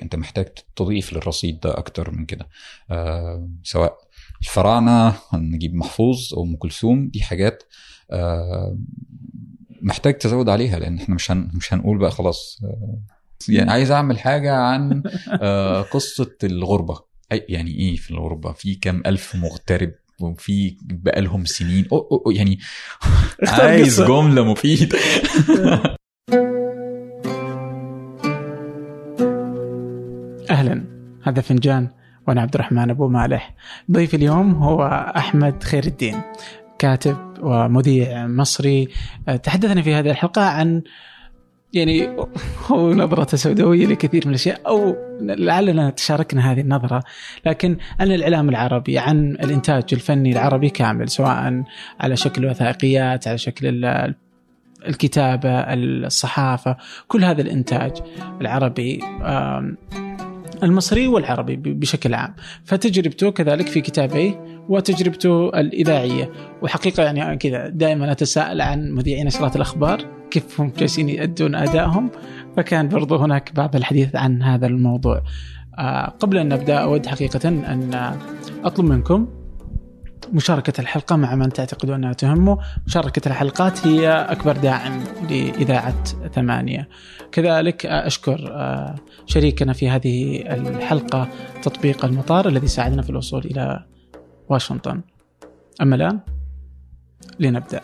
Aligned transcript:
أنت 0.00 0.16
محتاج 0.16 0.48
تضيف 0.76 1.12
للرصيد 1.12 1.60
ده 1.60 1.78
أكتر 1.78 2.10
من 2.10 2.24
كده. 2.24 2.48
آه 2.90 3.48
سواء 3.62 3.98
الفراعنة 4.40 5.14
نجيب 5.34 5.74
محفوظ 5.74 6.34
أو 6.34 6.44
أم 6.44 6.56
كلثوم 6.56 7.08
دي 7.08 7.22
حاجات 7.22 7.62
آه 8.10 8.78
محتاج 9.82 10.14
تزود 10.18 10.48
عليها 10.48 10.78
لأن 10.78 10.96
إحنا 10.98 11.14
مش 11.14 11.30
هن 11.30 11.48
مش 11.54 11.74
هنقول 11.74 11.98
بقى 11.98 12.10
خلاص 12.10 12.60
آه 12.64 12.98
يعني 13.48 13.70
عايز 13.70 13.90
أعمل 13.90 14.18
حاجة 14.18 14.54
عن 14.54 15.02
آه 15.42 15.82
قصة 15.82 16.34
الغربة. 16.44 16.94
أي- 17.34 17.42
يعني 17.48 17.70
إيه 17.70 17.96
في 17.96 18.10
الغربة؟ 18.10 18.52
في 18.52 18.74
كام 18.74 19.02
ألف 19.06 19.36
مغترب؟ 19.36 19.92
وفي 20.20 20.76
بقالهم 20.82 21.44
سنين. 21.44 21.86
أو 21.92 21.98
أو 21.98 22.22
أو 22.26 22.30
يعني 22.30 22.58
عايز. 23.48 24.00
جملة 24.02 24.44
مفيدة. 24.44 24.98
هذا 31.24 31.40
فنجان 31.40 31.88
وأنا 32.28 32.40
عبد 32.40 32.54
الرحمن 32.54 32.90
أبو 32.90 33.08
مالح. 33.08 33.54
ضيفي 33.90 34.16
اليوم 34.16 34.54
هو 34.54 34.82
أحمد 35.16 35.62
خير 35.62 35.84
الدين 35.84 36.20
كاتب 36.78 37.16
ومذيع 37.40 38.26
مصري. 38.26 38.88
أه، 39.28 39.36
تحدثنا 39.36 39.82
في 39.82 39.94
هذه 39.94 40.10
الحلقة 40.10 40.42
عن 40.42 40.82
يعني 41.74 42.16
هو 42.66 42.92
نظرته 42.92 43.36
سوداوية 43.36 43.86
لكثير 43.86 44.22
من 44.24 44.30
الأشياء 44.30 44.60
أو 44.66 44.96
لعلنا 45.20 45.90
تشاركنا 45.90 46.52
هذه 46.52 46.60
النظرة 46.60 47.02
لكن 47.46 47.76
عن 48.00 48.12
الإعلام 48.12 48.48
العربي 48.48 48.98
عن 48.98 49.30
الإنتاج 49.30 49.84
الفني 49.92 50.32
العربي 50.32 50.70
كامل 50.70 51.08
سواء 51.08 51.62
على 52.00 52.16
شكل 52.16 52.46
وثائقيات 52.46 53.28
على 53.28 53.38
شكل 53.38 53.66
ال- 53.66 54.14
الكتابة 54.88 55.50
الصحافة 55.50 56.76
كل 57.08 57.24
هذا 57.24 57.40
الإنتاج 57.42 57.92
العربي. 58.40 59.00
المصري 60.62 61.08
والعربي 61.08 61.56
بشكل 61.56 62.14
عام. 62.14 62.34
فتجربته 62.64 63.30
كذلك 63.30 63.66
في 63.66 63.80
كتابيه 63.80 64.64
وتجربته 64.68 65.48
الإذاعية. 65.48 66.30
وحقيقة 66.62 67.02
يعني 67.02 67.36
كذا 67.36 67.68
دائما 67.68 68.12
أتساءل 68.12 68.60
عن 68.60 68.90
مذيعي 68.90 69.24
نشرات 69.24 69.56
الأخبار 69.56 70.06
كيف 70.30 70.60
هم 70.60 70.72
جالسين 70.78 71.08
يؤدون 71.08 71.54
أدائهم؟ 71.54 72.10
فكان 72.56 72.88
برضو 72.88 73.16
هناك 73.16 73.52
بعض 73.54 73.76
الحديث 73.76 74.16
عن 74.16 74.42
هذا 74.42 74.66
الموضوع. 74.66 75.22
آه، 75.78 76.06
قبل 76.20 76.38
أن 76.38 76.48
نبدأ 76.48 76.74
أود 76.74 77.06
حقيقة 77.06 77.48
أن 77.48 78.14
أطلب 78.64 78.86
منكم 78.86 79.41
مشاركة 80.32 80.80
الحلقة 80.80 81.16
مع 81.16 81.34
من 81.34 81.48
تعتقدون 81.48 81.94
أنها 81.94 82.12
تهمه 82.12 82.58
مشاركة 82.86 83.28
الحلقات 83.28 83.86
هي 83.86 84.08
أكبر 84.08 84.56
داعم 84.56 85.04
لإذاعة 85.30 86.04
ثمانية. 86.34 86.88
كذلك 87.32 87.86
أشكر 87.86 88.52
آه، 88.52 88.94
شريكنا 89.26 89.72
في 89.72 89.90
هذه 89.90 90.42
الحلقة 90.46 91.28
تطبيق 91.62 92.04
المطار 92.04 92.48
الذي 92.48 92.66
ساعدنا 92.68 93.02
في 93.02 93.10
الوصول 93.10 93.44
إلى 93.44 93.84
واشنطن. 94.48 95.00
أما 95.82 95.96
الآن 95.96 96.20
لنبدأ. 97.40 97.80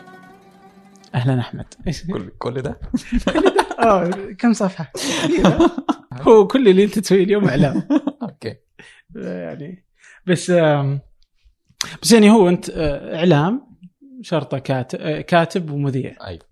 أهلا 1.14 1.40
أحمد. 1.40 1.66
كل 2.12 2.28
كل 2.38 2.62
ده؟ 2.62 2.80
آه 3.84 4.10
كم 4.38 4.52
صفحة؟ 4.52 4.92
هو 6.28 6.46
كل 6.46 6.68
اللي 6.68 6.84
أنت 6.84 6.98
تسويه 6.98 7.24
اليوم 7.24 7.48
إعلام. 7.48 7.82
أوكي. 8.22 8.56
يعني 9.14 9.84
بس 10.26 10.52
بس 12.02 12.12
يعني 12.12 12.30
هو 12.30 12.48
أنت 12.48 12.70
آه، 12.70 13.16
إعلام 13.16 13.68
شرطة 14.22 14.58
كاتب 14.58 15.00
آه، 15.00 15.20
كاتب 15.20 15.70
ومذيع. 15.70 16.16
أيوه 16.26 16.42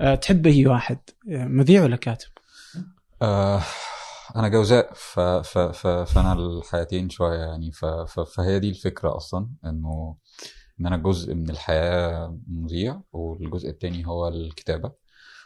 آه، 0.00 0.14
تحب 0.14 0.46
أي 0.46 0.66
واحد 0.66 0.98
مذيع 1.26 1.82
ولا 1.82 1.96
كاتب؟ 1.96 2.28
آه 3.22 3.62
أنا 4.36 4.48
جوزاء 4.48 4.92
ف 4.94 5.20
ف 5.20 5.58
ف 5.58 5.86
فأنا 5.86 6.32
الحياتين 6.32 7.10
شوية 7.10 7.38
يعني 7.38 7.72
ف 7.72 7.84
ف 7.84 8.20
فهي 8.20 8.58
دي 8.58 8.68
الفكرة 8.68 9.16
أصلا 9.16 9.48
إنه 9.64 10.16
إن 10.80 10.86
أنا 10.86 10.96
جزء 10.96 11.34
من 11.34 11.50
الحياة 11.50 12.38
مذيع 12.48 13.00
والجزء 13.12 13.68
التاني 13.70 14.06
هو 14.06 14.28
الكتابة. 14.28 14.92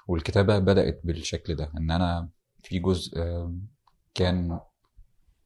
والكتابة 0.08 0.58
بدأت 0.58 1.00
بالشكل 1.04 1.54
ده 1.54 1.72
إن 1.76 1.90
أنا 1.90 2.28
في 2.62 2.78
جزء 2.78 3.18
كان 4.14 4.60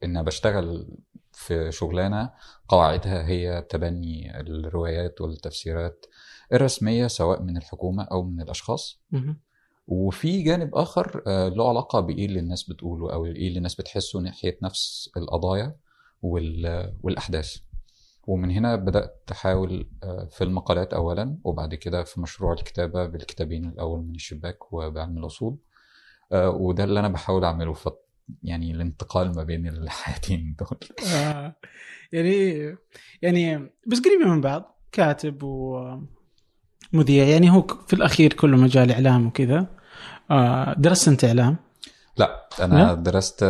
إن 0.04 0.22
بشتغل 0.22 0.88
في 1.34 1.72
شغلانة 1.72 2.30
قواعدها 2.68 3.26
هي 3.26 3.62
تبني 3.70 4.40
الروايات 4.40 5.20
والتفسيرات 5.20 6.06
الرسمية 6.52 7.06
سواء 7.06 7.42
من 7.42 7.56
الحكومة 7.56 8.02
أو 8.04 8.22
من 8.22 8.40
الأشخاص. 8.40 9.00
وفي 9.86 10.42
جانب 10.42 10.74
آخر 10.74 11.22
آه، 11.26 11.48
له 11.48 11.68
علاقة 11.68 12.00
بإيه 12.00 12.26
اللي 12.26 12.40
الناس 12.40 12.62
بتقوله 12.70 13.12
أو 13.12 13.26
إيه 13.26 13.48
اللي 13.48 13.58
الناس 13.58 13.74
بتحسه 13.74 14.20
ناحية 14.20 14.58
نفس 14.62 15.10
القضايا 15.16 15.76
وال- 16.22 16.94
والأحداث. 17.02 17.56
ومن 18.26 18.50
هنا 18.50 18.76
بدأت 18.76 19.22
أحاول 19.32 19.88
آه، 20.02 20.24
في 20.24 20.44
المقالات 20.44 20.94
اولا 20.94 21.38
وبعد 21.44 21.74
كده 21.74 22.02
في 22.04 22.20
مشروع 22.20 22.52
الكتابة 22.52 23.06
بالكتابين 23.06 23.64
الأول 23.68 24.00
من 24.02 24.14
الشباك 24.14 24.72
وبعلم 24.72 25.18
الاصول 25.18 25.56
آه، 26.32 26.50
وده 26.50 26.84
اللي 26.84 27.00
أنا 27.00 27.08
بحاول 27.08 27.44
أعمله 27.44 27.72
ف 27.72 27.88
يعني 28.42 28.72
الانتقال 28.72 29.36
ما 29.36 29.42
بين 29.42 29.68
الحياتين 29.68 30.56
دول. 30.58 30.78
آه، 31.14 31.56
يعني 32.12 32.76
يعني 33.22 33.70
بس 33.86 34.00
قريبين 34.00 34.28
من 34.28 34.40
بعض 34.40 34.78
كاتب 34.92 35.42
ومذيع 35.42 37.24
يعني 37.24 37.50
هو 37.50 37.66
في 37.86 37.92
الأخير 37.92 38.32
كله 38.32 38.56
مجال 38.56 38.92
إعلام 38.92 39.26
وكذا. 39.26 39.66
آه، 40.30 40.74
درست 40.78 41.08
أنت 41.08 41.24
إعلام؟ 41.24 41.56
لا 42.16 42.48
أنا 42.60 42.94
درست 42.94 43.44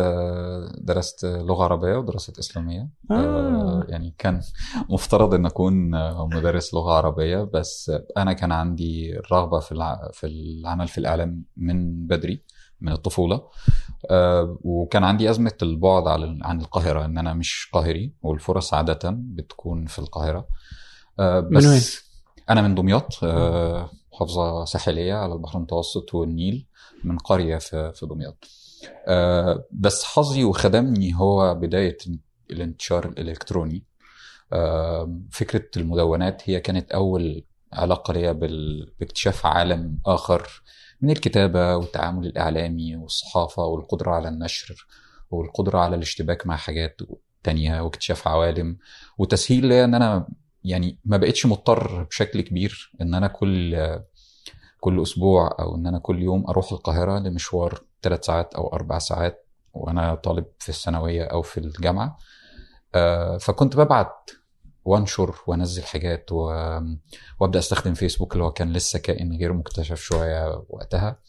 درست 0.77 1.25
لغة 1.25 1.63
عربية 1.63 1.95
ودراسات 1.97 2.39
إسلامية. 2.39 2.89
آه. 3.11 3.13
آه، 3.13 3.85
يعني 3.89 4.15
كان 4.17 4.41
مفترض 4.89 5.33
أن 5.33 5.45
أكون 5.45 5.91
مدرس 6.35 6.73
لغة 6.73 6.93
عربية 6.93 7.43
بس 7.53 7.91
أنا 8.17 8.33
كان 8.33 8.51
عندي 8.51 9.19
الرغبه 9.19 9.59
في. 9.59 9.97
في 10.13 10.27
العمل 10.27 10.87
في 10.87 10.97
الإعلام 10.97 11.43
من 11.57 12.07
بدري. 12.07 12.43
من 12.81 12.91
الطفولة. 12.91 13.41
آه، 14.11 14.57
وكان 14.61 15.03
عندي 15.03 15.29
أزمة 15.29 15.53
البعد 15.61 16.07
عن 16.41 16.61
القاهرة 16.61 17.05
إن 17.05 17.17
أنا 17.17 17.33
مش 17.33 17.69
قاهري 17.73 18.13
والفرص 18.21 18.73
عادة 18.73 19.09
بتكون 19.13 19.85
في 19.85 19.99
القاهرة. 19.99 20.47
آه، 21.19 21.39
من 21.39 21.57
بس 21.57 21.65
وين؟ 21.65 21.81
أنا 22.49 22.61
من 22.61 22.75
دمياط 22.75 23.23
آه، 23.23 23.89
محافظة 24.13 24.65
ساحلية 24.65 25.13
على 25.13 25.33
البحر 25.33 25.57
المتوسط 25.57 26.13
والنيل 26.13 26.67
من 27.03 27.17
قرية 27.17 27.57
في 27.57 27.93
في 27.93 28.05
دمياط. 28.05 28.45
بس 29.71 30.03
حظي 30.03 30.43
وخدمني 30.43 31.15
هو 31.15 31.55
بداية 31.55 31.97
الانتشار 32.51 33.05
الإلكتروني. 33.05 33.83
فكرة 35.31 35.65
المدونات 35.77 36.41
هي 36.49 36.59
كانت 36.59 36.91
أول 36.91 37.43
علاقة 37.73 38.13
ليا 38.13 38.31
باكتشاف 38.31 39.45
عالم 39.45 39.99
آخر 40.05 40.61
من 41.05 41.11
الكتابة 41.11 41.75
والتعامل 41.77 42.25
الإعلامي 42.25 42.95
والصحافة 42.95 43.65
والقدرة 43.65 44.11
على 44.11 44.27
النشر 44.29 44.87
والقدرة 45.31 45.79
على 45.79 45.95
الاشتباك 45.95 46.47
مع 46.47 46.55
حاجات 46.55 47.01
تانية 47.43 47.81
واكتشاف 47.81 48.27
عوالم 48.27 48.77
وتسهيل 49.17 49.65
ليا 49.65 49.85
إن 49.85 49.93
أنا 49.93 50.27
يعني 50.63 50.99
ما 51.05 51.17
بقتش 51.17 51.45
مضطر 51.45 52.03
بشكل 52.03 52.41
كبير 52.41 52.91
إن 53.01 53.13
أنا 53.13 53.27
كل 53.27 53.77
كل 54.79 55.01
أسبوع 55.01 55.55
أو 55.59 55.75
إن 55.75 55.87
أنا 55.87 55.99
كل 55.99 56.21
يوم 56.21 56.49
أروح 56.49 56.71
القاهرة 56.71 57.19
لمشوار 57.19 57.81
ثلاث 58.01 58.25
ساعات 58.25 58.53
أو 58.53 58.73
أربع 58.73 58.99
ساعات 58.99 59.47
وأنا 59.73 60.15
طالب 60.15 60.45
في 60.59 60.69
الثانوية 60.69 61.23
أو 61.23 61.41
في 61.41 61.57
الجامعة. 61.57 62.17
آه، 62.95 63.37
فكنت 63.37 63.77
ببعت 63.77 64.29
وانشر 64.85 65.35
وانزل 65.47 65.83
حاجات 65.83 66.31
و... 66.31 66.37
وابدأ 67.39 67.59
أستخدم 67.59 67.93
فيسبوك 67.93 68.33
اللي 68.33 68.43
هو 68.43 68.51
كان 68.51 68.73
لسه 68.73 68.99
كائن 68.99 69.37
غير 69.37 69.53
مكتشف 69.53 70.01
شوية 70.01 70.63
وقتها. 70.69 71.19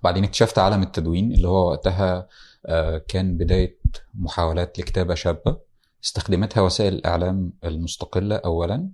وبعدين 0.00 0.24
اكتشفت 0.24 0.58
عالم 0.58 0.82
التدوين 0.82 1.32
اللي 1.32 1.48
هو 1.48 1.70
وقتها 1.70 2.28
آه، 2.66 2.98
كان 3.08 3.36
بداية 3.36 3.78
محاولات 4.14 4.78
لكتابة 4.78 5.14
شابة 5.14 5.58
استخدمتها 6.04 6.60
وسائل 6.60 6.94
الإعلام 6.94 7.52
المستقلة 7.64 8.36
اولا. 8.36 8.90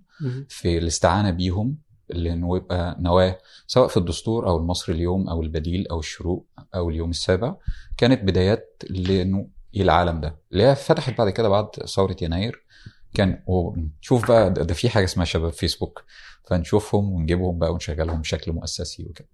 في 0.48 0.78
الاستعانة 0.78 1.30
بيهم 1.30 1.78
لأنه 2.08 2.56
يبقى 2.56 2.96
نواة 3.00 3.38
سواء 3.66 3.88
في 3.88 3.96
الدستور 3.96 4.48
أو 4.48 4.56
المصري 4.56 4.94
اليوم 4.94 5.28
أو 5.28 5.42
البديل 5.42 5.88
أو 5.88 5.98
الشروق 5.98 6.46
أو 6.74 6.90
اليوم 6.90 7.10
السابع. 7.10 7.56
كانت 7.96 8.22
بدايات 8.22 8.82
لإنه 8.90 9.48
إيه 9.74 9.82
العالم 9.82 10.20
ده. 10.20 10.36
اللي 10.52 10.62
هي 10.62 10.74
فتحت 10.74 11.18
بعد 11.18 11.30
كده 11.30 11.48
بعد 11.48 11.66
ثورة 11.94 12.16
يناير. 12.22 12.62
كان 13.16 13.42
ونشوف 13.46 14.28
بقى 14.28 14.52
ده, 14.52 14.74
في 14.74 14.88
حاجة 14.88 15.04
اسمها 15.04 15.24
شباب 15.24 15.52
فيسبوك 15.52 16.04
فنشوفهم 16.50 17.12
ونجيبهم 17.12 17.58
بقى 17.58 17.72
ونشغلهم 17.72 18.20
بشكل 18.20 18.52
مؤسسي 18.52 19.06
وكده. 19.10 19.28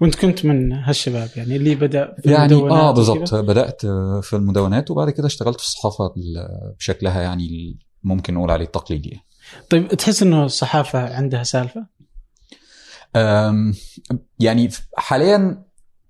وانت 0.00 0.14
كنت 0.14 0.44
من 0.44 0.72
هالشباب 0.72 1.28
يعني 1.36 1.56
اللي 1.56 1.74
بدأ 1.74 2.14
في 2.22 2.30
يعني 2.30 2.52
المدونات 2.54 2.78
آه؟ 2.82 2.90
بالظبط 2.90 3.34
بدأت 3.34 3.86
في 4.22 4.30
المدونات 4.32 4.90
وبعد 4.90 5.10
كده 5.10 5.26
اشتغلت 5.26 5.60
في 5.60 5.66
الصحافة 5.66 6.06
ال- 6.16 6.74
بشكلها 6.78 7.22
يعني 7.22 7.78
ممكن 8.02 8.34
نقول 8.34 8.50
عليه 8.50 8.64
التقليدي 8.64 9.20
طيب 9.70 9.88
تحس 9.88 10.22
إنه 10.22 10.44
الصحافة 10.44 11.14
عندها 11.16 11.42
سالفة؟ 11.42 11.86
يعني 14.40 14.70
حاليا 14.96 15.64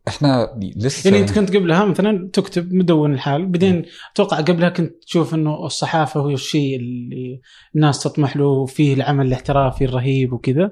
إحنا 0.08 0.58
لسه 0.76 1.10
يعني 1.10 1.22
انت 1.22 1.32
كنت 1.32 1.56
قبلها 1.56 1.84
مثلا 1.84 2.30
تكتب 2.32 2.72
مدون 2.72 3.12
الحال 3.12 3.46
بعدين 3.46 3.84
أتوقع 4.12 4.36
قبلها 4.40 4.68
كنت 4.68 5.04
تشوف 5.04 5.34
إنه 5.34 5.66
الصحافة 5.66 6.20
هو 6.20 6.30
الشيء 6.30 6.76
اللي 6.76 7.40
الناس 7.74 8.02
تطمح 8.02 8.36
له 8.36 8.66
فيه 8.66 8.94
العمل 8.94 9.26
الاحترافي 9.26 9.84
الرهيب 9.84 10.32
وكذا. 10.32 10.70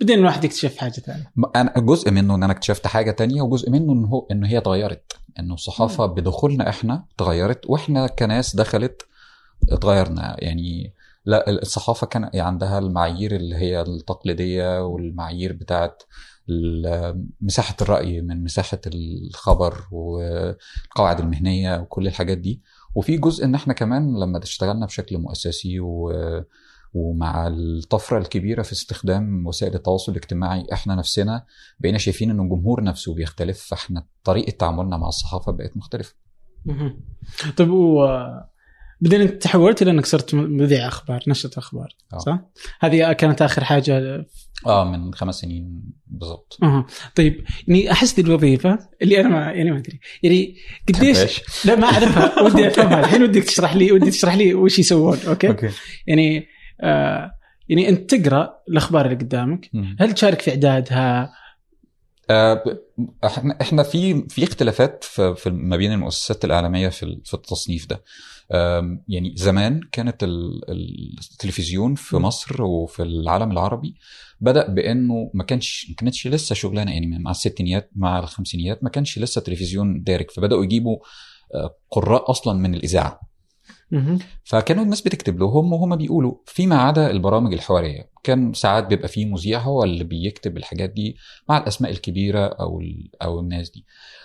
بعدين 0.00 0.18
الواحد 0.18 0.44
يكتشف 0.44 0.76
حاجة 0.76 0.90
ثانية. 0.90 1.32
أنا 1.56 1.72
جزء 1.76 2.10
منه 2.10 2.34
إن 2.34 2.42
أنا 2.42 2.52
اكتشفت 2.52 2.86
حاجة 2.86 3.10
تانية 3.10 3.42
وجزء 3.42 3.70
منه 3.70 3.92
ان 3.92 4.04
هو 4.04 4.26
ان 4.30 4.44
هي 4.44 4.58
اتغيرت 4.58 5.12
إنه 5.38 5.54
الصحافة 5.54 6.06
بدخولنا 6.06 6.68
إحنا 6.68 7.04
اتغيرت 7.16 7.60
وإحنا 7.66 8.06
كناس 8.06 8.56
دخلت 8.56 9.02
اتغيرنا 9.70 10.36
يعني 10.38 10.92
لا 11.24 11.50
الصحافة 11.50 12.06
كان 12.06 12.30
عندها 12.34 12.78
المعايير 12.78 13.36
اللي 13.36 13.56
هي 13.56 13.80
التقليدية 13.80 14.84
والمعايير 14.86 15.52
بتاعت 15.52 16.02
مساحة 17.40 17.76
الرأي 17.82 18.20
من 18.20 18.44
مساحة 18.44 18.80
الخبر 18.86 19.74
والقواعد 19.90 21.20
المهنية 21.20 21.80
وكل 21.80 22.06
الحاجات 22.06 22.38
دي 22.38 22.62
وفي 22.94 23.16
جزء 23.16 23.44
إن 23.44 23.54
إحنا 23.54 23.74
كمان 23.74 24.20
لما 24.20 24.42
اشتغلنا 24.42 24.86
بشكل 24.86 25.18
مؤسسي 25.18 25.80
و 25.80 26.12
ومع 26.94 27.46
الطفرة 27.46 28.18
الكبيرة 28.18 28.62
في 28.62 28.72
استخدام 28.72 29.46
وسائل 29.46 29.74
التواصل 29.74 30.12
الاجتماعي 30.12 30.66
إحنا 30.72 30.94
نفسنا 30.94 31.44
بقينا 31.80 31.98
شايفين 31.98 32.30
ان 32.30 32.40
الجمهور 32.40 32.82
نفسه 32.82 33.14
بيختلف 33.14 33.60
فإحنا 33.68 34.06
طريقة 34.24 34.50
تعاملنا 34.50 34.96
مع 34.96 35.08
الصحافة 35.08 35.52
بقت 35.52 35.76
مختلفة. 35.76 36.14
طيب 37.56 37.70
و 37.70 38.06
بعدين 39.00 39.20
أنت 39.20 39.42
تحولت 39.42 39.82
إلى 39.82 39.90
إنك 39.90 40.06
صرت 40.06 40.34
مذيع 40.34 40.88
أخبار 40.88 41.22
نشرة 41.28 41.58
أخبار 41.58 41.96
آه. 42.12 42.18
صح؟ 42.18 42.38
هذه 42.80 43.12
كانت 43.12 43.42
آخر 43.42 43.64
حاجة 43.64 44.26
آه 44.66 44.84
من 44.84 45.14
خمس 45.14 45.34
سنين 45.34 45.82
بالظبط 46.06 46.58
أها 46.62 46.86
طيب 47.14 47.44
يعني 47.68 47.92
أحس 47.92 48.14
دي 48.14 48.22
الوظيفة 48.22 48.78
اللي 49.02 49.20
أنا 49.20 49.28
ما 49.28 49.52
يعني 49.52 49.70
ما 49.70 49.78
أدري. 49.78 50.00
يعني 50.22 50.56
قديش؟ 50.88 51.42
لا 51.64 51.76
ما 51.76 51.86
أعرفها. 51.86 52.42
ودي 52.44 52.66
افهمها 52.66 53.00
الحين 53.00 53.22
ودك 53.22 53.44
تشرح 53.44 53.76
لي 53.76 53.92
ودي 53.92 54.10
تشرح 54.10 54.34
لي 54.34 54.54
وش 54.54 54.78
يسوون. 54.78 55.18
okay؟ 55.28 55.48
okay. 55.48 55.70
يعني 56.06 56.46
آه 56.80 57.30
يعني 57.68 57.88
أنت 57.88 58.14
تقرأ 58.14 58.54
الأخبار 58.68 59.04
اللي 59.06 59.16
قدامك. 59.16 59.70
هل 60.00 60.12
تشارك 60.12 60.40
في 60.40 60.50
إعدادها؟ 60.50 61.32
آه، 62.30 62.64
إحنا 63.24 63.58
إحنا 63.60 63.82
في 63.82 64.28
في 64.28 64.44
اختلافات 64.44 65.04
في 65.04 65.50
ما 65.50 65.76
بين 65.76 65.92
المؤسسات 65.92 66.44
الاعلاميه 66.44 66.88
في 66.88 67.20
في 67.24 67.34
التصنيف 67.34 67.86
ده. 67.86 68.02
يعني 69.08 69.32
زمان 69.36 69.80
كانت 69.92 70.24
ال- 70.24 70.70
ال- 70.70 71.16
التلفزيون 71.32 71.94
في. 71.94 72.16
مصر 72.16 72.62
وفي 72.62 73.02
العالم 73.02 73.52
العربي 73.52 73.94
بدأ 74.40 74.68
بأنه 74.68 75.30
ما 75.34 75.44
كانش 75.44 75.86
ما 75.90 75.94
كانتش 75.96 76.26
لسه 76.26 76.54
شغلانة 76.54 76.92
يعني 76.92 77.18
مع 77.18 77.30
الستينيات 77.30 77.90
مع 77.96 78.18
الخمسينيات 78.18 78.84
ما 78.84 78.90
كانش 78.90 79.18
لسه 79.18 79.40
تلفزيون 79.40 80.02
دارج 80.02 80.30
فبدأوا 80.30 80.64
يجيبوا 80.64 80.96
آه، 81.54 81.76
قراء 81.90 82.30
أصلا 82.30 82.58
من 82.58 82.74
الإذاعة. 82.74 83.20
فكانوا 84.44 84.84
الناس 84.84 85.00
بتكتب 85.00 85.38
لهم 85.38 85.72
وهم 85.72 85.96
بيقولوا 85.96 86.34
فيما 86.46 86.76
عدا 86.76 87.10
البرامج 87.10 87.52
الحوارية 87.52 88.10
كان 88.22 88.52
ساعات 88.52 88.86
بيبقى 88.86 89.08
فيه 89.08 89.26
مذيع 89.26 89.58
هو 89.60 89.84
اللي 89.84 90.04
بيكتب 90.04 90.56
الحاجات 90.56 90.90
دي 90.90 91.16
مع 91.48 91.58
الأسماء 91.58 91.90
الكبيرة 91.90 92.46
أو 92.46 92.82
أو 93.22 93.40
الناس 93.40 93.70
دي 93.70 93.84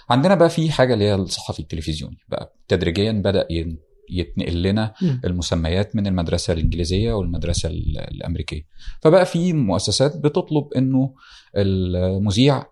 عندنا 0.10 0.36
بقى 0.36 0.50
في 0.50 0.72
حاجة 0.72 0.94
اللي 0.94 1.06
هي 1.06 1.16
الصحفي 1.16 1.60
التلفزيوني 1.60 2.18
بقى 2.30 2.56
تدريجيا 2.68 3.12
بدأ 3.12 3.48
ين- 3.50 3.78
يتنقل 4.10 4.62
لنا. 4.64 4.94
المسميات 5.26 5.96
من 5.96 6.08
المدرسة 6.08 6.54
الإنجليزية 6.54 7.14
والمدرسة 7.14 7.70
ال- 7.70 7.98
الأمريكية 7.98 8.62
فبقى 9.02 9.26
في 9.26 9.54
مؤسسات 9.54 10.18
بتطلب 10.18 10.74
إنه 10.78 11.14
المذيع 11.56 12.66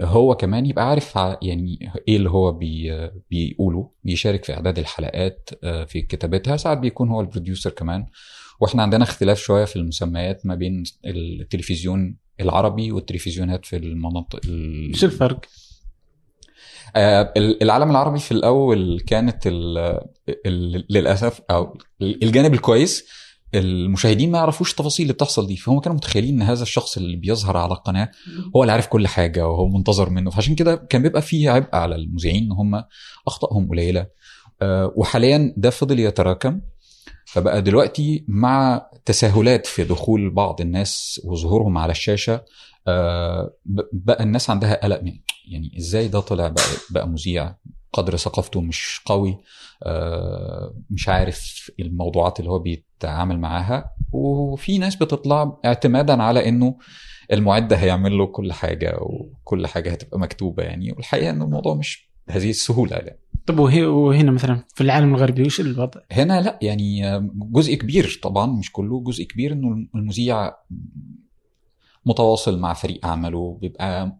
هو 0.00 0.34
كمان 0.36 0.66
يبقى 0.66 0.88
عارف 0.90 1.16
يعني 1.42 1.92
إيه 2.08 2.16
اللي 2.16 2.30
هو 2.30 2.52
بي 2.52 3.08
بيقوله 3.30 3.90
بيشارك 4.04 4.44
في 4.44 4.52
إعداد 4.54 4.78
الحلقات 4.78 5.50
آه، 5.64 5.84
في 5.84 6.02
كتابتها 6.02 6.56
ساعات 6.56 6.78
بيكون 6.78 7.08
هو 7.08 7.20
البروديوسر 7.20 7.70
كمان 7.70 8.06
وإحنا 8.60 8.82
عندنا 8.82 9.04
اختلاف 9.04 9.38
شوية 9.38 9.64
في 9.64 9.76
المسميات 9.76 10.46
ما 10.46 10.54
بين 10.54 10.82
التلفزيون 11.06 12.16
العربي 12.40 12.92
والتلفزيونات 12.92 13.66
في 13.66 13.76
المناطق 13.76 14.40
ال- 14.44 14.96
شو 14.96 15.06
الفرق؟ 15.06 15.40
آه، 16.96 17.32
العالم 17.36 17.90
العربي 17.90 18.18
في 18.18 18.32
الأول 18.32 19.00
كانت 19.06 19.46
ال 19.46 19.78
ال 20.46 20.84
للأسف 20.90 21.40
أو 21.50 21.78
الجانب 22.02 22.54
الكويس 22.54 23.04
المشاهدين 23.54 24.30
ما 24.30 24.38
يعرفوش 24.38 24.70
التفاصيل 24.70 25.04
اللي 25.04 25.12
بتحصل 25.12 25.46
دي 25.46 25.56
فهم 25.56 25.80
كانوا 25.80 25.96
متخيلين 25.96 26.34
إن 26.34 26.42
هذا 26.42 26.62
الشخص 26.62 26.96
اللي 26.96 27.16
بيظهر 27.16 27.56
على 27.56 27.72
القناة 27.72 28.10
هو 28.56 28.62
اللي 28.62 28.72
عارف 28.72 28.86
كل 28.86 29.06
حاجة 29.06 29.48
وهو 29.48 29.68
منتظر 29.68 30.10
منه. 30.10 30.30
فعشان 30.30 30.54
كده 30.54 30.74
كان 30.76 31.02
بيبقى 31.02 31.22
فيه 31.22 31.50
عبء 31.50 31.76
على 31.76 31.94
المذيعين 31.94 32.42
إن 32.44 32.52
هم 32.52 32.84
أخطائهم 33.26 33.68
قليلة. 33.68 34.06
آه، 34.62 34.92
وحاليا 34.96 35.54
ده 35.56 35.70
فضل 35.70 36.00
يتراكم. 36.00 36.60
فبقى 37.26 37.62
دلوقتي 37.62 38.24
مع 38.28 38.86
تساهلات 39.04 39.66
في 39.66 39.84
دخول 39.84 40.30
بعض 40.30 40.60
الناس 40.60 41.20
وظهورهم 41.24 41.78
على 41.78 41.90
الشاشة 41.90 42.44
بقى 43.92 44.22
الناس 44.22 44.50
عندها 44.50 44.84
قلق 44.84 45.02
من 45.02 45.12
يعني 45.48 45.78
إزاي 45.78 46.08
ده 46.08 46.20
طلع 46.20 46.48
بقى 46.48 46.64
بقى 46.90 47.08
مذيع 47.08 47.54
قدر 47.92 48.16
ثقافته 48.16 48.60
مش 48.60 49.00
قوي 49.06 49.38
آه، 49.82 50.74
مش 50.90 51.08
عارف 51.08 51.70
الموضوعات 51.80 52.40
اللي 52.40 52.50
هو 52.50 52.58
بيتعامل 52.58 53.38
معاها 53.38 53.90
وفي 54.12 54.78
ناس 54.78 54.96
بتطلع 54.96 55.58
اعتمادا 55.64 56.22
على 56.22 56.48
إنه 56.48 56.76
المعد 57.32 57.72
هيعمل 57.72 58.18
له 58.18 58.26
كل 58.26 58.52
حاجة 58.52 58.96
وكل 59.00 59.66
حاجة 59.66 59.90
هتبقى 59.90 60.18
مكتوبة 60.20 60.62
يعني 60.62 60.92
والحقيقة 60.92 61.30
ان 61.30 61.42
الموضوع 61.42 61.74
مش 61.74 62.10
بهذه 62.28 62.50
السهولة 62.50 62.96
يعني. 62.96 63.20
طب 63.46 63.58
وهنا 63.58 64.30
مثلا 64.30 64.64
في 64.74 64.80
العالم 64.80 65.14
الغربي 65.14 65.42
وش 65.42 65.60
الوضع؟ 65.60 66.00
هنا 66.12 66.40
لأ 66.40 66.58
يعني 66.62 67.20
جزء 67.34 67.74
كبير 67.74 68.20
طبعا 68.22 68.46
مش 68.46 68.72
كله 68.72 69.00
جزء 69.00 69.24
كبير 69.24 69.52
إنه 69.52 69.86
المذيع 69.94 70.52
متواصل 72.06 72.58
مع 72.58 72.74
فريق 72.74 73.06
عمله 73.06 73.58
بيبقى 73.60 74.18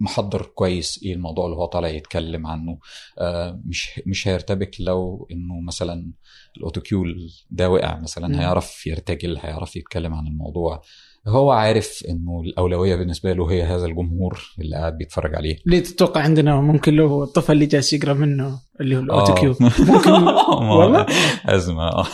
محضر 0.00 0.42
كويس 0.42 1.00
إيه 1.02 1.14
الموضوع 1.14 1.46
اللي 1.46 1.56
هو 1.56 1.66
طالع 1.66 1.88
يتكلم 1.88 2.46
عنه 2.46 2.78
آه، 3.18 3.60
مش 3.64 4.00
مش 4.06 4.28
هيرتبك 4.28 4.76
لو 4.80 5.28
إنه 5.30 5.60
مثلا 5.60 6.12
ال 6.56 6.65
autocue 6.65 7.30
ده 7.50 7.70
وقع. 7.70 8.00
مثلا 8.00 8.40
هيعرف 8.40 8.86
يرتجل 8.86 9.38
هيعرف 9.38 9.76
يتكلم 9.76 10.14
عن 10.14 10.26
الموضوع 10.26 10.82
هو 11.28 11.50
عارف 11.50 12.02
إنه 12.08 12.40
الأولوية 12.40 12.96
بالنسبة 12.96 13.32
له 13.32 13.50
هي 13.50 13.62
هذا 13.62 13.86
الجمهور 13.86 14.54
اللي 14.58 14.76
قاعد 14.76 14.98
بيتفرج 14.98 15.34
عليه 15.34 15.56
اللي 15.66 15.80
تتوقع 15.80 16.20
عندنا 16.20 16.60
ممكن 16.60 16.94
لو 16.94 17.22
الطفل 17.22 17.52
اللي 17.52 17.66
جالس 17.66 17.92
يقرأ 17.92 18.12
منه 18.12 18.60
اللي 18.80 18.96
هو 18.96 19.00
آه. 19.00 19.02
ال 19.02 19.09
autocue 19.09 19.56
ممكن 19.60 20.10
والله 20.10 21.06
أزمة 21.46 21.88
آه. 21.88 22.04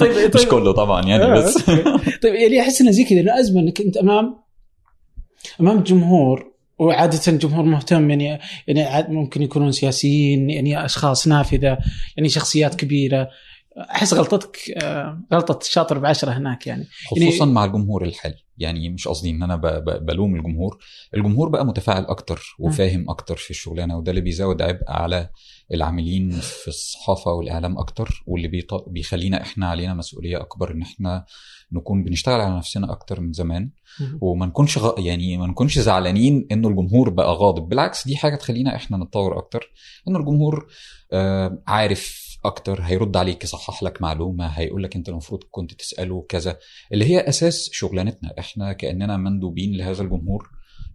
طيب 0.00 0.36
مش 0.36 0.46
كله 0.46 0.72
طبعا 0.72 1.06
يعني 1.06 1.24
آه، 1.24 1.34
بس 1.34 1.68
أوكي. 1.68 2.10
طيب 2.22 2.34
يعني 2.34 2.60
أحس 2.60 2.80
إنه 2.80 2.90
زي 2.90 3.04
كذا 3.04 3.20
إنه 3.20 3.40
أزمة 3.40 3.60
إنك 3.60 3.80
أنت 3.80 3.96
أمام 3.96 4.49
امام 5.60 5.82
جمهور 5.82 6.50
وعادة 6.78 7.32
جمهور 7.32 7.64
مهتم 7.64 8.10
يعني 8.10 8.40
يعني 8.66 9.14
ممكن 9.14 9.42
يكونون 9.42 9.72
سياسيين 9.72 10.50
يعني 10.50 10.84
أشخاص 10.84 11.28
نافذة 11.28 11.78
يعني 12.16 12.28
شخصيات 12.28 12.74
كبيرة. 12.74 13.28
أحس 13.78 14.14
غلطتك 14.14 14.56
آه، 14.82 15.22
غلطة 15.32 15.58
الشاطر 15.62 15.98
بعشرة 15.98 16.30
هناك 16.30 16.66
يعني. 16.66 16.86
خصوصا 17.10 17.44
مع 17.44 17.64
الجمهور 17.64 18.04
الحالي 18.04 18.44
يعني 18.58 18.88
مش 18.88 19.08
قصدي 19.08 19.30
إن 19.30 19.42
أنا 19.42 19.56
بلوم 20.02 20.36
الجمهور. 20.36 20.78
الجمهور 21.14 21.48
بقى 21.48 21.66
متفاعل 21.66 22.04
أكتر 22.04 22.56
وفاهم 22.58 23.10
أكتر 23.10 23.36
في 23.36 23.50
الشغلانة 23.50 23.98
وده 23.98 24.10
اللي 24.10 24.20
بيزود 24.20 24.62
عبء 24.62 24.82
على 24.88 25.30
العاملين 25.74 26.30
في 26.30 26.68
الصحافة 26.68 27.32
والإعلام 27.32 27.78
أكتر 27.78 28.22
واللي 28.26 28.50
بيخلينا 28.86 29.42
إحنا 29.42 29.68
علينا 29.68 29.94
مسؤولية 29.94 30.40
أكبر 30.40 30.70
إن 30.70 30.82
إحنا 30.82 31.24
نكون 31.72 32.04
بنشتغل 32.04 32.40
على 32.40 32.56
نفسنا 32.56 32.92
أكتر 32.92 33.20
من 33.20 33.32
زمان. 33.32 33.70
وما 34.20 34.46
نكونش 34.46 34.78
غ... 34.78 34.94
يعني 34.98 35.36
ما 35.36 35.46
نكونش 35.46 35.78
زعلانين 35.78 36.46
إنه 36.52 36.68
الجمهور 36.68 37.10
بقى 37.10 37.34
غاضب. 37.34 37.68
بالعكس 37.68 38.06
دي 38.06 38.16
حاجة 38.16 38.36
تخلينا 38.36 38.76
إحنا 38.76 38.96
نتطور 38.96 39.38
أكتر. 39.38 39.72
إنه 40.08 40.18
الجمهور 40.18 40.66
آه 41.12 41.62
عارف 41.66 42.30
أكتر 42.44 42.80
هيرد 42.82 43.16
عليك 43.16 43.44
يصحح 43.44 43.82
لك 43.82 44.02
معلومة 44.02 44.46
هيقول 44.46 44.82
لك 44.82 44.96
أنت 44.96 45.08
المفروض 45.08 45.40
كنت 45.50 45.74
تسأله 45.74 46.26
كذا. 46.28 46.58
اللي 46.92 47.04
هي 47.04 47.20
أساس 47.28 47.70
شغلانتنا. 47.72 48.34
إحنا 48.38 48.72
كأننا 48.72 49.16
مندوبين 49.16 49.76
لهذا 49.76 50.02
الجمهور 50.02 50.48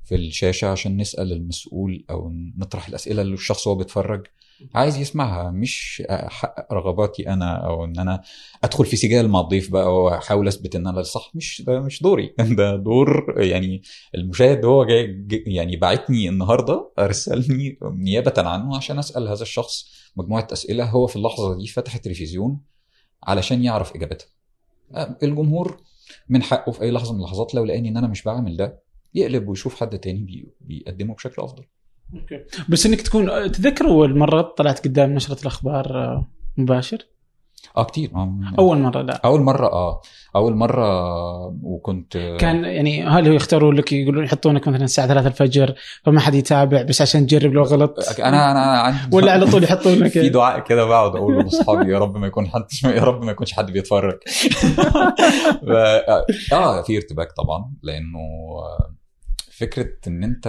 في 0.04 0.16
الشاشة 0.16 0.68
عشان 0.68 0.98
نسأل 0.98 1.32
المسؤول 1.32 2.06
أو 2.10 2.32
نطرح 2.58 2.88
الأسئلة 2.88 3.22
اللي 3.22 3.34
الشخص 3.34 3.68
وهو 3.68 3.76
بيتفرج. 3.76 4.24
عايز 4.76 4.98
يسمعها 4.98 5.52
مش 5.52 6.04
احقق 6.10 6.74
رغباتي 6.74 7.30
أنا 7.30 7.66
أو 7.68 7.86
إن 7.86 8.00
أنا 8.00 8.22
أدخل 8.64 8.86
في 8.86 8.96
سجال 8.96 9.28
مع 9.30 9.40
الضيف 9.40 9.72
بقى 9.72 9.96
وأحاول 10.04 10.48
أثبت 10.48 10.76
إن 10.76 10.88
أنا 10.88 11.00
الصح 11.00 11.32
مش 11.36 11.64
ده 11.68 11.80
مش 11.80 12.02
دوري. 12.04 12.36
ده 12.58 12.76
دور 12.76 13.34
يعني 13.38 13.82
المشاهد 14.16 14.66
هو 14.66 14.86
جاي 14.86 15.08
جاي- 15.28 15.44
يعني 15.48 15.76
بعتني 15.78 16.30
النهارده 16.30 16.92
أرسلني 17.00 17.78
نيابة 17.84 18.34
عنه 18.38 18.76
عشان 18.78 19.00
أسأل 19.00 19.28
هذا 19.28 19.42
الشخص 19.42 19.86
مجموعة 20.18 20.48
أسئلة 20.54 20.86
هو 20.86 21.08
في 21.08 21.16
اللحظة 21.16 21.58
دي 21.58 21.68
فتح 21.68 21.96
التلفزيون 21.96 22.62
علشان 23.24 23.64
يعرف 23.64 23.96
إجابتها. 23.96 24.28
الجمهور 25.24 25.82
من 26.30 26.44
حقه 26.44 26.72
في 26.72 26.82
أي 26.82 26.92
لحظة 26.92 27.14
من 27.14 27.20
اللحظات 27.20 27.56
لو 27.56 27.66
لقاني 27.66 27.90
إن 27.90 27.98
أنا 27.98 28.08
مش 28.08 28.24
بعمل 28.24 28.58
ده 28.58 28.84
يقلب 29.14 29.48
ويشوف 29.48 29.76
حد 29.76 30.00
تاني 30.00 30.20
بي- 30.24 30.48
بيقدمه 30.62 31.14
بشكل 31.14 31.42
أفضل. 31.42 31.64
أوكي. 32.14 32.40
بس 32.70 32.86
إنك 32.86 33.02
تكون 33.02 33.52
تذكر 33.52 33.86
أول 33.86 34.18
مرة 34.18 34.42
طلعت 34.42 34.84
قدام 34.84 35.14
نشرة 35.14 35.42
الأخبار 35.42 35.98
آه، 35.98 36.28
مباشر؟ 36.58 36.98
آه 37.78 37.84
كتير. 37.84 38.12
آه. 38.16 38.40
أول 38.60 38.78
مرة 38.78 39.02
لا. 39.02 39.22
أول 39.26 39.42
مرة 39.42 39.68
آه. 39.68 40.02
أول 40.36 40.56
مرة 40.56 40.88
وكنت 41.64 42.18
كان 42.40 42.66
يعني 42.66 43.04
هل 43.04 43.28
هو 43.28 43.34
يختاروا 43.34 43.74
لك 43.74 43.94
يقولون 43.94 44.24
يحطونك 44.24 44.68
مثلا 44.68 44.84
الساعة 44.84 45.08
3 45.08 45.28
الفجر 45.28 45.76
فما 46.04 46.20
حد 46.20 46.36
يتابع 46.36 46.82
بس 46.82 47.02
عشان 47.02 47.28
تجرب 47.28 47.54
لو 47.54 47.64
غلط؟ 47.64 48.20
أنا 48.20 48.52
أنا 48.52 48.60
عندي 48.80 49.00
ولا 49.16 49.32
على 49.32 49.46
طول 49.46 49.64
يحطونك؟ 49.64 50.12
في 50.12 50.30
دعاء 50.30 50.60
كده 50.60 50.86
بقعد 50.86 51.16
أقوله 51.16 51.42
لأصحابي 51.42 51.92
يا 51.92 52.00
رب 52.00 52.18
ما 52.18 52.28
يكون 52.28 52.48
حد 52.48 52.66
يا 52.84 53.04
رب 53.04 53.24
ما 53.24 53.32
يكونش 53.32 53.54
حد 53.54 53.72
بيتفرج. 53.72 54.18
آه 56.54 56.82
في 56.82 56.98
ارتباك 56.98 57.32
طبعا 57.32 57.72
لأنه 57.84 58.20
فكرة 59.58 59.90
إن 60.08 60.24
أنت 60.24 60.48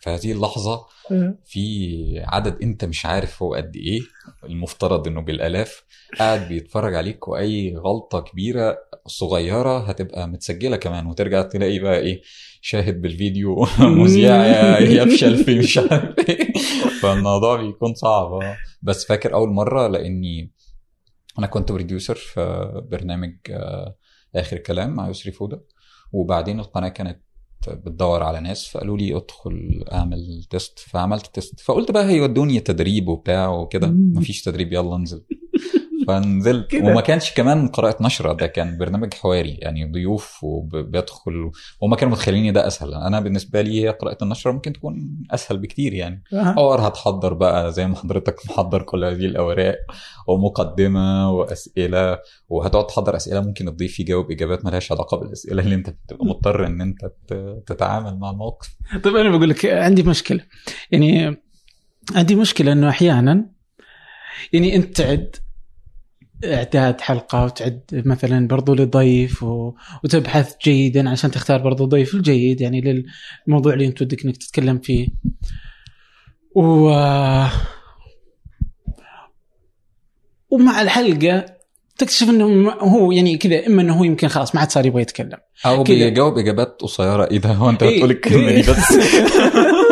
في 0.00 0.10
هذه 0.10 0.32
اللحظة 0.32 0.86
في 1.44 2.24
عدد 2.26 2.62
أنت 2.62 2.84
مش 2.84 3.06
عارف 3.06 3.42
هو 3.42 3.54
قد 3.54 3.76
إيه 3.76 4.00
المفترض 4.44 5.08
إنه 5.08 5.20
بالآلاف 5.20 5.84
قاعد 6.18 6.48
بيتفرج 6.48 6.94
عليك 6.94 7.28
وأي 7.28 7.76
غلطة 7.76 8.20
كبيرة 8.20 8.78
صغيرة 9.06 9.78
هتبقى 9.78 10.28
متسجلة 10.28 10.76
كمان 10.76 11.06
وترجع 11.06 11.42
تلاقي 11.42 11.78
بقى 11.78 11.98
إيه 11.98 12.22
شاهد 12.60 13.00
بالفيديو 13.00 13.66
مذيع 13.80 14.78
يفشل 14.78 15.44
في 15.44 15.58
مش 15.58 15.78
عارف 15.78 16.28
إيه 16.28 16.52
فالموضوع 17.02 17.62
بيكون 17.62 17.94
صعب 17.94 18.32
آه. 18.32 18.56
بس 18.82 19.06
فاكر 19.06 19.34
أول 19.34 19.48
مرة 19.48 19.86
لأني 19.86 20.52
أنا 21.38 21.46
كنت 21.46 21.72
producer 21.72 22.14
في 22.14 22.70
برنامج 22.90 23.36
آه، 23.50 23.96
آخر 24.36 24.56
كلام 24.56 24.94
مع 24.94 25.08
يسري 25.08 25.32
فودة 25.32 25.64
وبعدين 26.12 26.60
القناة 26.60 26.88
كانت 26.88 27.23
بتدور 27.68 28.22
على 28.22 28.40
ناس 28.40 28.68
فقالوا 28.68 28.98
لي 28.98 29.16
ادخل 29.16 29.84
اعمل 29.92 30.44
test 30.50 30.78
فعملت 30.78 31.26
test 31.26 31.60
فقلت 31.60 31.90
بقى 31.90 32.04
هيودوني 32.08 32.60
تدريب 32.60 33.08
وبتاع 33.08 33.48
وكده. 33.48 33.86
مفيش 33.88 34.42
تدريب 34.42 34.72
يلا 34.72 34.96
انزل. 34.96 35.22
فنزلت. 36.08 36.70
كده. 36.70 36.84
وما 36.90 37.00
كانش 37.00 37.32
كمان 37.32 37.68
قراءة 37.68 38.02
نشرة 38.02 38.32
ده 38.32 38.46
كان 38.46 38.78
برنامج 38.78 39.14
حواري 39.14 39.54
يعني 39.54 39.92
ضيوف 39.92 40.44
وبيدخل 40.44 41.50
وهم 41.80 41.94
كانوا 41.94 42.12
متخيلين 42.12 42.52
ده 42.52 42.66
أسهل. 42.66 42.94
أنا 42.94 43.20
بالنسبة 43.20 43.60
لي 43.60 43.82
هي 43.84 43.88
قراءة 43.88 44.24
النشرة 44.24 44.52
ممكن 44.52 44.72
تكون 44.72 45.18
أسهل 45.30 45.58
بكتير 45.58 45.94
يعني. 45.94 46.22
آه. 46.32 46.54
أو 46.58 46.88
هتحضر 46.88 47.34
بقى 47.34 47.72
زي 47.72 47.86
ما 47.86 47.96
حضرتك 47.96 48.36
محضر 48.46 48.82
كل 48.82 49.04
هذه 49.04 49.24
الأوراق 49.26 49.76
ومقدمة 50.28 51.30
وأسئلة 51.30 52.18
وهتقعد 52.48 52.86
تحضر 52.86 53.16
أسئلة 53.16 53.40
ممكن 53.40 53.68
الضيف 53.68 54.00
يجاوب 54.00 54.30
إجابات 54.30 54.64
مالهاش 54.64 54.92
علاقة 54.92 55.16
بالأسئلة 55.16 55.62
اللي 55.62 55.74
أنت 55.74 55.90
بتبقى 55.90 56.26
مضطر 56.26 56.66
إن 56.66 56.80
أنت 56.80 57.12
تتعامل 57.66 58.18
مع 58.18 58.30
الموقف. 58.30 58.76
طيب 59.04 59.16
أنا 59.16 59.36
بقول 59.36 59.48
لك 59.50 59.66
عندي 59.66 60.02
مشكلة. 60.02 60.40
يعني 60.90 61.36
عندي 62.14 62.34
مشكلة 62.34 62.72
إنه 62.72 62.88
أحيانا 62.88 63.46
يعني 64.52 64.76
أنت 64.76 64.96
تعد 64.96 65.36
اعداد 66.44 67.00
حلقة 67.00 67.44
وتعد 67.44 67.80
مثلا 67.92 68.48
برضو 68.48 68.74
للضيف 68.74 69.42
و... 69.42 69.74
وتبحث 70.04 70.54
جيدا 70.64 71.10
عشان 71.10 71.30
تختار 71.30 71.62
برضو 71.62 71.84
الضيف 71.84 72.14
الجيد 72.14 72.60
يعني 72.60 73.04
للموضوع 73.46 73.74
اللي 73.74 73.86
أنت 73.86 74.02
ودك 74.02 74.24
إنك 74.24 74.36
تتكلم 74.36 74.78
فيه 74.78 75.08
و 76.54 76.90
ومع 80.50 80.82
الحلقة 80.82 81.46
تكتشف 81.98 82.28
إنه 82.28 82.70
هو 82.70 83.12
يعني 83.12 83.36
كذا 83.36 83.66
إما 83.66 83.82
إنه 83.82 83.98
هو 83.98 84.04
يمكن 84.04 84.28
خلاص 84.28 84.54
ما 84.54 84.60
عاد 84.60 84.70
صار 84.70 84.86
يبغى 84.86 85.02
يتكلم 85.02 85.38
أو. 85.66 85.82
بيجاوب 85.82 86.38
إجابات 86.38 86.82
قصيرة 86.82 87.24
ده 87.24 87.52
هو 87.52 87.70
أنت 87.70 87.82
إيه. 87.82 87.96
بتقول 87.96 88.10
الكلمة 88.10 88.50
دي 88.52 88.60
بس 88.60 88.92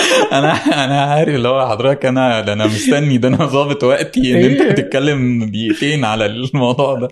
أنا 0.38 0.52
أنا 0.84 1.00
عارف 1.00 1.34
اللي 1.34 1.48
هو 1.48 1.68
حضرتك 1.68 2.06
أنا 2.06 2.40
ده 2.40 2.52
أنا 2.52 2.66
مستني 2.66 3.18
ده 3.18 3.28
أنا 3.28 3.46
ظابط 3.46 3.84
وقتي 3.84 4.20
إن 4.34 4.50
أنت 4.50 4.60
إيه. 4.60 4.70
هتتكلم 4.70 5.50
دقيقتين 5.50 6.04
على 6.04 6.26
الموضوع 6.26 6.94
ده. 6.94 7.08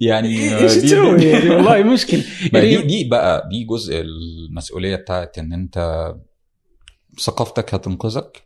يعني 0.00 0.58
إيش 0.58 0.74
تسوي 0.74 1.22
يعني 1.24 1.50
والله 1.50 1.82
مشكلة. 1.82 2.22
دي 2.52 2.58
يعني 2.58 2.76
دي 2.76 3.04
بقى 3.04 3.48
دي 3.50 3.64
جزء 3.64 4.00
المسؤولية 4.00 4.96
بتاعت 4.96 5.38
إن 5.38 5.52
أنت 5.52 6.08
ثقافتك 7.20 7.74
هتنقذك 7.74 8.42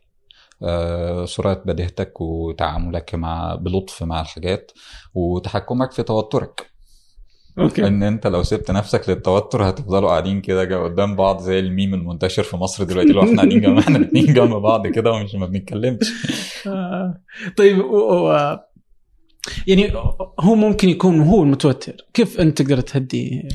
آه، 0.63 1.25
سرعة 1.25 1.61
بديهتك 1.65 2.21
وتعاملك 2.21 3.15
مع 3.15 3.55
بلطف 3.55 4.03
مع 4.03 4.21
الحاجات 4.21 4.71
وتحكمك 5.13 5.91
في 5.91 6.03
توترك. 6.03 6.74
أوكي. 7.59 7.87
إن 7.87 8.03
أنت 8.03 8.27
لو 8.27 8.43
سبت 8.43 8.71
نفسك 8.71 9.09
للتوتر 9.09 9.69
هتفضلوا 9.69 10.09
قاعدين 10.09 10.41
كده 10.41 10.83
قدام 10.83 11.15
بعض 11.15 11.41
زي 11.41 11.59
الميم 11.59 11.93
المنتشر 11.93 12.43
في 12.43 12.57
مصر 12.57 12.83
دلوقتي 12.83 13.09
لو 13.09 13.21
إحنا 13.23 13.35
قاعدين 13.35 13.61
جنب 13.61 13.77
إحنا 13.83 13.97
الاثنين 13.97 14.33
جنب 14.33 14.53
بعض 14.53 14.87
كده 14.87 15.11
ومش 15.11 15.35
ما 15.35 15.45
بنتكلمش. 15.45 16.11
آه. 16.67 17.21
طيب 17.57 17.79
و... 17.79 18.33
يعني 19.67 19.93
هو 20.39 20.55
ممكن 20.55 20.89
يكون 20.89 21.21
هو 21.21 21.43
المتوتر. 21.43 21.95
كيف 22.13 22.39
أنت 22.39 22.61
تقدر 22.61 22.81
تهدي؟ 22.81 23.49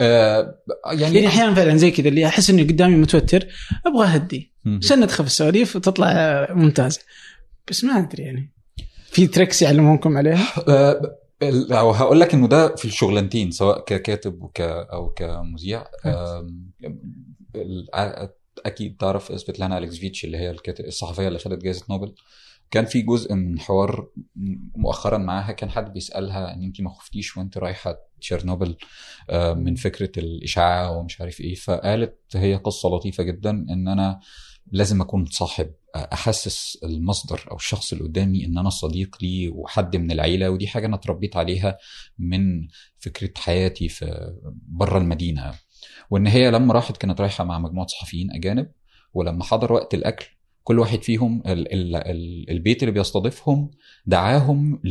آه 0.00 0.54
يعني 0.86 1.02
يعني 1.02 1.26
أحيانا 1.26 1.54
فعلا 1.54 1.76
زي 1.76 1.90
كذا 1.90 2.08
اللي 2.08 2.26
أحس 2.26 2.50
إني 2.50 2.62
قدامي 2.62 2.96
متوتر 2.96 3.46
أبغى 3.86 4.06
أهدي. 4.06 4.52
عشان 4.66 5.00
ندخل 5.00 5.24
في 5.24 5.30
السواليف 5.30 5.76
وتطلع 5.76 6.46
ممتازة. 6.50 7.00
بس 7.70 7.84
ما 7.84 7.98
أدري 7.98 8.22
يعني. 8.22 8.52
في 9.10 9.26
tricks 9.26 9.62
يعلمونكم 9.62 10.16
عليها؟ 10.16 10.46
آه، 10.68 11.00
أو 11.42 11.90
هقول 11.90 12.20
لك 12.20 12.34
إنه 12.34 12.48
ده 12.48 12.76
في 12.76 12.84
الشغلانتين 12.84 13.50
سواء 13.50 13.84
ككاتب 13.84 14.42
و 14.42 14.48
ك- 14.48 14.60
أو 14.60 15.10
كمذيع. 15.10 15.84
أكيد 18.66 18.96
تعرف 18.96 19.40
سفيتلانا 19.40 19.78
أليكسييفيتش 19.78 20.24
اللي 20.24 20.38
هي 20.38 20.56
الصحفية 20.80 21.28
اللي 21.28 21.38
خدت 21.38 21.62
جائزه 21.62 21.84
نوبل. 21.90 22.14
كان 22.70 22.84
في 22.84 23.02
جزء 23.02 23.34
من 23.34 23.60
حوار 23.60 24.08
مؤخرا 24.76 25.18
معاها 25.18 25.52
كان 25.52 25.70
حد 25.70 25.92
بيسألها 25.92 26.54
إن 26.54 26.62
انت 26.64 26.80
ما 26.80 26.90
خفتيش 26.90 27.36
وانت 27.36 27.58
رايحة 27.58 27.98
تشيرنوبل 28.20 28.76
من 29.56 29.74
فكرة 29.74 30.18
الإشعاع 30.18 30.90
ومش 30.90 31.20
عارف 31.20 31.40
إيه. 31.40 31.54
فقالت 31.54 32.18
هي 32.34 32.54
قصة 32.54 32.88
لطيفة 32.88 33.22
جدا 33.22 33.50
إن 33.50 33.88
أنا 33.88 34.20
لازم 34.72 35.00
أكون 35.00 35.26
صاحب 35.26 35.70
أحسس 35.96 36.78
المصدر 36.84 37.44
أو 37.50 37.56
الشخص 37.56 37.92
اللي 37.92 38.04
قدامي 38.04 38.44
إن 38.44 38.58
أنا 38.58 38.70
صديق 38.70 39.16
ليه 39.22 39.48
وحد 39.48 39.96
من 39.96 40.10
العيلة 40.10 40.50
ودي 40.50 40.68
حاجة 40.68 40.86
أنا 40.86 40.96
اتربيت 40.96 41.36
عليها 41.36 41.78
من 42.18 42.68
فكرة 42.98 43.30
حياتي 43.36 43.88
في 43.88 44.34
بره 44.68 44.98
المدينة. 44.98 45.54
وإن 46.10 46.26
هي 46.26 46.50
لما 46.50 46.74
راحت 46.74 46.96
كانت 46.96 47.20
رايحة 47.20 47.44
مع 47.44 47.58
مجموعة 47.58 47.86
صحفيين 47.86 48.32
أجانب 48.32 48.70
ولما 49.14 49.44
حضر 49.44 49.72
وقت 49.72 49.94
الأكل 49.94 50.26
كل 50.64 50.78
واحد 50.78 51.02
فيهم 51.02 51.42
ال 51.46 51.72
ال 51.72 51.96
ال 51.96 52.50
البيت 52.50 52.82
اللي 52.82 52.92
بيستضيفهم 52.92 53.70
دعاهم 54.06 54.82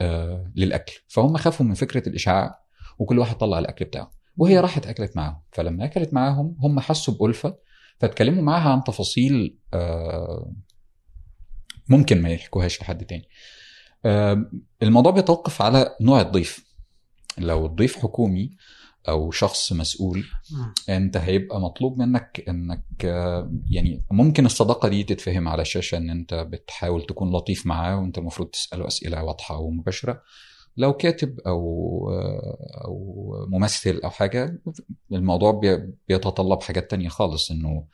آه 0.00 0.52
للأكل. 0.56 0.92
فهم 1.08 1.36
خافوا 1.36 1.66
من 1.66 1.74
فكرة 1.74 2.08
الإشعاع 2.08 2.58
وكل 2.98 3.18
واحد 3.18 3.36
طلع 3.36 3.58
الأكل 3.58 3.84
بتاعه. 3.84 4.10
وهي 4.36 4.60
راحت 4.60 4.86
أكلت 4.86 5.16
معاهم. 5.16 5.40
فلما 5.52 5.84
أكلت 5.84 6.14
معاهم 6.14 6.56
هم 6.60 6.80
حسوا 6.80 7.14
بألفة 7.14 7.56
فاتكلموا 7.98 8.42
معاها 8.42 8.68
عن 8.72 8.84
تفاصيل 8.84 9.58
آه 9.74 10.52
ممكن 11.88 12.22
ما 12.22 12.28
يحكوهاش 12.28 12.80
لحد 12.80 13.04
تاني. 13.06 13.28
آه 14.04 14.50
الموضوع 14.82 15.12
بيتوقف 15.12 15.62
على 15.62 15.96
نوع 16.00 16.20
الضيف. 16.20 16.66
لو 17.38 17.66
الضيف 17.66 17.96
حكومي 17.96 18.50
أو 19.08 19.30
شخص 19.30 19.72
مسؤول 19.72 20.24
أنت 20.88 21.16
هيبقى 21.16 21.60
مطلوب 21.60 21.98
منك 21.98 22.44
إنك 22.48 22.84
آه، 23.04 23.52
يعني 23.70 24.04
ممكن 24.10 24.46
الصداقة 24.46 24.88
دي 24.88 25.04
تتفهم 25.04 25.48
على 25.48 25.62
الشاشه 25.62 25.96
إن 25.98 26.10
أنت 26.10 26.34
بتحاول 26.34 27.06
تكون 27.06 27.30
لطيف 27.32 27.66
معاه 27.66 28.00
وأنت 28.00 28.18
المفروض 28.18 28.48
تسأله 28.48 28.86
أسئلة 28.86 29.24
واضحة 29.24 29.58
ومباشرة. 29.58 30.22
لو 30.76 30.92
كاتب 30.92 31.40
أو 31.46 32.10
أو 32.84 33.46
ممثل 33.50 34.00
أو 34.04 34.10
حاجة 34.10 34.58
الموضوع 35.12 35.52
بي- 35.52 35.92
بيتطلب 36.08 36.62
حاجات 36.62 36.90
تانية 36.90 37.08
خالص 37.08 37.50
إنه 37.50 37.84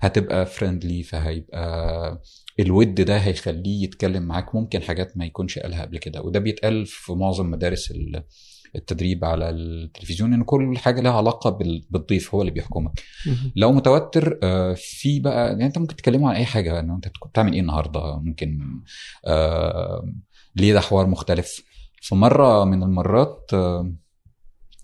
هتبقى 0.00 0.46
فريندلي 0.46 1.02
فهيبقى 1.02 2.22
الود 2.60 2.94
ده 2.94 3.16
هيخليه 3.18 3.84
يتكلم 3.84 4.22
معاك. 4.22 4.54
ممكن 4.54 4.82
حاجات 4.82 5.16
ما 5.16 5.24
يكونش 5.24 5.58
قالها 5.58 5.82
قبل 5.82 5.98
كده 5.98 6.22
وده 6.22 6.38
بيتقال 6.40 6.86
في 6.86 7.12
معظم 7.12 7.50
مدارس 7.50 7.90
ال- 7.90 8.24
التدريب 8.76 9.24
على 9.24 9.50
التلفزيون 9.50 10.32
إن 10.34 10.42
كل 10.44 10.78
حاجة 10.78 11.00
لها 11.00 11.12
علاقة 11.12 11.50
بال- 11.50 11.84
بالضيف 11.90 12.34
هو 12.34 12.40
اللي 12.40 12.52
بيحكمك. 12.52 13.00
لو 13.56 13.72
متوتر 13.72 14.38
آه، 14.42 14.74
في 14.78 15.20
بقى 15.20 15.46
يعني 15.48 15.66
أنت 15.66 15.78
ممكن 15.78 15.96
تتكلموا 15.96 16.30
عن 16.30 16.36
أي 16.36 16.44
حاجة 16.44 16.80
انه 16.80 16.94
أنت 16.96 17.08
كنت 17.20 17.30
بتعمل 17.30 17.52
إيه 17.52 17.60
النهارده؟ 17.60 18.18
ممكن 18.18 18.58
آه، 19.26 20.12
ليه 20.56 20.72
ده 20.72 20.80
حوار 20.80 21.06
مختلف. 21.06 21.62
في 22.02 22.14
مرة 22.14 22.64
من 22.64 22.82
المرات 22.82 23.50
آه، 23.54 23.92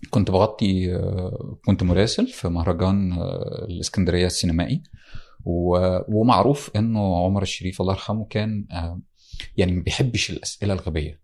كنت 0.09 0.31
بغطي 0.31 0.95
آه، 0.95 1.57
كنت 1.65 1.83
مراسل 1.83 2.27
في 2.27 2.49
مهرجان 2.49 3.13
آه، 3.13 3.65
الإسكندرية 3.69 4.25
السينمائي. 4.25 4.83
ومعروف 5.45 6.71
إنه 6.75 7.25
عمر 7.25 7.41
الشريف 7.41 7.81
الله 7.81 7.93
يرحمه 7.93 8.25
كان 8.25 8.65
يعني 9.57 9.71
ما 9.71 9.83
بيحبش 9.83 10.29
الأسئلة 10.29 10.73
الغبية. 10.73 11.21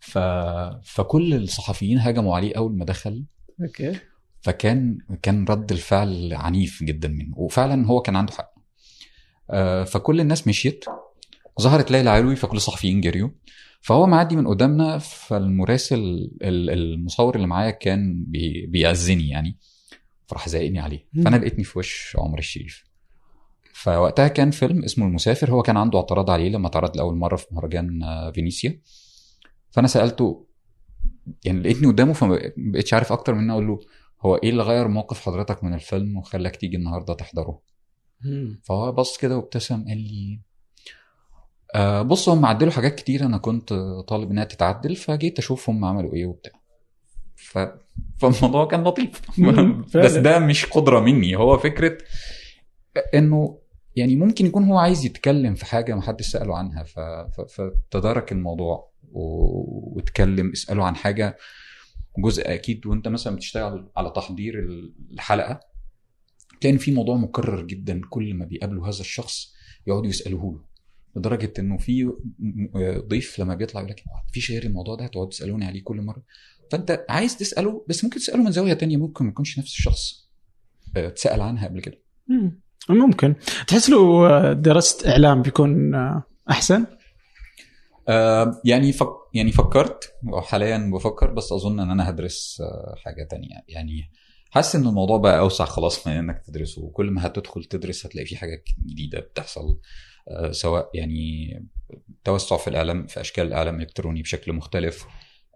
ف... 0.00 0.18
فكل 0.82 1.34
الصحفيين 1.34 1.98
هجموا 1.98 2.36
عليه 2.36 2.56
أول 2.56 2.76
ما 2.76 2.84
دخل. 2.84 3.24
أوكي. 3.62 3.98
فكان 4.40 4.98
كان 5.22 5.44
رد 5.44 5.72
الفعل 5.72 6.32
عنيف 6.34 6.82
جدا 6.82 7.08
منه. 7.08 7.38
وفعلا 7.38 7.86
هو 7.86 8.00
كان 8.00 8.16
عنده 8.16 8.32
حق. 8.32 8.54
فكل 9.84 10.20
الناس 10.20 10.48
مشيت. 10.48 10.84
ظهرت 11.60 11.90
ليلى 11.90 12.10
علوي 12.10 12.36
فكل 12.36 12.56
الصحفيين 12.56 13.00
جريوا 13.00 13.30
فهو 13.80 14.06
معدي 14.06 14.36
من 14.36 14.46
قدامنا 14.46 14.98
فالمراسل 14.98 15.98
ال- 16.42 16.70
المصور 16.70 17.36
اللي 17.36 17.46
معايا 17.46 17.70
كان 17.70 18.24
بي- 18.26 18.66
بيعزني 18.66 19.28
يعني. 19.28 19.58
فراح 20.26 20.48
زايقني 20.48 20.78
عليه. 20.78 21.06
فأنا 21.24 21.36
لقيتني 21.36 21.64
في 21.64 21.78
وش 21.78 22.16
عمر 22.18 22.38
الشريف. 22.38 22.84
فوقتها 23.74 24.28
كان 24.28 24.50
فيلم 24.50 24.84
اسمه 24.84 25.06
المسافر 25.06 25.50
هو 25.50 25.62
كان 25.62 25.76
عنده 25.76 25.98
اعتراض 25.98 26.30
عليه 26.30 26.48
لما 26.48 26.68
اتعرض 26.68 26.96
لأول 26.96 27.16
مرة 27.16 27.36
في 27.36 27.46
مهرجان 27.50 28.00
فينيسيا. 28.34 28.80
فأنا 29.70 29.86
سألته 29.88 30.46
يعني 31.44 31.60
لقيتني 31.60 31.86
قدامه 31.86 32.12
فما 32.12 32.40
بقتش 32.56 32.94
عارف 32.94 33.12
أكتر 33.12 33.34
من 33.34 33.50
أقول 33.50 33.66
له 33.66 33.78
هو 34.22 34.36
إيه 34.36 34.50
اللي 34.50 34.62
غير 34.62 34.88
موقف 34.88 35.20
حضرتك 35.20 35.64
من 35.64 35.74
الفيلم 35.74 36.16
وخلاك 36.16 36.56
تيجي 36.56 36.76
النهارده 36.76 37.14
تحضره. 37.14 37.60
فهو 38.62 38.92
بص 38.92 39.16
كده 39.18 39.36
وابتسم 39.36 39.84
قال 39.88 39.98
لي 39.98 40.40
آه 41.74 42.02
بص 42.02 42.28
هم 42.28 42.46
عدلوا 42.46 42.72
حاجات 42.72 42.94
كتير 42.94 43.24
أنا 43.24 43.38
كنت 43.38 43.72
طالب 44.08 44.30
إنها 44.30 44.44
تتعدل 44.44 44.96
فجيت 44.96 45.38
أشوف 45.38 45.70
هم 45.70 45.84
عملوا 45.84 46.14
إيه 46.14 46.26
وبتاع. 46.26 46.52
ف... 47.36 47.58
فالموضوع 48.18 48.66
كان 48.66 48.84
لطيف. 48.84 49.20
بس 50.04 50.12
ده 50.12 50.38
مش 50.38 50.66
قدرة 50.66 51.00
مني. 51.00 51.36
هو 51.36 51.58
فكرة 51.58 51.98
إنه 53.14 53.58
يعني 53.96 54.16
ممكن 54.16 54.46
يكون 54.46 54.64
هو 54.64 54.78
عايز 54.78 55.04
يتكلم 55.04 55.54
في 55.54 55.66
حاجة 55.66 55.94
ما 55.94 56.02
حدش 56.02 56.26
سأله 56.26 56.56
عنها 56.56 56.84
ف... 56.84 56.98
ف... 57.00 57.40
فتدارك 57.40 58.32
الموضوع 58.32 58.90
و... 59.12 59.22
واتكلم 59.96 60.50
اسأله 60.52 60.84
عن 60.84 60.96
حاجة. 60.96 61.36
جزء 62.18 62.54
أكيد 62.54 62.86
وأنت 62.86 63.08
مثلا 63.08 63.36
بتشتغل 63.36 63.90
على 63.96 64.12
تحضير 64.16 64.54
الحلقة 65.12 65.60
تلاقي 66.60 66.78
في 66.78 66.92
موضوع 66.92 67.16
مكرر 67.16 67.62
جدا 67.62 68.00
كل 68.10 68.34
ما 68.34 68.44
بيقابلوا 68.44 68.88
هذا 68.88 69.00
الشخص 69.00 69.54
يقعدوا 69.86 70.06
يسألوه 70.06 70.52
له. 70.52 70.67
لدرجة 71.16 71.52
إنه 71.58 71.78
في 71.78 72.12
ضيف 73.08 73.38
لما 73.38 73.54
بيطلع 73.54 73.80
يقول 73.80 73.90
لك 73.92 74.02
مفيش 74.28 74.50
غير 74.50 74.64
الموضوع 74.64 74.94
ده 74.94 75.06
تقعدوا 75.06 75.30
تسألوني 75.30 75.64
عليه 75.64 75.82
كل 75.84 75.96
مرة. 76.02 76.22
فأنت 76.72 77.04
عايز 77.08 77.36
تسأله 77.36 77.84
بس 77.88 78.04
ممكن 78.04 78.20
تسأله 78.20 78.42
من 78.42 78.50
زاوية 78.52 78.72
تانية 78.74 78.96
ممكن 78.96 79.24
ما 79.24 79.30
يكونش 79.30 79.58
نفس 79.58 79.72
الشخص 79.78 80.28
آه، 80.96 81.08
اتسال 81.08 81.40
عنها 81.40 81.68
قبل 81.68 81.80
كده. 81.80 81.98
مم. 82.28 82.60
ممكن. 82.90 83.34
تحس 83.68 83.90
لو 83.90 84.28
درست 84.52 85.06
إعلام 85.06 85.42
بيكون 85.42 85.94
آه، 85.94 86.22
أحسن؟ 86.50 86.86
آه، 88.08 88.60
يعني 88.64 88.92
فك 88.92 89.08
يعني 89.34 89.52
فكرت 89.52 90.12
وحاليا 90.32 90.90
بفكر 90.94 91.30
بس 91.32 91.52
أظن 91.52 91.80
إن 91.80 91.90
أنا 91.90 92.10
هدرس 92.10 92.62
آه، 92.64 92.94
حاجة 93.04 93.24
تانية. 93.30 93.48
يعني 93.68 94.10
حاسس 94.50 94.76
إن 94.76 94.86
الموضوع 94.86 95.16
بقى 95.18 95.38
أوسع 95.38 95.64
خلاص 95.64 96.06
من 96.06 96.12
إنك 96.12 96.42
تدرسه. 96.46 96.82
وكل 96.82 97.10
ما 97.10 97.26
هتدخل 97.26 97.64
تدرس 97.64 98.06
هتلاقي 98.06 98.26
في 98.26 98.36
حاجات 98.36 98.64
جديدة 98.86 99.20
بتحصل. 99.20 99.60
آه، 99.60 99.78
سواء 100.50 100.90
يعني 100.94 101.52
توسع 102.24 102.56
في 102.56 102.68
الأعلام 102.68 103.06
في 103.06 103.20
أشكال 103.20 103.46
الأعلام 103.46 103.74
الإلكتروني 103.76 104.22
بشكل 104.22 104.52
مختلف 104.52 105.06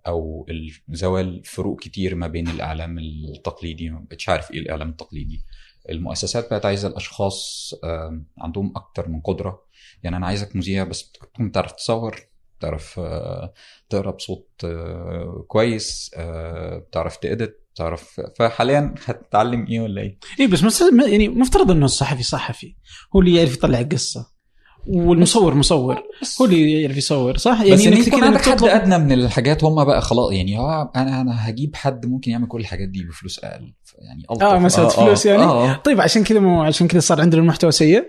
أو 0.06 0.46
ال- 0.50 0.72
زوال 0.88 1.44
فروق 1.44 1.80
كتير 1.80 2.14
ما 2.14 2.26
بين 2.26 2.48
الأعلام 2.48 2.98
التقليدي 2.98 3.90
مش 3.90 4.28
عارف 4.28 4.50
إيه 4.50 4.58
الأعلام 4.60 4.88
التقليدي. 4.90 5.44
المؤسسات 5.90 6.50
بقت 6.50 6.66
عايزة 6.66 6.88
الأشخاص 6.88 7.74
عندهم 8.38 8.72
أكتر 8.76 9.08
من 9.08 9.20
قدرة. 9.20 9.62
يعني 10.02 10.16
أنا 10.16 10.26
عايزك 10.26 10.56
مذيع 10.56 10.84
بس 10.84 11.12
تكون 11.12 11.48
بتعرف 11.48 11.72
تصور 11.72 12.20
بتعرف 12.58 12.98
آه، 12.98 13.52
تقرأ 13.88 14.10
بصوت 14.10 14.48
آه، 14.64 15.44
كويس 15.48 16.10
آه، 16.16 16.78
بتعرف 16.78 17.16
تأدت 17.16 17.62
بتعرف 17.74 18.20
فحاليا 18.38 18.94
هتتعلم 19.04 19.66
إيه 19.66 19.80
ولا 19.80 20.02
إيه؟ 20.02 20.18
اي 20.40 20.46
بس. 20.46 20.82
يعني 21.06 21.28
مفترض 21.28 21.70
إنه 21.70 21.84
الصحفي 21.84 22.22
صحفي 22.22 22.76
هو 23.16 23.20
اللي 23.20 23.34
يعرف 23.34 23.54
يطلع 23.54 23.82
قصه 23.82 24.31
والمصور 24.86 25.54
مصور. 25.54 26.02
هو 26.40 26.44
اللي 26.44 26.82
يعرف 26.82 26.96
يصور 26.96 27.36
صح؟ 27.36 27.60
يعني 27.60 27.72
بس 27.72 27.86
إن 27.86 27.92
إنك 27.92 28.06
يكون 28.06 28.24
عندك 28.24 28.40
حد 28.40 28.62
أدنى 28.62 28.98
من 28.98 29.12
الحاجات 29.12 29.64
هم 29.64 29.84
بقى 29.84 30.02
خلاص 30.02 30.32
يعني 30.32 30.58
هو 30.58 30.90
أنا 30.96 31.20
أنا 31.20 31.48
هجيب 31.48 31.76
حد 31.76 32.06
ممكن 32.06 32.30
يعمل 32.30 32.46
كل 32.48 32.60
الحاجات 32.60 32.88
دي 32.88 33.04
بفلوس 33.04 33.38
أقل 33.38 33.72
يعني. 33.98 34.22
آه 34.42 34.58
مساله 34.58 34.88
فلوس 34.88 35.26
يعني؟ 35.26 35.42
آه 35.42 35.70
آه. 35.70 35.74
طيب 35.76 36.00
عشان 36.00 36.24
كذا 36.24 36.40
مو 36.40 36.62
عشان 36.62 36.86
كذا 36.88 37.00
صار 37.00 37.20
عندنا 37.20 37.40
المحتوى 37.42 37.72
سيء؟ 37.72 38.04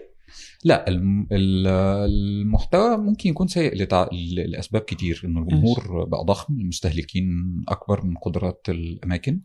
لا 0.65 0.87
الم- 0.87 1.27
ال- 1.31 1.67
المحتوى 2.41 2.97
ممكن 2.97 3.29
يكون 3.29 3.47
سيء 3.47 3.75
لتع... 3.75 4.07
لأسباب 4.47 4.81
كتير. 4.81 5.21
إنه 5.25 5.41
الجمهور 5.41 6.05
بقى 6.07 6.23
ضخم 6.25 6.53
المستهلكين 6.53 7.25
أكبر 7.67 8.05
من 8.05 8.17
قدرات 8.17 8.65
الأماكن. 8.69 9.41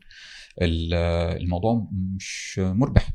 ال- 0.61 0.93
الموضوع 1.41 1.87
مش 2.15 2.59
مربح. 2.63 3.09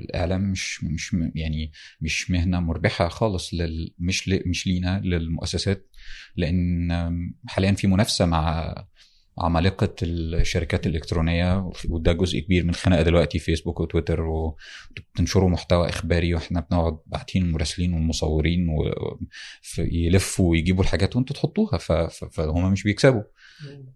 الأعلام 0.00 0.50
مش 0.50 0.84
مش 0.84 1.16
يعني 1.34 1.72
مش 2.00 2.30
مهنة 2.30 2.60
مربحة 2.60 3.08
خالص 3.08 3.54
لل 3.54 3.94
مش 3.98 4.28
ل... 4.28 4.42
مش 4.46 4.66
لينا 4.66 5.00
للمؤسسات 5.04 5.90
لأن 6.36 6.90
حاليا 7.48 7.72
في 7.72 7.86
منافسة 7.86 8.26
مع 8.26 8.74
عمالقة 9.38 9.94
الشركات 10.02 10.86
الإلكترونية 10.86 11.70
وده 11.88 12.12
جزء 12.12 12.38
كبير 12.38 12.64
من 12.64 12.70
الخناقه 12.70 13.02
دلوقتي 13.02 13.38
فيسبوك 13.38 13.80
وتويتر 13.80 14.20
وبتنشروا 14.20 15.50
محتوى 15.50 15.88
إخباري 15.88 16.34
وإحنا 16.34 16.60
بنقعد 16.70 16.98
باعتين 17.06 17.42
المراسلين 17.42 17.92
والمصورين 17.94 18.68
و- 18.68 19.18
يلفوا 19.78 20.50
ويجيبوا 20.50 20.82
الحاجات 20.84 21.16
وأنتوا 21.16 21.36
تحطوها 21.36 21.78
ف- 21.78 21.92
ف- 21.92 22.24
فهم 22.24 22.72
مش 22.72 22.82
بيكسبوا. 22.82 23.22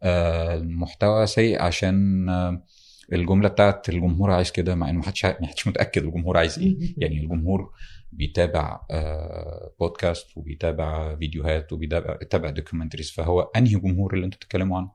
آه، 0.02 0.54
المحتوى 0.54 1.26
سيء 1.26 1.62
عشان 1.62 2.28
آه، 2.28 2.64
الجملة 3.12 3.48
بتاعت 3.48 3.88
الجمهور 3.88 4.30
عايز 4.30 4.50
كده 4.50 4.74
مع 4.74 4.90
إنه 4.90 4.98
محدش 4.98 5.26
محدش 5.26 5.66
متأكد 5.66 6.04
الجمهور 6.04 6.38
عايز 6.38 6.58
إيه. 6.58 6.76
يعني 7.02 7.20
الجمهور 7.20 7.72
بيتابع 8.12 8.80
آه، 8.90 9.72
بودكاست 9.80 10.36
وبيتابع 10.36 11.16
فيديوهات 11.16 11.72
وبيتابع 11.72 12.16
بيتابع 12.16 12.50
دوكيومنتريز 12.50 13.10
فهو 13.10 13.40
أنهي 13.40 13.74
جمهور 13.74 14.14
اللي 14.14 14.24
أنتوا 14.24 14.38
بتتكلموا 14.38 14.78
عنه؟ 14.78 14.90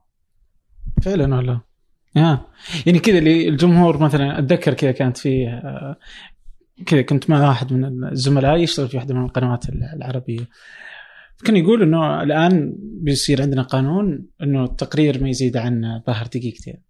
فعلا 1.02 1.36
والله. 1.36 1.60
آه. 2.16 2.46
يعني 2.86 2.98
كذا 2.98 3.18
اللي 3.18 3.48
الجمهور 3.48 3.98
مثلا 3.98 4.38
أتذكر 4.38 4.74
كذا 4.74 4.92
كانت 4.92 5.16
في 5.16 5.48
آه، 5.48 5.96
كذا 6.86 7.02
كنت 7.02 7.30
مع 7.30 7.48
واحد 7.48 7.72
من 7.72 8.04
الزملاء 8.04 8.56
يشتغل 8.56 8.88
في 8.88 8.96
واحدة 8.96 9.14
من 9.14 9.24
القنوات 9.24 9.68
العربية. 9.68 10.48
كان 11.44 11.56
يقول 11.56 11.82
إنه 11.82 12.22
الآن 12.22 12.74
بيصير 12.78 13.42
عندنا 13.42 13.62
قانون 13.62 14.26
إنه 14.42 14.64
التقرير 14.64 15.22
ما 15.22 15.28
يزيد 15.28 15.56
عن 15.56 16.02
ظهر 16.06 16.26
دقيقتين. 16.26 16.82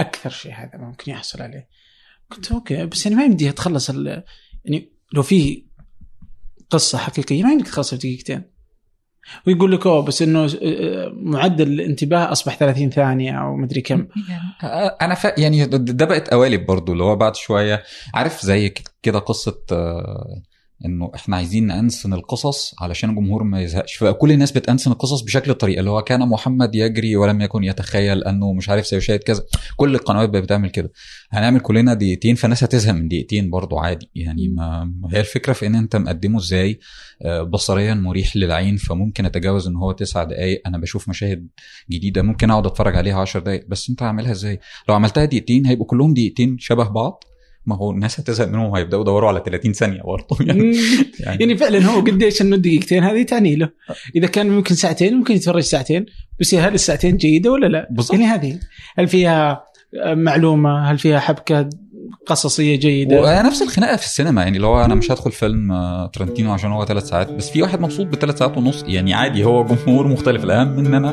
أكثر 0.00 0.30
شيء 0.30 0.52
هذا 0.52 0.70
ممكن 0.74 1.12
يحصل 1.12 1.42
عليه. 1.42 1.68
قلت 2.30 2.52
أوكي 2.52 2.86
بس 2.86 3.06
يعني 3.06 3.16
ما 3.18 3.24
يمديها 3.24 3.52
تخلص 3.52 3.90
ال- 3.90 4.24
يعني 4.64 4.92
لو 5.12 5.22
في 5.22 5.64
قصة 6.70 6.98
حقيقية 6.98 7.42
ما 7.42 7.50
يمديك 7.52 7.66
تخلصها 7.66 7.98
في 7.98 8.08
دقيقتين. 8.08 8.42
ويقول 9.46 9.72
لك 9.72 9.86
أوه 9.86 10.02
بس 10.02 10.22
إنه 10.22 10.44
آه، 10.62 11.12
معدل 11.14 11.68
الانتباه 11.72 12.32
أصبح 12.32 12.56
30 12.56 12.90
ثانية 12.90 13.32
أو 13.42 13.56
مدري 13.56 13.80
كم. 13.80 14.06
آه، 14.62 14.96
أنا 15.02 15.14
ف... 15.14 15.24
يعني 15.38 15.66
ده- 15.66 16.04
بقت 16.04 16.30
قوالب 16.30 16.66
برضو 16.66 16.92
اللي 16.92 17.04
هو 17.04 17.16
بعد 17.16 17.36
شوية 17.36 17.82
عارف 18.14 18.40
زي 18.42 18.68
ك- 18.68 18.82
كده 19.02 19.18
قصة 19.18 19.62
آه، 19.72 20.42
إنه 20.84 21.10
إحنا 21.14 21.36
عايزين 21.36 21.66
نأنسن 21.66 22.12
القصص 22.12 22.74
علشان 22.80 23.10
الجمهور 23.10 23.42
ما 23.42 23.62
يزهقش. 23.62 23.94
فكل 23.94 24.32
الناس 24.32 24.52
بتأنسن 24.52 24.92
القصص 24.92 25.20
بشكل 25.20 25.50
الطريقة 25.50 25.80
اللي 25.80 25.90
هو 25.90 26.02
كان 26.02 26.28
محمد 26.28 26.74
يجري 26.74 27.16
ولم 27.16 27.40
يكن 27.40 27.64
يتخيل 27.64 28.24
أنه 28.24 28.52
مش 28.52 28.68
عارف 28.68 28.86
سيشاهد 28.86 29.18
كذا. 29.18 29.42
كل 29.76 29.94
القنوات 29.94 30.28
بتعمل 30.28 30.70
كده. 30.70 30.92
هنعمل 31.30 31.60
كلنا 31.60 31.94
دقيقتين 31.94 32.34
فالناس 32.34 32.64
هتزهق 32.64 32.94
من 32.94 33.08
دقيقتين 33.08 33.50
برضو 33.50 33.78
عادي. 33.78 34.10
يعني 34.14 34.48
ما 34.48 34.84
ما 34.84 35.08
هي 35.12 35.20
الفكرة 35.20 35.52
في 35.52 35.66
إن 35.66 35.74
أنت 35.74 35.96
مقدمه 35.96 36.38
إزاي؟ 36.38 36.78
آه، 37.22 37.42
بصريا 37.42 37.94
مريح 37.94 38.36
للعين 38.36 38.76
فممكن 38.76 39.26
أتجاوز 39.26 39.66
إن 39.66 39.76
هو 39.76 39.92
تسع 39.92 40.24
دقائق 40.24 40.62
أنا 40.66 40.78
بشوف 40.78 41.08
مشاهد 41.08 41.48
جديدة 41.90 42.22
ممكن 42.22 42.50
أقعد 42.50 42.66
أتفرج 42.66 42.96
عليها 42.96 43.20
10 43.20 43.40
دقائق 43.40 43.66
بس 43.68 43.90
أنت 43.90 44.02
عاملها 44.02 44.32
إزاي؟ 44.32 44.60
لو 44.88 44.94
عملتها 44.94 45.24
دقيقتين 45.24 45.66
هيبقوا 45.66 45.86
كلهم 45.86 46.14
دقيقتين 46.14 46.56
شبه 46.58 46.88
بعض. 46.88 47.24
ما 47.66 47.76
هو 47.76 47.90
الناس 47.90 48.20
هتزهق 48.20 48.48
منهم 48.48 48.70
وهيبدأوا 48.70 49.02
يدوروا 49.02 49.28
على 49.28 49.42
30 49.46 49.72
ثانية 49.72 50.02
برضه. 50.02 50.36
يعني, 50.40 50.76
يعني 51.20 51.56
فعلا 51.56 51.86
هو 51.86 52.00
قديش 52.00 52.42
إنه 52.42 52.56
الدقيقتين 52.56 53.04
هذه 53.04 53.22
تعني 53.22 53.56
له. 53.56 53.70
إذا 54.16 54.26
كان 54.26 54.50
ممكن 54.50 54.74
ساعتين 54.74 55.14
ممكن 55.14 55.34
يتفرج 55.34 55.62
ساعتين. 55.62 56.06
بس 56.40 56.54
هل 56.54 56.74
الساعتين 56.74 57.16
جيدة 57.16 57.52
ولا 57.52 57.66
لا؟ 57.66 57.88
بالضبط. 57.90 58.14
يعني 58.14 58.26
هذه. 58.26 58.58
هل 58.98 59.08
فيها 59.08 59.64
معلومة؟ 60.04 60.90
هل 60.90 60.98
فيها 60.98 61.18
حبكة 61.18 61.68
قصصية 62.26 62.76
جيدة؟ 62.76 63.22
ونفس 63.22 63.62
الخناقة 63.62 63.96
في 63.96 64.04
السينما. 64.04 64.42
يعني 64.42 64.58
لو 64.58 64.84
أنا 64.84 64.94
مش 64.94 65.10
هدخل 65.10 65.32
فيلم 65.32 65.72
آه، 65.72 66.06
ترنتينو 66.06 66.52
عشان 66.52 66.70
هو 66.70 66.84
ثلاث 66.84 67.08
ساعات 67.08 67.32
بس 67.32 67.50
في 67.50 67.62
واحد 67.62 67.80
مبسوط 67.80 68.06
بثلاث 68.06 68.38
ساعات 68.38 68.56
ونص. 68.56 68.84
يعني 68.88 69.14
عادي 69.14 69.44
هو 69.44 69.64
جمهور 69.64 70.08
مختلف. 70.08 70.44
الأهم 70.44 70.78
إن 70.78 70.94
أنا 70.94 71.08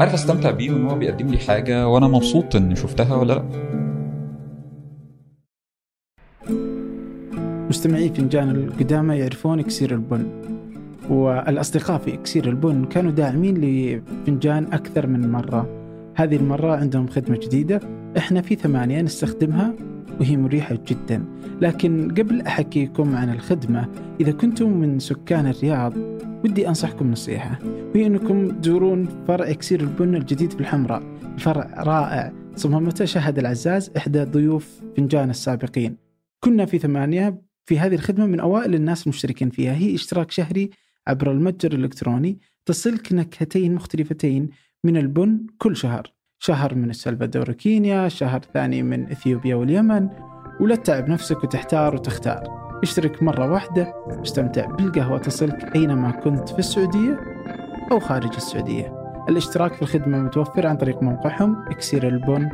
عارف 0.00 0.14
أستمتع 0.14 0.50
بيه 0.50 0.70
وإن 0.70 0.86
هو 0.86 0.94
بيقدم 0.94 1.28
لي 1.28 1.38
حاجة 1.38 1.88
وأنا 1.88 2.08
مبسوط 2.08 2.56
إني 2.56 2.76
شفتها 2.76 3.16
ولا 3.16 3.32
لأ. 3.32 3.93
مستمعي 7.68 8.08
فنجان 8.08 8.50
القدامى 8.50 9.16
يعرفون 9.16 9.58
إكسير 9.58 9.94
البن 9.94 10.26
والأصدقاء 11.10 11.98
في 11.98 12.14
إكسير 12.14 12.48
البن 12.48 12.84
كانوا 12.84 13.10
داعمين 13.10 13.54
لفنجان 13.60 14.64
أكثر 14.72 15.06
من 15.06 15.32
مرة. 15.32 15.68
هذه 16.14 16.36
المرة 16.36 16.76
عندهم 16.76 17.06
خدمة 17.06 17.38
جديدة 17.42 17.80
إحنا 18.18 18.42
في 18.42 18.54
ثمانية 18.54 19.02
نستخدمها 19.02 19.74
وهي 20.20 20.36
مريحة 20.36 20.78
جدا. 20.88 21.24
لكن 21.60 22.10
قبل 22.10 22.40
أحكيكم 22.40 23.16
عن 23.16 23.30
الخدمة 23.30 23.88
إذا 24.20 24.32
كنتم 24.32 24.70
من 24.70 24.98
سكان 24.98 25.46
الرياض 25.46 25.92
ودي 26.44 26.68
أنصحكم 26.68 27.10
نصيحة. 27.10 27.58
وهي 27.94 28.06
أنكم 28.06 28.48
تزورون 28.48 29.08
فرع 29.28 29.50
إكسير 29.50 29.80
البن 29.80 30.14
الجديد 30.14 30.52
في 30.52 30.60
الحمراء. 30.60 31.02
فرع 31.38 31.70
رائع 31.78 32.32
صممته 32.56 33.04
شهد 33.04 33.38
العزاز 33.38 33.90
إحدى 33.96 34.24
ضيوف 34.24 34.80
فنجان 34.96 35.30
السابقين. 35.30 35.96
كنا 36.40 36.64
في 36.64 36.78
ثمانية 36.78 37.40
في 37.66 37.78
هذه 37.78 37.94
الخدمة 37.94 38.26
من 38.26 38.40
أوائل 38.40 38.74
الناس 38.74 39.02
المشتركين 39.02 39.50
فيها. 39.50 39.72
هي 39.72 39.94
اشتراك 39.94 40.30
شهري 40.30 40.70
عبر 41.06 41.30
المتجر 41.30 41.72
الإلكتروني. 41.72 42.38
تصلك 42.66 43.12
نكهتين 43.12 43.74
مختلفتين 43.74 44.48
من 44.84 44.96
البن 44.96 45.46
كل 45.58 45.76
شهر. 45.76 46.12
شهر 46.38 46.74
من 46.74 46.90
السلفادور 46.90 47.52
كينيا 47.52 48.08
شهر 48.08 48.40
ثاني 48.54 48.82
من 48.82 49.10
إثيوبيا 49.10 49.54
واليمن. 49.54 50.08
ولا 50.60 50.76
تتعب 50.76 51.08
نفسك 51.08 51.44
وتحتار 51.44 51.94
وتختار. 51.94 52.64
اشترك 52.82 53.22
مرة 53.22 53.52
واحدة 53.52 53.94
واستمتع 54.06 54.66
بالقهوة. 54.66 55.18
تصلك 55.18 55.76
أينما 55.76 56.10
كنت 56.10 56.48
في 56.48 56.58
السعودية 56.58 57.20
أو 57.92 58.00
خارج 58.00 58.34
السعودية. 58.34 59.04
الاشتراك 59.28 59.74
في 59.74 59.82
الخدمة 59.82 60.18
متوفر 60.18 60.66
عن 60.66 60.76
طريق 60.76 61.02
موقعهم 61.02 61.56
إكسير 61.68 62.14
البن 62.14 62.48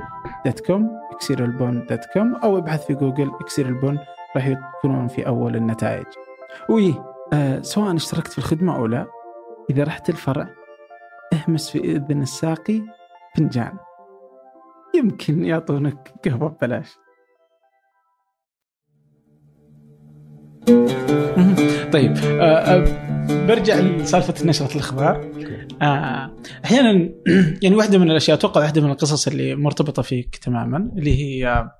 dot 0.46 0.60
com 0.60 0.90
إكسير 1.12 1.55
البن 1.55 1.86
dot 1.86 2.04
com 2.14 2.34
أو 2.34 2.58
ابحث 2.58 2.86
في 2.86 2.94
جوجل 2.94 3.30
إكسير 3.40 3.68
البن 3.68 3.98
راح 4.36 4.46
يكونون 4.46 5.08
في 5.08 5.26
أول 5.26 5.56
النتائج. 5.56 6.06
و 6.68 6.94
آه 7.32 7.60
سواء 7.62 7.96
اشتركت 7.96 8.32
في 8.32 8.38
الخدمة 8.38 8.76
أو 8.76 8.86
لا 8.86 9.06
إذا 9.70 9.84
رحت 9.84 10.10
الفرع 10.10 10.48
اهمس 11.32 11.70
في 11.70 11.78
إذن 11.78 12.22
الساقي 12.22 12.82
فنجان. 13.36 13.72
يمكن 14.94 15.44
يعطونك 15.44 16.14
قهوة 16.24 16.48
ببلاش. 16.48 16.98
طيب 21.92 22.16
آه 22.16 22.58
آه 22.58 23.10
برجع 23.46 23.74
لسالفة 23.74 24.46
نشرة 24.46 24.74
الأخبار. 24.74 25.30
آه 25.82 26.36
أحيانا 26.64 27.10
يعني 27.62 27.76
واحدة 27.76 27.98
من 27.98 28.10
الأشياء 28.10 28.36
أتوقع 28.36 28.60
واحدة 28.60 28.80
من 28.80 28.90
القصص 28.90 29.28
اللي 29.28 29.54
مرتبطة 29.54 30.02
فيك 30.02 30.36
تماما 30.36 30.90
اللي 30.96 31.14
هي 31.18 31.48
آه 31.48 31.79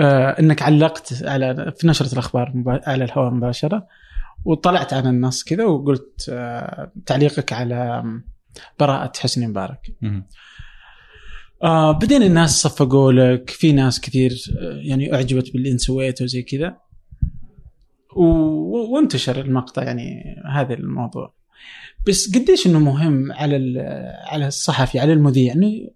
إنك 0.00 0.62
علقت 0.62 1.22
على 1.24 1.72
في 1.78 1.86
نشرة 1.86 2.12
الأخبار 2.12 2.52
على 2.66 3.04
الهواء 3.04 3.30
مباشرة 3.30 3.86
وطلعت 4.44 4.92
عن 4.92 5.06
النص 5.06 5.44
كذا 5.44 5.64
وقلت 5.64 6.28
آه 6.32 6.92
تعليقك 7.06 7.52
على 7.52 8.04
براءة 8.80 9.12
حسني 9.18 9.46
مبارك. 9.46 9.92
آه 11.62 11.92
بعدين 11.92 12.22
الناس 12.22 12.62
صفقوا 12.62 13.12
لك 13.12 13.50
في 13.50 13.72
ناس 13.72 14.00
كثير 14.00 14.36
يعني 14.60 15.14
أعجبت 15.14 15.52
باللي 15.52 15.72
أنت 15.72 15.80
سويته 15.80 16.24
وزي 16.24 16.42
كذا. 16.42 16.76
وانتشر 18.16 19.40
المقطع 19.40 19.82
يعني 19.82 20.36
هذا 20.52 20.74
الموضوع. 20.74 21.34
بس 22.08 22.36
قديش 22.36 22.66
إنه 22.66 22.78
مهم 22.78 23.32
على 23.32 23.80
على 24.26 24.46
الصحفي 24.46 24.98
على 24.98 25.12
المذيع 25.12 25.52
انه 25.52 25.90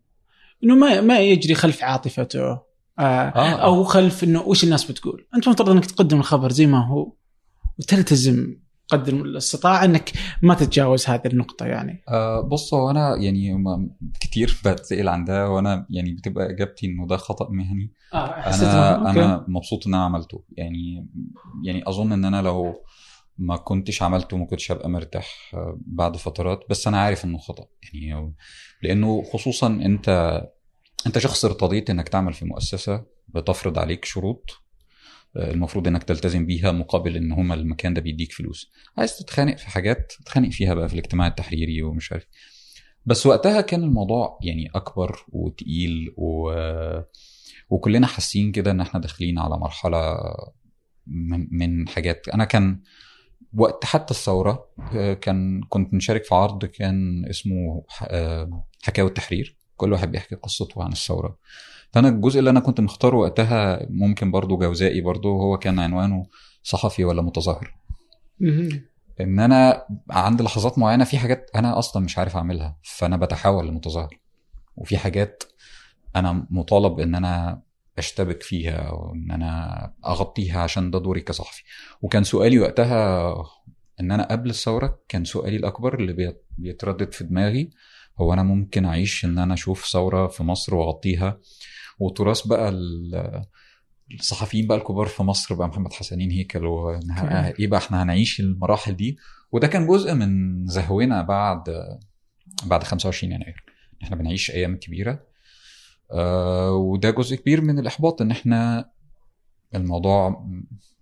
إنه 0.65 0.75
ما 0.75 1.01
ما 1.01 1.21
يجري 1.21 1.55
خلف 1.55 1.85
عاطفته. 1.85 2.72
آه 2.99 3.03
آه. 3.03 3.51
أو 3.65 3.85
خلف 3.85 4.25
إنه 4.25 4.41
وش 4.41 4.65
الناس 4.65 4.91
بتقول؟ 4.91 5.27
أنت 5.35 5.49
مفترض 5.49 5.71
إنك 5.71 5.87
تقدم 5.87 6.19
الخبر 6.19 6.53
زي 6.53 6.67
ما 6.67 6.87
هو 6.87 7.13
وتلتزم 7.79 8.57
قدر 8.89 9.13
الاستطاعة 9.13 9.85
إنك 9.85 10.13
ما 10.43 10.55
تتجاوز 10.55 11.07
هذه 11.09 11.27
النقطة 11.27 11.67
يعني. 11.67 12.03
آه 12.09 12.41
بص 12.41 12.75
هو 12.75 12.91
أنا 12.91 13.17
يعني 13.17 13.65
كتير 14.21 14.61
بتسال 14.67 15.09
عن 15.09 15.25
ده 15.25 15.51
وأنا 15.51 15.87
يعني 15.91 16.13
بتبقى 16.13 16.51
إجابتي 16.51 16.87
إنه 16.87 17.07
ده 17.07 17.17
خطأ 17.17 17.49
مهني. 17.51 17.93
آه 18.15 18.17
أنا 18.27 19.11
أنا 19.11 19.45
مبسوط 19.49 19.87
إن 19.87 19.95
أنا 19.95 20.05
عملته. 20.05 20.45
يعني 20.57 21.09
يعني 21.65 21.83
أظن 21.89 22.13
إن 22.13 22.25
أنا 22.25 22.43
لو 22.43 22.75
ما 23.39 23.57
كنتش 23.57 24.03
عملته 24.03 24.37
ما 24.37 24.47
كنتش 24.47 24.73
هبقى 24.73 24.89
مرتاح 24.91 25.51
آه، 25.55 25.79
بعد 25.87 26.17
فترات. 26.17 26.61
بس 26.71 26.87
أنا 26.87 27.01
عارف 27.01 27.25
إنه 27.25 27.39
خطأ. 27.39 27.65
يعني 27.93 28.35
لأنه 28.83 29.23
خصوصا 29.33 29.67
أنت 29.67 30.41
انت 31.07 31.19
شخص 31.19 31.45
ارتضيت 31.45 31.91
انك 31.91 32.09
تعمل 32.09 32.33
في 32.33 32.45
مؤسسة 32.45 33.05
بتفرض 33.29 33.79
عليك 33.79 34.05
شروط 34.05 34.51
آه، 35.37 35.51
المفروض 35.51 35.89
انك 35.89 36.03
تلتزم 36.03 36.47
بيها 36.47 36.73
مقابل 36.73 37.17
ان 37.17 37.33
هما 37.33 37.55
المكان 37.55 37.95
ده 37.95 38.01
بيديك 38.01 38.33
فلوس. 38.33 38.73
عايز 38.99 39.17
تتخانق 39.19 39.57
في 39.57 39.67
حاجات 39.71 40.13
تتخانق 40.21 40.49
فيها 40.51 40.75
بقى 40.75 40.89
في 40.89 40.95
الاجتماع 40.95 41.27
التحريري 41.27 41.83
ومش 41.83 42.13
عارف. 42.13 42.27
بس 43.07 43.27
وقتها 43.27 43.61
كان 43.61 43.83
الموضوع 43.83 44.39
يعني 44.43 44.71
أكبر 44.75 45.25
وتقيل 45.29 46.15
و... 46.17 46.53
وكلنا 47.71 48.07
حاسين 48.07 48.53
كده 48.53 48.71
إن 48.71 48.81
إحنا 48.81 49.01
داخلين 49.01 49.39
على 49.39 49.57
مرحلة 49.59 50.17
من, 51.07 51.49
من 51.51 51.89
حاجات. 51.89 52.29
أنا 52.29 52.45
كان 52.45 52.83
وقت 53.55 53.85
حتى 53.85 54.11
الثورة 54.11 54.69
آه، 54.95 55.15
كان 55.15 55.63
كنت 55.69 55.95
مشارك 55.95 56.25
في 56.25 56.35
عرض 56.35 56.65
كان 56.65 57.27
اسمه 57.31 57.85
آه، 58.03 58.67
حكاوي 58.83 59.09
التحرير. 59.09 59.62
كل 59.83 59.93
واحد 59.93 60.11
بيحكي 60.11 60.35
قصته 60.35 60.83
عن 60.85 60.93
الثورة. 60.93 61.39
فأنا 61.93 62.09
الجزء 62.09 62.39
اللي 62.39 62.51
أنا 62.51 62.61
كنت 62.61 62.81
مختاره 62.81 63.17
وقتها 63.17 63.87
ممكن 63.91 64.31
برضو 64.31 64.57
جوزائي 64.57 65.01
برضو 65.01 65.41
هو 65.41 65.59
كان 65.59 65.79
عنوانه 65.79 66.27
صحفي 66.63 67.05
ولا 67.05 67.23
متظاهر. 67.23 67.75
إن 69.21 69.41
أنا 69.41 69.87
عند 70.11 70.43
لحظات 70.43 70.79
معينة 70.79 71.05
في 71.05 71.19
حاجات 71.19 71.51
أنا 71.55 71.79
أصلا 71.79 72.05
مش 72.05 72.19
عارف 72.19 72.37
أعملها 72.37 72.79
فأنا 72.83 73.17
بتحول 73.17 73.69
لمتظاهر. 73.69 74.21
وفي 74.77 74.99
حاجات 74.99 75.43
أنا 76.17 76.47
مطالب 76.51 77.01
إن 77.01 77.15
أنا 77.15 77.63
أشتبك 77.99 78.43
فيها 78.43 78.91
وان 78.91 79.31
أنا 79.31 79.93
أغطيها 80.07 80.61
عشان 80.61 80.91
ده 80.91 80.99
دوري 80.99 81.21
كصحفي. 81.21 81.63
وكان 82.03 82.25
سؤالي 82.25 82.59
وقتها 82.59 83.35
إن 84.01 84.11
أنا 84.11 84.29
قبل 84.31 84.51
الثورة 84.51 84.99
كان 85.09 85.25
سؤالي 85.25 85.57
الأكبر 85.57 85.95
اللي 85.95 86.37
بيتردد 86.59 87.13
في 87.13 87.25
دماغي 87.25 87.71
هو 88.21 88.33
أنا 88.33 88.43
ممكن 88.43 88.85
أعيش 88.85 89.25
إن 89.25 89.39
أنا 89.39 89.55
أشوف 89.55 89.87
ثورة 89.87 90.27
في 90.27 90.43
مصر 90.43 90.75
وأغطيها؟ 90.75 91.39
وتراث 91.99 92.47
بقى 92.47 92.75
الصحفيين 94.15 94.67
بقى 94.67 94.79
الكبار 94.79 95.07
في 95.07 95.23
مصر 95.23 95.55
بقى 95.55 95.69
محمد 95.69 95.93
حسنين 95.93 96.31
هيكل 96.31 96.67
إيه 97.61 97.67
بقى 97.67 97.79
إحنا 97.81 98.03
هنعيش 98.03 98.41
المراحل 98.41 98.97
دي؟ 98.97 99.19
وده 99.53 99.67
كان 99.67 99.87
جزء 99.87 100.15
من 100.15 100.67
زهونا 100.67 101.23
بعد 101.23 101.65
بعد 102.67 102.85
25 102.85 103.33
يناير. 103.33 103.65
إحنا 104.03 104.17
بنعيش 104.17 104.51
أيام 104.51 104.77
كبيرة. 104.77 105.23
آه 106.13 106.73
وده 106.73 107.11
جزء 107.11 107.37
كبير 107.37 107.61
من 107.61 107.79
الإحباط 107.79 108.23
إن 108.23 108.31
إحنا 108.31 108.91
الموضوع 109.75 110.47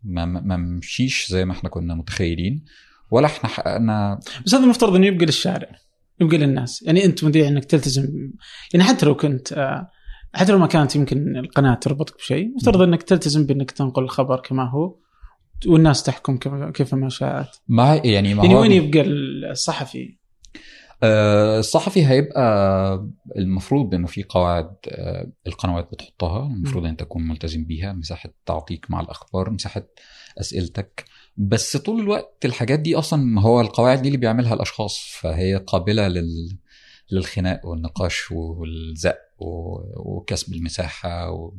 ما, 0.03 0.25
ما 0.25 0.57
مشيش 0.57 1.27
زي 1.31 1.45
ما 1.45 1.53
إحنا 1.53 1.69
كنا 1.71 1.95
متخيلين 1.95 2.65
ولا 3.11 3.27
إحنا 3.27 3.49
حققنا 3.49 4.21
بس 4.47 4.55
هذا 4.55 4.65
المفترض 4.65 4.95
إنه 4.95 5.07
يبقى 5.07 5.27
للشارع. 5.27 5.69
يبقى 6.21 6.39
للناس. 6.39 6.83
يعني 6.83 7.05
أنت 7.05 7.25
مذيع 7.25 7.49
إنك 7.49 7.65
تلتزم. 7.65 8.09
يعني 8.75 8.85
حتى 8.85 9.07
لو 9.07 9.17
كنت 9.17 9.53
آه 9.53 9.91
حتى 10.35 10.53
لو 10.53 10.59
ما 10.59 10.67
كانت 10.67 10.97
يمكن 10.97 11.37
القناة 11.37 11.75
تربطك 11.75 12.17
بشيء 12.17 12.55
مفترض 12.55 12.83
إنك 12.83 13.03
تلتزم 13.03 13.47
بإنك 13.47 13.71
تنقل 13.71 14.03
الخبر 14.03 14.41
كما 14.41 14.71
هو 14.71 14.97
والناس 15.67 16.03
تحكم 16.03 16.37
كيف 16.71 16.95
ما 16.95 17.09
شاءت. 17.09 17.49
ما 17.69 17.95
يعني 18.05 18.35
ما 18.35 18.43
يعني 18.45 18.55
وين 18.55 18.73
يبقى 18.73 19.01
الصحفي؟ 19.51 20.19
أه 21.03 21.59
الصحفي 21.59 22.07
هيبقى 22.07 23.09
المفروض 23.37 23.95
إنه 23.95 24.07
في 24.07 24.23
قواعد 24.23 24.71
القنوات 25.47 25.89
بتحطها. 25.93 26.47
المفروض 26.47 26.85
أن 26.85 26.97
تكون 26.97 27.29
ملتزم 27.29 27.65
بيها. 27.65 27.93
مساحة 27.93 28.31
تعطيك 28.47 28.91
مع 28.91 29.01
الأخبار 29.01 29.51
مساحة 29.51 29.87
أسئلتك. 30.41 31.05
بس 31.49 31.77
طول 31.77 32.01
الوقت 32.01 32.45
الحاجات 32.45 32.81
دي 32.81 32.95
أصلا 32.97 33.23
ما 33.23 33.43
هو 33.43 33.61
القواعد 33.61 34.03
دي 34.03 34.09
اللي 34.09 34.19
بيعملها 34.19 34.55
الأشخاص 34.55 34.99
فهي 35.21 35.57
قابلة 35.57 36.09
لل 36.09 36.59
للخناق 37.13 37.67
والنقاش 37.67 38.31
والزق 38.31 39.19
وكسب 39.97 40.55
المساحة 40.55 41.31
و... 41.31 41.55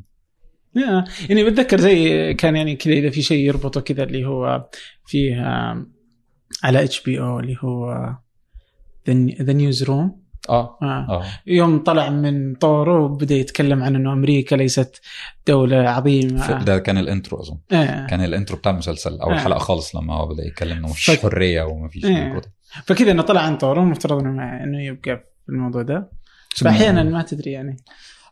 يعني 1.28 1.44
بتذكر 1.44 1.80
زي 1.80 2.34
كان 2.34 2.56
يعني 2.56 2.76
كذا 2.76 2.94
إذا 2.94 3.10
في 3.10 3.22
شيء 3.22 3.46
يربطه 3.46 3.80
كذا 3.80 4.02
اللي 4.02 4.24
هو 4.24 4.68
فيه 5.06 5.34
على 6.62 6.84
HBO 6.84 7.40
اللي 7.40 7.56
هو 7.60 8.08
The 9.42 9.52
Newsroom 9.52 10.21
آه. 10.48 10.78
آه. 10.82 10.86
آه. 10.86 11.24
يوم 11.46 11.78
طلع 11.78 12.10
من 12.10 12.54
طوره 12.54 13.00
وبدأ 13.04 13.34
يتكلم 13.34 13.82
عن 13.82 13.96
إنه 13.96 14.12
أمريكا 14.12 14.56
ليست 14.56 15.00
دولة 15.46 15.76
عظيمة 15.76 16.64
ده 16.64 16.78
كان 16.78 16.98
ال 16.98 17.05
intro 17.05 17.40
أظن 17.40 17.58
آه. 17.72 18.06
كان 18.06 18.24
ال 18.24 18.29
intro 18.29 18.56
بتاع 18.56 18.72
المسلسل 18.72 19.20
أول 19.20 19.34
آه. 19.34 19.38
حلقة 19.38 19.58
خالص 19.58 19.96
لما 19.96 20.14
هو 20.14 20.26
بدأ 20.26 20.46
يتكلم 20.46 20.78
إنه 20.78 20.88
مش 20.88 21.10
ف... 21.10 21.22
حرية 21.22 21.62
وما 21.62 21.88
فيش 21.88 22.04
آه. 22.04 22.40
فكذا 22.84 23.10
إنه 23.10 23.22
طلع 23.22 23.40
عن 23.40 23.56
طوره 23.56 23.80
المفترض 23.80 24.18
إنه 24.20 24.64
إنه 24.64 24.82
يبقى 24.82 25.16
في 25.46 25.52
الموضوع 25.52 25.82
ده 25.82 26.10
فأحيانا 26.56 27.02
ما 27.02 27.22
تدري 27.22 27.52
يعني 27.52 27.76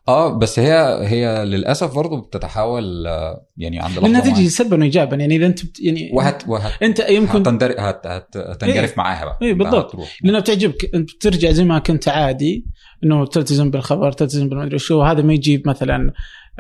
آه 0.08 0.38
بس 0.38 0.58
هي 0.58 1.00
هي 1.02 1.44
للأسف 1.44 1.94
برضه 1.94 2.20
بتتحول 2.20 3.06
آه، 3.06 3.46
يعني 3.56 3.80
عند 3.80 3.98
لانها 3.98 4.20
تجي 4.20 4.48
سلبا 4.48 4.80
وايجابا 4.80 5.16
يعني 5.16 5.36
إذا 5.36 5.46
أنت 5.46 5.80
يعني 5.80 6.10
وهت 6.14 6.48
وهت 6.48 6.82
أنت 6.82 7.00
يمكن 7.08 7.40
هتندر... 7.40 7.74
هت... 7.78 8.06
هت... 8.06 8.36
هتنجرف 8.36 8.90
إيه؟ 8.90 8.96
معاها 8.96 9.24
بقى. 9.24 9.38
اي 9.42 9.54
بالضبط. 9.54 9.96
لانها 10.24 10.40
بتعجبك 10.40 10.94
أنت 10.94 11.10
بترجع 11.14 11.50
زي 11.50 11.64
ما 11.64 11.78
كنت 11.78 12.08
عادي 12.08 12.66
إنه 13.04 13.26
تلتزم 13.26 13.70
بالخبر 13.70 14.12
تلتزم 14.12 14.48
بالمدري 14.48 14.78
شو 14.78 15.02
هذا 15.02 15.22
ما 15.22 15.32
يجيب 15.32 15.68
مثلا 15.68 16.12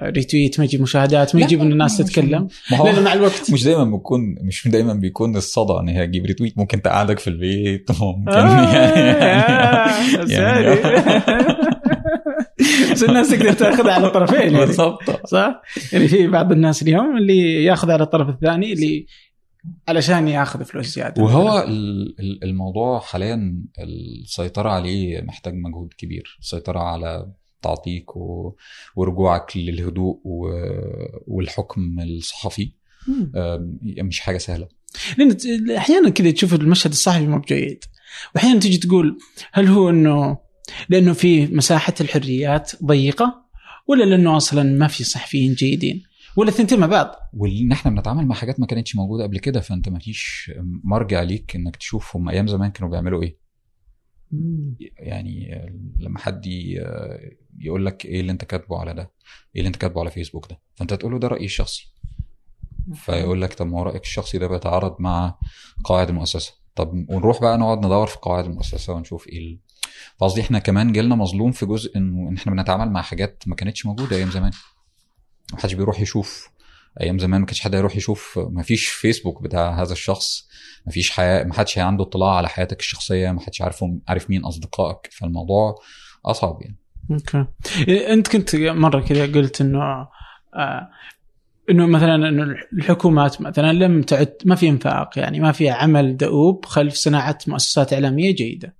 retweet 0.02 0.58
ما 0.58 0.64
يجيب 0.64 0.82
مشاهدات 0.82 1.34
ما 1.36 1.42
يجيب 1.42 1.60
ان 1.60 1.72
الناس 1.72 1.96
تتكلم. 1.98 2.48
لأنه 2.70 3.00
مع 3.00 3.12
الوقت. 3.12 3.50
مش 3.52 3.64
دايما 3.64 3.84
بيكون 3.84 4.20
مش 4.42 4.68
دايما 4.68 4.94
بيكون 4.94 5.36
الصدى 5.36 5.72
إن 5.80 5.88
هي 5.88 6.06
تجيب 6.06 6.26
retweet 6.26 6.58
ممكن 6.58 6.82
تقعدك 6.82 7.18
في 7.18 7.30
البيت. 7.30 7.90
ممكن. 8.02 8.30
آه، 8.32 9.88
يعني, 10.28 10.32
يعني 10.32 10.80
بس 12.92 13.02
الناس 13.04 13.30
تقدر 13.30 13.52
تأخذها 13.52 13.92
على 13.92 14.06
الطرفين 14.06 14.40
يعني. 14.40 14.56
بالضبط. 14.58 15.26
صح؟ 15.26 15.62
يعني 15.92 16.08
في 16.08 16.26
بعض 16.26 16.52
الناس 16.52 16.82
اليوم 16.82 17.16
اللي 17.16 17.64
ياخذ 17.64 17.90
على 17.90 18.02
الطرف 18.02 18.28
الثاني 18.28 18.72
اللي 18.72 19.06
علشان 19.88 20.28
يأخذ 20.28 20.64
فلوس 20.64 20.86
زيادة. 20.86 21.22
وهو 21.22 21.58
ال- 21.62 22.14
ال- 22.20 22.44
الموضوع 22.44 23.00
حاليا 23.00 23.62
السيطرة 23.78 24.68
عليه 24.70 25.20
محتاج 25.22 25.54
مجهود 25.54 25.92
كبير. 25.98 26.36
السيطرة 26.40 26.78
على 26.78 27.26
تعطيك 27.62 28.16
و- 28.16 28.56
ورجوعك 28.96 29.56
للهدوء 29.56 30.20
و- 30.24 30.50
والحكم 31.26 32.00
الصحفي. 32.00 32.72
مش 34.02 34.20
حاجة 34.20 34.38
سهلة. 34.38 34.68
لأن 35.18 35.36
أحيانا 35.76 36.10
كذا 36.10 36.30
تشوف 36.30 36.54
المشهد 36.54 36.90
الصحفي 36.90 37.26
مو 37.26 37.38
بجيد. 37.38 37.84
وأحيانا 38.34 38.60
تجي 38.60 38.76
تقول 38.78 39.18
هل 39.52 39.66
هو 39.68 39.90
إنه 39.90 40.38
لأنه 40.88 41.12
في 41.12 41.46
مساحة 41.46 41.94
الحريات 42.00 42.72
ضيقة 42.84 43.44
ولا 43.86 44.04
لأنه 44.04 44.36
أصلا 44.36 44.62
ما 44.62 44.86
في 44.86 45.04
صحفيين 45.04 45.54
جيدين؟ 45.54 46.02
ولا 46.36 46.48
الثنتين 46.48 46.78
مع 46.80 46.86
بعض؟ 46.86 47.14
وان 47.34 47.72
إحنا 47.72 47.90
بنتعامل 47.90 48.26
مع 48.26 48.34
حاجات 48.34 48.60
ما 48.60 48.66
كانتش 48.66 48.96
موجودة 48.96 49.24
قبل 49.24 49.38
كده 49.38 49.60
فأنت 49.60 49.88
ما 49.88 49.98
فيش 49.98 50.50
مرجع 50.84 51.22
ليك 51.22 51.56
إنك 51.56 51.76
تشوف 51.76 52.16
هم 52.16 52.28
أيام 52.28 52.46
زمان 52.46 52.70
كانوا 52.70 52.90
بيعملوا 52.90 53.22
إيه. 53.22 53.36
يعني 54.98 55.68
لما 55.98 56.18
حد 56.18 56.46
يقول 57.58 57.86
لك 57.86 58.04
إيه 58.04 58.20
اللي 58.20 58.32
أنت 58.32 58.44
كاتبه 58.44 58.78
على 58.78 58.94
ده 58.94 59.10
إيه 59.54 59.60
اللي 59.60 59.66
أنت 59.68 59.76
كاتبه 59.76 60.00
على 60.00 60.10
فيسبوك 60.10 60.46
ده 60.50 60.60
فأنت 60.74 60.94
تقول 60.94 61.12
له 61.12 61.18
ده 61.18 61.28
رأيي 61.28 61.44
الشخصي. 61.44 61.86
فيقول 62.94 63.42
لك 63.42 63.54
طب 63.54 63.66
ما 63.66 63.78
هو 63.78 63.82
رأيك 63.82 64.02
الشخصي 64.02 64.38
ده 64.38 64.46
بيتعارض 64.46 64.96
مع 65.00 65.38
قواعد 65.84 66.08
المؤسسة. 66.08 66.52
طب 66.74 67.06
ونروح 67.08 67.40
بقى 67.40 67.58
نقعد 67.58 67.78
ندور 67.78 68.06
في 68.06 68.18
قواعد 68.22 68.44
المؤسسة 68.44 68.92
ونشوف 68.92 69.28
إيه. 69.28 69.58
فقصدي 70.18 70.40
إحنا 70.40 70.58
كمان 70.58 70.92
جيلنا 70.92 71.14
مظلوم 71.14 71.52
في 71.52 71.66
جزء 71.66 71.96
انه 71.96 72.28
إن 72.28 72.36
إحنا 72.36 72.52
بنتعامل 72.52 72.90
مع 72.92 73.02
حاجات 73.02 73.42
ما 73.46 73.54
كانتش 73.54 73.86
موجودة 73.86 74.16
أيام 74.16 74.30
زمان. 74.30 74.52
ما 75.52 75.58
حدش 75.60 75.72
بيروح 75.74 76.00
يشوف 76.00 76.50
أيام 77.00 77.18
زمان 77.18 77.40
ما 77.40 77.46
كانش 77.46 77.60
حد 77.60 77.74
يروح 77.74 77.96
يشوف 77.96 78.38
ما 78.50 78.62
فيش 78.62 78.88
فيسبوك 78.88 79.42
بتاع 79.42 79.82
هذا 79.82 79.92
الشخص. 79.92 80.48
ما 80.86 80.92
فيش 80.92 81.10
حياة 81.10 81.44
ما 81.44 81.54
حدش 81.54 81.78
عنده 81.78 82.04
اطلاع 82.04 82.34
على 82.36 82.48
حياتك 82.48 82.80
الشخصية 82.80 83.30
ما 83.30 83.40
حدش 83.40 83.62
عارف 83.62 83.84
عارف 84.08 84.30
مين 84.30 84.44
أصدقائك. 84.44 85.08
فالموضوع 85.12 85.74
أصعب 86.24 86.62
يعني. 86.62 86.76
أوكي. 87.10 87.44
إيه، 87.88 88.12
أنت 88.12 88.28
كنت 88.28 88.56
مرة 88.56 89.00
كذا 89.00 89.26
قلت 89.26 89.60
إنه 89.60 89.82
آه 90.54 90.90
إنه 91.70 91.86
مثلا 91.86 92.14
إنه 92.14 92.56
الحكومات 92.72 93.40
مثلا 93.40 93.72
لم 93.72 94.02
تعد 94.02 94.34
ما 94.44 94.54
في 94.54 94.68
انفاق 94.68 95.18
يعني 95.18 95.40
ما 95.40 95.52
في 95.52 95.70
عمل 95.70 96.16
دؤوب 96.16 96.64
خلف 96.64 96.94
صناعة 96.94 97.38
مؤسسات 97.46 97.92
إعلامية 97.92 98.34
جيدة. 98.34 98.76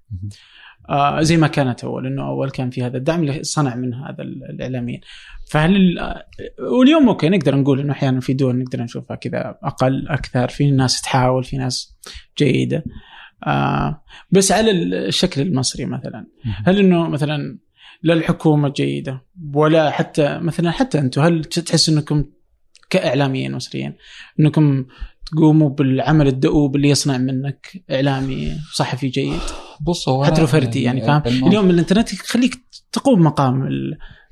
آه 0.89 1.23
زي 1.23 1.37
ما 1.37 1.47
كانت 1.47 1.85
أول 1.85 2.07
إنه 2.07 2.29
أول 2.29 2.51
كان 2.51 2.71
في 2.71 2.83
هذا 2.83 2.97
الدعم 2.97 3.21
اللي 3.21 3.43
صنع 3.43 3.75
من 3.75 3.95
هذا 3.95 4.23
ال- 4.23 4.51
الإعلاميين. 4.51 5.01
فهل 5.51 5.99
آه، 5.99 6.27
واليوم 6.59 7.09
أوكي 7.09 7.29
نقدر 7.29 7.57
نقول 7.57 7.81
إنه 7.81 7.93
أحيانا 7.93 8.21
في 8.21 8.33
دول 8.33 8.59
نقدر 8.59 8.83
نشوفها 8.83 9.17
كذا 9.17 9.59
أقل 9.63 10.09
أكثر 10.09 10.49
في 10.49 10.71
ناس 10.71 11.03
تحاول 11.03 11.45
في 11.45 11.57
ناس 11.57 11.97
جيدة. 12.39 12.85
آه 13.47 14.03
بس 14.31 14.53
على 14.53 14.71
الشكل 14.71 15.41
المصري 15.41 15.87
مثلا 15.87 16.27
هل 16.67 16.79
إنه 16.79 17.09
مثلا 17.09 17.59
لا 18.03 18.15
الحكومة 18.15 18.69
جيدة 18.69 19.25
ولا 19.55 19.91
حتى 19.91 20.39
مثلا 20.39 20.71
حتى 20.71 20.99
أنتم 20.99 21.23
هل 21.23 21.45
تحس 21.45 21.89
إنكم 21.89 22.25
كإعلاميين 22.91 23.53
مصريين 23.55 23.95
إنكم 24.41 24.85
تقوموا 25.33 25.69
بالعمل 25.69 26.27
الدؤوب 26.27 26.77
اللي 26.77 26.89
يصنع 26.89 27.19
منك 27.19 27.85
إعلامي 27.91 28.53
صحفي 28.75 29.09
جيد 29.09 29.41
بص 29.81 30.09
هو 30.09 30.25
حتى 30.25 30.41
لو 30.41 30.47
فردي 30.47 30.83
يعني 30.83 31.01
فاهم؟ 31.01 31.23
الموضوع- 31.27 31.49
اليوم 31.49 31.71
الإنترنت 31.71 32.13
يخليك 32.13 32.61
تقوم 32.93 33.21
مقام 33.23 33.69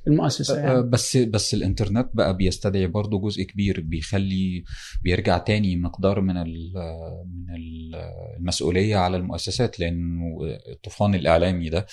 المؤسسة 0.06 0.56
آه، 0.58 0.66
يعني. 0.66 0.82
بس 0.82 1.16
بس 1.16 1.54
الإنترنت 1.54 2.08
بقى 2.14 2.36
بيستدعي 2.36 2.86
برضه 2.86 3.20
جزء 3.20 3.42
كبير 3.42 3.80
بيخلي 3.80 4.64
بيرجع 5.02 5.38
تاني 5.38 5.76
مقدار 5.76 6.20
من 6.20 6.34
من 6.34 7.54
ال 7.56 7.94
المسؤولية 8.38 8.96
على 8.96 9.16
المؤسسات 9.16 9.80
لأنه 9.80 10.38
الطوفان 10.72 11.14
الإعلامي 11.14 11.68
ده 11.68 11.86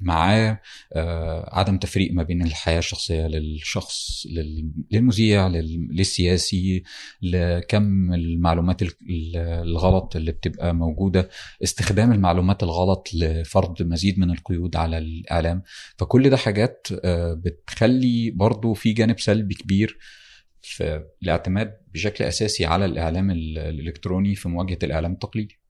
معاه 0.00 0.60
آه، 0.92 1.50
عدم 1.58 1.78
تفريق 1.78 2.12
ما 2.12 2.22
بين 2.22 2.42
الحياة 2.42 2.78
الشخصية 2.78 3.26
للشخص 3.26 4.26
لل- 4.30 4.70
للمذيع 4.90 5.48
لل- 5.48 5.88
للسياسي 5.92 6.82
لكم 7.22 8.14
المعلومات 8.14 8.82
ال- 8.82 8.88
ال- 9.10 9.36
الغلط 9.36 10.16
اللي 10.16 10.32
بتبقى 10.32 10.74
موجودة 10.74 11.28
استخدام 11.64 12.12
المعلومات 12.12 12.62
الغلط 12.62 13.08
لفرض 13.14 13.82
مزيد 13.82 14.18
من 14.18 14.30
القيود 14.30 14.76
على 14.76 14.98
الإعلام 14.98 15.62
فكل 15.98 16.30
ده 16.30 16.36
حاجات 16.44 16.86
آه، 17.04 17.34
بتخلي 17.44 18.30
برضو 18.30 18.74
في 18.74 18.92
جانب 18.92 19.20
سلبي 19.20 19.54
كبير 19.54 19.98
في 20.62 21.04
الاعتماد 21.22 21.76
بشكل 21.94 22.24
أساسي 22.24 22.64
على 22.66 22.84
الإعلام 22.84 23.30
ال- 23.30 23.58
الإلكتروني 23.58 24.34
في 24.34 24.48
مواجهة 24.48 24.78
الإعلام 24.82 25.12
التقليدي. 25.12 25.60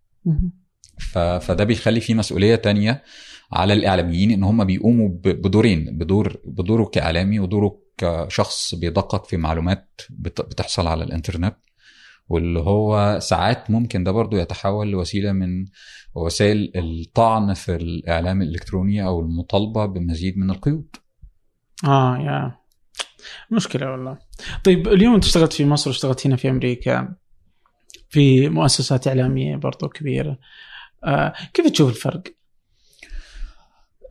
فده 1.41 1.65
بيخلي 1.65 2.01
في 2.01 2.15
مسؤولية 2.15 2.55
تانية 2.57 3.03
على 3.53 3.73
الإعلاميين 3.73 4.31
إن 4.31 4.43
هم 4.45 4.65
بيقوموا 4.65 5.09
بدورين 5.25 5.99
بدور 5.99 6.41
بدوره 6.45 6.85
كإعلامي 6.85 7.41
ودوره 7.41 7.81
كشخص 7.99 8.75
بيدقق 8.75 9.27
في 9.27 9.37
معلومات 9.37 10.01
بت- 10.11 10.41
بتحصل 10.41 10.87
على 10.87 11.05
الإنترنت. 11.05 11.57
واللي 12.29 12.59
هو 12.61 13.19
ساعات 13.23 13.71
ممكن 13.71 14.05
ده 14.05 14.13
برضو 14.13 14.37
يتحول 14.37 14.91
لوسيلة 14.91 15.33
من 15.33 15.65
وسائل 16.15 16.73
الطعن 16.77 17.55
في 17.55 17.75
الإعلام 17.75 18.43
الإلكتروني 18.43 19.07
أو 19.07 19.21
المطالبة 19.21 19.87
بمزيد 19.87 20.39
من 20.39 20.51
القيود. 20.51 20.97
آه 21.85 22.19
يا. 22.19 22.59
مشكلة 23.51 23.91
والله. 23.91 24.19
طيب 24.65 24.89
اليوم 24.89 25.15
أنت 25.15 25.25
اشتغلت 25.25 25.53
في 25.53 25.65
مصر 25.65 25.91
واشتغلت 25.91 26.27
هنا 26.27 26.37
في 26.37 26.51
أمريكا 26.51 27.15
في 28.09 28.49
مؤسسات 28.49 29.09
إعلامية 29.09 29.57
برضو 29.57 29.89
كبيرة. 29.89 30.39
آه 31.05 31.33
كيف 31.55 31.71
تشوف 31.71 31.91
الفرق؟ 31.91 32.23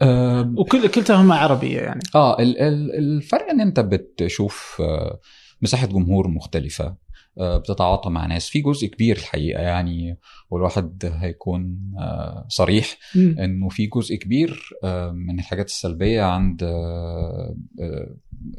آه، 0.01 0.53
وكل 0.57 0.87
كلتاهما 0.87 1.35
عربية 1.35 1.79
يعني. 1.81 2.01
آه 2.15 2.39
ال- 2.39 2.59
ال- 2.59 2.95
الفرق 2.97 3.49
إن 3.49 3.61
أنت 3.61 3.79
بتشوف 3.79 4.77
آه، 4.81 5.19
مساحة 5.61 5.87
جمهور 5.87 6.27
مختلفة. 6.27 7.02
بتتعاطى 7.37 8.09
مع 8.09 8.25
ناس. 8.25 8.49
في 8.49 8.61
جزء 8.61 8.87
كبير 8.87 9.17
الحقيقة 9.17 9.61
يعني 9.61 10.17
والواحد 10.49 11.11
هيكون 11.19 11.93
آه، 11.99 12.45
صريح. 12.49 12.97
إنه 13.15 13.69
في 13.69 13.85
جزء 13.85 14.15
كبير 14.15 14.69
آه، 14.83 15.11
من 15.11 15.39
الحاجات 15.39 15.65
السلبية 15.65 16.23
عند 16.23 16.63
آه، 16.63 17.55
آه، 17.81 18.15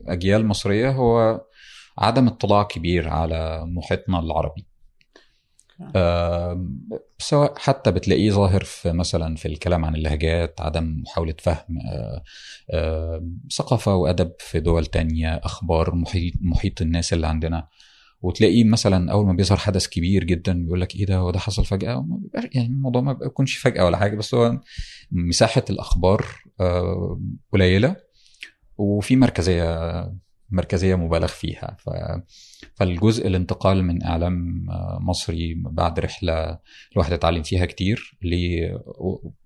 أجيال 0.06 0.46
مصرية 0.46 0.90
هو 0.90 1.40
عدم 1.98 2.26
اطلاع 2.26 2.62
كبير 2.62 3.08
على 3.08 3.64
محيطنا 3.66 4.18
العربي. 4.18 4.66
آه، 5.96 6.66
سواء 7.18 7.54
حتى 7.58 7.90
بتلاقيه 7.90 8.30
ظاهر 8.30 8.64
في 8.64 8.92
مثلا 8.92 9.37
في 9.37 9.48
الكلام 9.48 9.84
عن 9.84 9.94
اللهجات 9.94 10.60
عدم 10.60 11.02
محاولة 11.02 11.34
فهم 11.38 11.78
آه، 11.92 12.22
آه، 12.70 13.28
ثقافة 13.56 13.94
وأدب 13.94 14.32
في 14.38 14.60
دول 14.60 14.87
تانية 14.87 15.40
أخبار 15.44 15.94
محيط, 15.94 16.34
محيط 16.40 16.82
الناس 16.82 17.12
اللي 17.12 17.26
عندنا. 17.26 17.68
وتلاقيه 18.24 18.64
مثلا 18.64 19.12
أول 19.12 19.26
ما 19.26 19.32
بيظهر 19.32 19.58
حدث 19.58 19.87
كبير 19.87 20.24
جدا 20.24 20.52
بيقول 20.52 20.80
لك 20.80 20.96
إيه 20.96 21.06
ده؟ 21.06 21.16
هو 21.16 21.30
ده 21.30 21.38
حصل 21.38 21.64
فجأة؟ 21.64 22.06
يعني 22.34 22.68
الموضوع 22.68 23.02
ما 23.02 23.12
بيكونش 23.12 23.56
فجأة 23.56 23.84
ولا 23.84 23.96
حاجة 23.96 24.16
بس 24.16 24.34
هو 24.34 24.60
مساحة 25.12 25.64
الأخبار 25.70 26.26
آه، 26.60 27.20
قليلة 27.52 27.96
وفي 28.78 29.16
مركزيه 29.16 30.14
مركزية 30.50 30.94
مبالغ 30.94 31.26
فيها. 31.26 31.76
ف 31.78 31.90
فالجزء 32.74 33.26
الانتقال 33.26 33.84
من 33.84 34.02
إعلام 34.02 34.66
آه، 34.70 34.98
مصري 35.00 35.54
بعد 35.54 36.00
رحلة 36.00 36.58
الواحد 36.92 37.12
اتعلم 37.12 37.42
فيها 37.42 37.66
كتير 37.66 38.18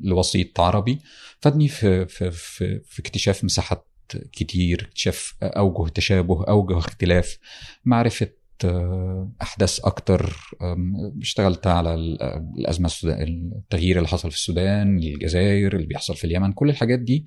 لوسيط 0.00 0.60
عربي 0.60 0.98
فادني 1.40 1.68
في 1.68 2.06
في 2.06 2.30
في, 2.30 2.80
في 2.84 3.00
اكتشاف 3.00 3.44
مساحات 3.44 3.86
كتير 4.32 4.84
اكتشاف 4.88 5.34
أوجه 5.42 5.88
تشابه 5.90 6.44
أوجه 6.44 6.78
اختلاف 6.78 7.38
معرفة 7.84 8.28
أحداث 9.42 9.80
أكتر 9.84 10.36
اشتغلت 11.20 11.66
على 11.66 11.94
ال- 11.94 12.22
الأزمة 12.58 12.86
السودان 12.86 13.52
التغيير 13.56 13.96
اللي 13.96 14.08
حصل 14.08 14.30
في 14.30 14.36
السودان 14.36 14.98
الجزائر 14.98 15.76
اللي 15.76 15.86
بيحصل 15.86 16.16
في 16.16 16.24
اليمن 16.24 16.52
كل 16.52 16.68
الحاجات 16.70 16.98
دي. 16.98 17.26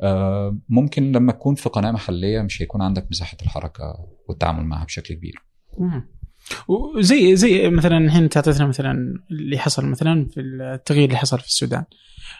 آه، 0.00 0.58
ممكن 0.68 1.12
لما 1.12 1.32
تكون 1.32 1.54
في 1.54 1.68
قناة 1.68 1.90
محلية 1.90 2.40
مش 2.42 2.62
هيكون 2.62 2.82
عندك 2.82 3.06
مساحة 3.10 3.36
الحركة 3.42 3.94
والتعامل 4.28 4.64
معها 4.64 4.84
بشكل 4.84 5.14
كبير. 5.14 5.34
مم. 5.78 6.08
وزي 6.68 7.36
زي 7.36 7.70
مثلا 7.70 7.98
الحين 7.98 8.28
تعطيتنا 8.28 8.66
مثلا 8.66 9.14
اللي 9.30 9.58
حصل 9.58 9.86
مثلا 9.86 10.28
في 10.28 10.40
التغيير 10.40 11.04
اللي 11.04 11.16
حصل 11.18 11.38
في 11.38 11.46
السودان. 11.46 11.84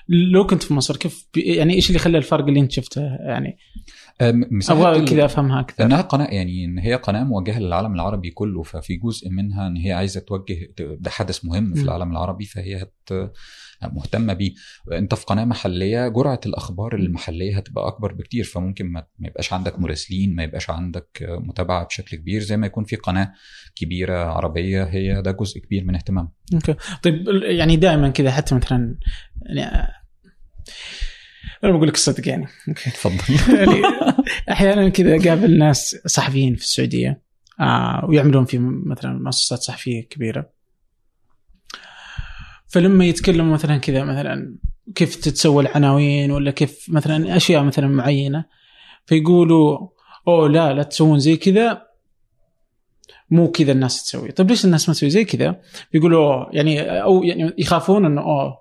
لو 0.08 0.46
كنت 0.46 0.62
في 0.62 0.74
مصر 0.74 0.96
كيف 0.96 1.26
يعني 1.36 1.74
إيش 1.74 1.88
اللي 1.88 1.98
خلى 1.98 2.18
الفرق 2.18 2.44
اللي 2.44 2.60
أنت 2.60 2.72
شفته؟ 2.72 3.02
يعني 3.02 3.48
آه، 3.48 4.01
أبغى 4.20 5.04
كذا 5.04 5.24
أفهمها 5.24 5.60
أكثر. 5.60 5.84
إنها 5.84 6.00
قناة 6.00 6.26
يعني 6.26 6.64
إن 6.64 6.78
هي 6.78 6.94
قناة 6.94 7.24
موجهة 7.24 7.58
للعالم 7.58 7.94
العربي 7.94 8.30
كله 8.30 8.62
ففي 8.62 8.96
جزء 8.96 9.30
منها 9.30 9.66
إن 9.66 9.76
هي 9.76 9.92
عايزة 9.92 10.20
توجه 10.20 10.72
ده 10.78 11.10
حدث 11.10 11.44
مهم 11.44 11.74
في. 11.74 11.82
العالم 11.82 12.10
العربي 12.12 12.44
فهي 12.44 12.82
هت 12.82 13.30
مهتمة 13.92 14.32
بيه. 14.32 14.54
أنت 14.92 15.14
في 15.14 15.24
قناة 15.26 15.44
محلية 15.44 16.08
جرعة 16.08 16.40
الأخبار 16.46 16.94
المحلية 16.94 17.56
هتبقى 17.56 17.86
أكبر 17.88 18.12
بكتير 18.12 18.44
فممكن 18.44 18.86
ما 18.86 19.06
ما 19.18 19.28
يبقاش 19.28 19.52
عندك 19.52 19.78
مراسلين 19.78 20.34
ما 20.34 20.42
يبقاش 20.42 20.70
عندك 20.70 21.26
متابعة 21.30 21.84
بشكل 21.86 22.16
كبير 22.16 22.40
زي 22.40 22.56
ما 22.56 22.66
يكون 22.66 22.84
في 22.84 22.96
قناة 22.96 23.32
كبيرة 23.76 24.24
عربية 24.24 24.84
هي 24.84 25.22
ده 25.22 25.30
جزء 25.30 25.60
كبير 25.60 25.84
من 25.84 25.94
اهتمام 25.94 26.28
أوكي. 26.54 26.74
طيب 27.02 27.24
يعني 27.42 27.76
دائما 27.76 28.08
كذا 28.08 28.30
حتى 28.30 28.54
مثلا 28.54 28.98
يعني 29.46 29.92
أنا 31.64 31.72
بقول 31.72 31.88
لك 31.88 31.94
الصدق 31.94 32.28
يعني. 32.28 32.46
يعني 33.48 33.82
أحيانا 34.50 34.88
كذا 34.88 35.30
قابل 35.30 35.58
ناس 35.58 35.96
صحفيين 36.06 36.54
في 36.54 36.62
السعودية 36.62 37.22
آه 37.60 38.04
ويعملون 38.08 38.44
في 38.44 38.58
مثلا 38.58 39.22
مؤسسات 39.22 39.58
صحفية 39.58 40.08
كبيرة. 40.08 40.50
فلما 42.66 43.04
يتكلموا 43.04 43.52
مثلا 43.52 43.76
كذا 43.76 44.04
مثلا 44.04 44.56
كيف 44.94 45.16
تتسوى 45.16 45.62
العناوين 45.62 46.30
ولا 46.30 46.50
كيف 46.50 46.86
مثلا 46.88 47.36
أشياء 47.36 47.62
مثلا 47.62 47.88
معينة 47.88 48.44
فيقولوا 49.06 49.88
أوه 50.28 50.48
لا 50.48 50.72
لا 50.72 50.82
تسوون 50.82 51.18
زي 51.18 51.36
كذا 51.36 51.82
مو 53.30 53.50
كذا 53.50 53.72
الناس 53.72 54.04
تسوي. 54.04 54.32
طيب 54.32 54.50
ليش 54.50 54.64
الناس 54.64 54.88
ما 54.88 54.94
تسوي 54.94 55.10
زي 55.10 55.24
كذا؟ 55.24 55.60
بيقولوا 55.92 56.56
يعني 56.56 56.80
أو 57.02 57.22
يعني 57.22 57.52
يخافون 57.58 58.04
إنه 58.04 58.20
أوه 58.20 58.58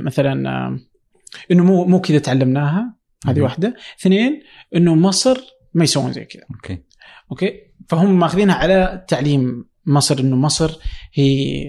مثلا 0.00 0.50
آه، 0.50 0.78
إنه 1.50 1.64
مو 1.64 1.84
مو 1.84 2.00
كذا 2.00 2.18
تعلمناها 2.18 2.98
هذه. 3.26 3.40
واحدة. 3.40 3.76
اثنين 4.00 4.42
إنه 4.76 4.94
مصر 4.94 5.40
ما 5.74 5.84
يسوون 5.84 6.12
زي 6.12 6.24
كذا. 6.24 6.42
أوكي. 6.54 6.82
أوكي؟ 7.30 7.52
فهم 7.88 8.18
ماخذينها 8.18 8.54
على 8.54 9.04
تعليم 9.08 9.64
مصر 9.86 10.20
إنه 10.20 10.36
مصر 10.36 10.78
هي 11.14 11.64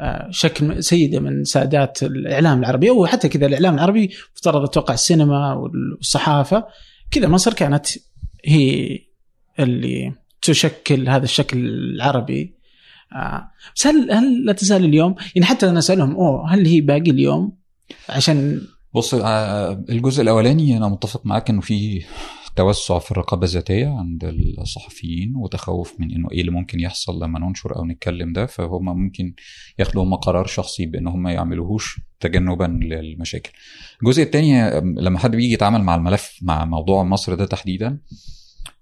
آه، 0.00 0.28
شكل 0.30 0.82
سيدة 0.84 1.20
من 1.20 1.44
سادات 1.44 2.02
الإعلام 2.02 2.58
العربي 2.58 2.90
أو 2.90 3.06
حتى 3.06 3.28
كذا 3.28 3.46
الإعلام 3.46 3.74
العربي 3.74 4.10
افترض 4.36 4.62
أتوقع 4.62 4.94
السينما 4.94 5.52
والصحافة. 5.52 6.66
كذا 7.10 7.28
مصر 7.28 7.54
كانت 7.54 7.86
هي 8.44 8.98
اللي 9.58 10.12
تشكل 10.42 11.08
هذا 11.08 11.24
الشكل 11.24 11.58
العربي. 11.58 12.58
آه، 13.12 13.50
بس 13.76 13.86
هل 13.86 14.10
هل 14.10 14.44
لا 14.44 14.52
تزال 14.52 14.84
اليوم؟ 14.84 15.14
يعني 15.34 15.46
حتى 15.46 15.68
أنا 15.68 15.78
أسألهم 15.78 16.14
أوه 16.14 16.54
هل 16.54 16.66
هي 16.66 16.80
باقي 16.80 17.10
اليوم؟ 17.10 17.58
عشان 18.08 18.60
بص 18.98 19.14
آه، 19.14 19.84
الجزء 19.88 20.22
الأولاني 20.22 20.76
أنا 20.76 20.88
متفق 20.88 21.26
معاك 21.26 21.50
إنه 21.50 21.60
في 21.60 22.04
توسع 22.56 22.98
في 22.98 23.10
الرقابة 23.10 23.44
الذاتية 23.44 23.86
عند 23.88 24.24
الصحفيين 24.58 25.32
وتخوف 25.36 25.94
من 26.00 26.14
إنه 26.14 26.28
إيه 26.32 26.40
اللي 26.40 26.50
ممكن 26.52 26.80
يحصل 26.80 27.22
لما 27.22 27.38
ننشر 27.38 27.76
أو 27.76 27.84
نتكلم 27.84 28.32
ده 28.32 28.46
فهم 28.46 28.84
ممكن 28.84 29.34
ياخدوا 29.78 30.02
هم 30.02 30.14
قرار 30.14 30.46
شخصي 30.46 30.86
بإن 30.86 31.06
هم 31.06 31.22
ما 31.22 31.32
يعملوهوش 31.32 32.00
تجنبا 32.20 32.64
للمشاكل. 32.64 33.52
الجزء 34.02 34.22
الثاني 34.22 34.70
لما 34.80 35.18
حد 35.18 35.30
بيجي 35.36 35.52
يتعامل 35.52 35.82
مع 35.82 35.94
الملف 35.94 36.38
مع 36.42 36.64
موضوع 36.64 37.02
مصر 37.02 37.34
ده 37.34 37.44
تحديدا 37.46 37.98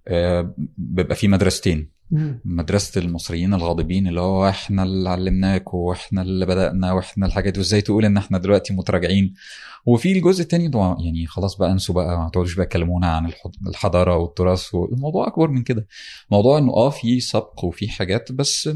آه، 0.08 0.54
بيبقى 0.78 1.16
في 1.16 1.28
مدرستين 1.28 1.90
مدرسة 2.44 3.00
المصريين 3.00 3.54
الغاضبين 3.54 4.06
اللي 4.08 4.20
هو 4.20 4.48
إحنا 4.48 4.82
اللي 4.82 5.10
علمناكم 5.10 5.76
وإحنا 5.78 6.22
اللي 6.22 6.46
بدأنا 6.46 6.92
وإحنا 6.92 7.26
الحاجات 7.26 7.58
وإزاي 7.58 7.80
تقول 7.80 8.04
إن 8.04 8.16
إحنا 8.16 8.38
دلوقتي 8.38 8.74
متراجعين؟ 8.74 9.34
وفي 9.86 10.12
الجزء 10.12 10.42
الثاني 10.42 10.70
يعني 11.04 11.26
خلاص 11.26 11.56
بقى 11.56 11.72
انسوا 11.72 11.94
بقى 11.94 12.18
ما 12.18 12.28
تقعدوش 12.28 12.54
بقى 12.54 12.66
تكلمونا 12.66 13.06
عن 13.16 13.26
الحض- 13.26 13.66
الحضارة 13.68 14.16
والتراث 14.16 14.74
والموضوع 14.74 15.26
أكبر 15.26 15.48
من 15.50 15.62
كده. 15.62 15.86
موضوع 16.30 16.58
إنه 16.58 16.72
آه 16.72 16.90
في 16.90 17.20
سبق 17.20 17.64
وفي 17.64 17.88
حاجات 17.88 18.32
بس 18.32 18.70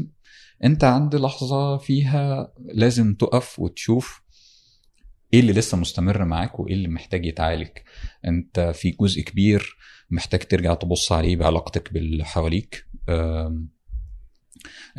أنت 0.63 0.83
عند 0.83 1.15
لحظة 1.15 1.77
فيها 1.77 2.51
لازم 2.73 3.13
تقف 3.13 3.59
وتشوف 3.59 4.21
إيه 5.33 5.39
اللي 5.39 5.53
لسه 5.53 5.77
مستمر 5.77 6.25
معاك 6.25 6.59
وإيه 6.59 6.73
اللي 6.73 6.87
محتاج 6.87 7.25
يتعالج. 7.25 7.67
أنت 8.27 8.71
في 8.75 8.91
جزء 8.91 9.21
كبير 9.21 9.75
محتاج 10.11 10.39
ترجع 10.39 10.73
تبص 10.73 11.11
عليه 11.11 11.35
بعلاقتك 11.35 11.93
باللي 11.93 12.25
حواليك 12.25 12.85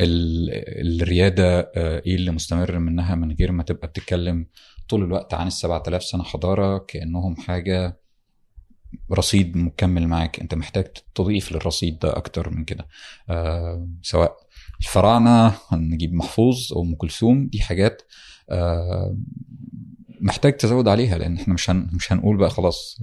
ال- 0.01 0.51
الريادة 1.03 1.61
آه، 1.77 2.03
إيه 2.07 2.15
اللي 2.17 2.31
مستمر 2.31 2.79
منها 2.79 3.15
من 3.15 3.33
غير 3.33 3.53
ما 3.53 3.63
تبقى 3.63 3.89
بتتكلم 3.89 4.47
طول 4.89 5.03
الوقت 5.05 5.35
عن 5.35 5.47
السبعة 5.47 5.83
آلاف 5.89 6.05
سنة 6.05 6.23
حضارة 6.25 6.79
كأنهم 6.79 7.37
حاجة 7.37 8.01
رصيد 9.13 9.57
مكمل 9.57 10.07
معاك. 10.09 10.41
انت 10.41 10.55
محتاج 10.55 10.85
تضيف 11.15 11.53
للرصيد 11.53 11.99
ده 11.99 12.17
أكتر 12.17 12.51
من 12.51 12.65
كده. 12.65 12.89
آه 13.31 13.89
سواء 14.03 14.37
الفراعنة 14.81 15.55
نجيب 15.73 16.13
محفوظ 16.15 16.73
أو 16.73 16.83
أم 16.83 16.95
كلثوم 16.95 17.49
دي 17.49 17.61
حاجات 17.61 18.03
آه 18.51 19.17
محتاج 20.21 20.53
تزود 20.57 20.89
عليها 20.89 21.19
لأن 21.19 21.37
إحنا 21.37 21.55
مش 21.55 21.71
مش 21.71 22.13
هنقول 22.13 22.37
بقى 22.37 22.51
خلاص. 22.51 23.01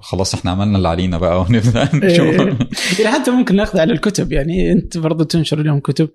خلاص 0.00 0.34
إحنا 0.34 0.50
عملنا 0.50 0.76
اللي 0.76 0.88
علينا 0.88 1.18
بقى 1.18 1.40
ونبدأ 1.40 1.90
نشوف 1.94 2.36
يعني 2.98 3.18
حتى 3.18 3.30
ممكن 3.30 3.56
ناخذ 3.56 3.78
على 3.78 3.92
الكتب 3.92 4.32
يعني 4.32 4.72
انت 4.72 4.98
برضو 4.98 5.24
تنشر 5.24 5.60
اليوم 5.60 5.80
كتب 5.80 6.08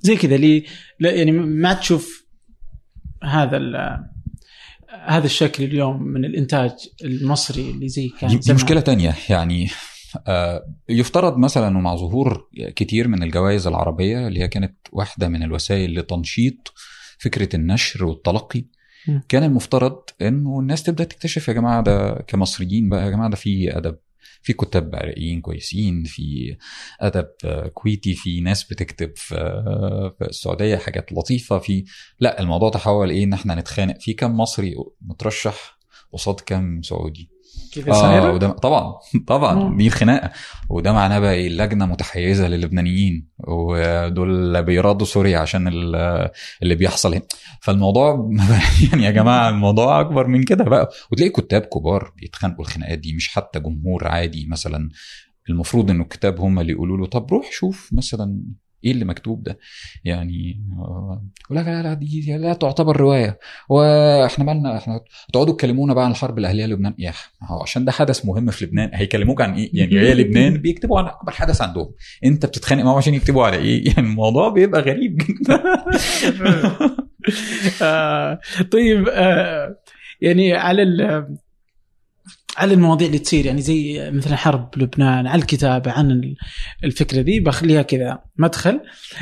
زي 0.00 0.16
كذا 0.16 0.36
لي 0.36 0.64
لا 1.00 1.10
يعني 1.10 1.32
ما 1.32 1.74
تشوف 1.74 2.26
هذا 3.24 3.58
هذا 5.06 5.26
الشكل 5.26 5.64
اليوم 5.64 6.02
من 6.02 6.24
الإنتاج 6.24 6.70
المصري 7.04 7.70
اللي 7.70 7.88
زي 7.88 8.08
كان 8.20 8.38
دي. 8.38 8.52
مشكلة 8.52 8.80
تانية 8.80 9.14
يعني 9.28 9.68
آه، 10.26 10.64
يفترض 10.88 11.36
مثلا 11.36 11.68
انه 11.68 11.80
مع 11.80 11.96
ظهور 11.96 12.48
كتير 12.76 13.08
من 13.08 13.22
الجوائز 13.22 13.66
العربية 13.66 14.26
اللي 14.26 14.40
هي 14.40 14.48
كانت 14.48 14.76
واحدة 14.92 15.28
من 15.28 15.42
الوسائل 15.42 15.98
لتنشيط 15.98 16.72
فكرة 17.18 17.56
النشر 17.56 18.04
والتلقي. 18.04 18.64
كان 19.28 19.44
المفترض 19.44 20.02
إنه 20.22 20.60
الناس 20.60 20.82
تبدأ 20.82 21.04
تكتشف 21.04 21.48
يا 21.48 21.52
جماعة 21.52 21.82
ده 21.82 22.24
كمصريين 22.26 22.88
بقى 22.88 23.04
يا 23.04 23.10
جماعة 23.10 23.30
ده 23.30 23.36
في 23.36 23.76
أدب 23.76 23.96
في 24.42 24.52
كتاب 24.52 24.94
عراقيين 24.96 25.40
كويسين 25.40 26.04
في 26.04 26.56
أدب 27.00 27.26
كويتي 27.74 28.14
في 28.14 28.40
ناس 28.40 28.64
بتكتب 28.64 29.12
في 29.16 29.34
في 30.18 30.24
السعودية 30.24 30.76
حاجات 30.76 31.12
لطيفة 31.12 31.58
في 31.58 31.84
لا 32.20 32.40
الموضوع 32.40 32.70
تحول 32.70 33.10
إيه 33.10 33.24
إن 33.24 33.32
إحنا 33.32 33.54
نتخانق 33.54 34.00
في 34.00 34.12
كم 34.12 34.36
مصري 34.36 34.74
مترشح 35.02 35.78
قصاد 36.12 36.40
كم 36.40 36.82
سعودي. 36.82 37.30
آه 37.78 37.92
صايره 37.92 38.32
وده 38.32 38.48
طبعا 38.48 38.94
طبعا 39.26 39.54
مم. 39.54 39.76
دي 39.76 39.86
الخناقه 39.86 40.30
وده 40.68 40.92
معناه 40.92 41.18
بقى 41.18 41.32
إيه؟ 41.34 41.46
اللجنه 41.46 41.86
متحيزة 41.86 42.48
للبنانيين 42.48 43.28
ودول 43.48 44.62
بيرادوا 44.62 45.06
سوريا 45.06 45.38
عشان 45.38 45.68
ال- 45.68 46.30
اللي 46.62 46.74
بيحصل 46.74 47.14
هنا. 47.14 47.22
فالموضوع 47.60 48.30
يعني 48.90 49.04
يا 49.04 49.10
جماعة 49.10 49.48
الموضوع 49.48 50.00
أكبر 50.00 50.26
من 50.26 50.42
كده 50.42 50.64
بقى. 50.64 50.90
وتلاقي 51.12 51.30
كتاب 51.30 51.62
كبار 51.62 52.12
بيتخانقوا 52.16 52.64
الخناقات 52.64 52.98
دي 52.98 53.12
مش 53.16 53.28
حتى 53.28 53.60
جمهور 53.60 54.08
عادي 54.08 54.46
مثلا. 54.50 54.88
المفروض 55.50 55.90
إنه 55.90 56.02
الكتاب 56.02 56.40
هم 56.40 56.58
اللي 56.60 56.72
يقولوا 56.72 56.98
له 56.98 57.06
طب 57.06 57.30
روح 57.32 57.52
شوف 57.52 57.90
مثلا 57.92 58.42
إيه 58.84 58.92
اللي 58.92 59.04
مكتوب 59.04 59.42
ده؟ 59.42 59.58
يعني 60.04 60.62
آه، 60.78 61.24
لك 61.50 61.66
لا 61.66 61.82
لا 61.82 61.94
دي 61.94 62.36
لا 62.38 62.52
تعتبر 62.52 62.96
رواية. 62.96 63.38
وإحنا 63.68 64.44
مالنا 64.44 64.78
إحنا 64.78 65.00
تقعدوا 65.32 65.54
تكلمونا 65.54 65.94
بقى 65.94 66.04
عن 66.04 66.10
الحرب 66.10 66.38
الأهلية 66.38 66.66
لبنان. 66.66 66.94
يا 66.98 67.12
هو 67.42 67.62
عشان 67.62 67.84
ده 67.84 67.92
حدث 67.92 68.26
مهم 68.26 68.50
في 68.50 68.64
لبنان. 68.64 68.90
هيكلموك 68.94 69.40
عن 69.40 69.54
إيه؟ 69.54 69.70
يعني 69.74 70.00
هي 70.00 70.14
لبنان 70.14 70.56
بيكتبوا 70.62 70.98
عن 70.98 71.06
أكبر 71.06 71.32
حدث 71.32 71.62
عندهم. 71.62 71.92
أنت 72.24 72.46
بتتخانق 72.46 72.84
معاهم 72.84 72.96
عشان 72.96 73.14
يكتبوا 73.14 73.44
على 73.44 73.56
إيه؟ 73.56 73.86
يعني 73.86 73.98
الموضوع 74.08 74.48
بيبقى 74.48 74.80
غريب. 74.80 75.16
جدا 75.16 75.62
آه 77.82 78.40
طيب 78.72 79.08
آه 79.08 79.76
يعني 80.20 80.52
على 80.54 80.82
ال- 80.82 81.36
على 82.56 82.74
المواضيع 82.74 83.06
اللي 83.06 83.18
تصير 83.18 83.46
يعني 83.46 83.62
زي 83.62 84.10
مثلا 84.10 84.36
حرب 84.36 84.78
لبنان 84.78 85.26
على 85.26 85.42
الكتابه 85.42 85.90
عن 85.92 86.10
ال- 86.10 86.36
الفكرة 86.84 87.22
دي 87.22 87.40
بخليها 87.40 87.82
كذا 87.82 88.22
مدخل 88.36 88.80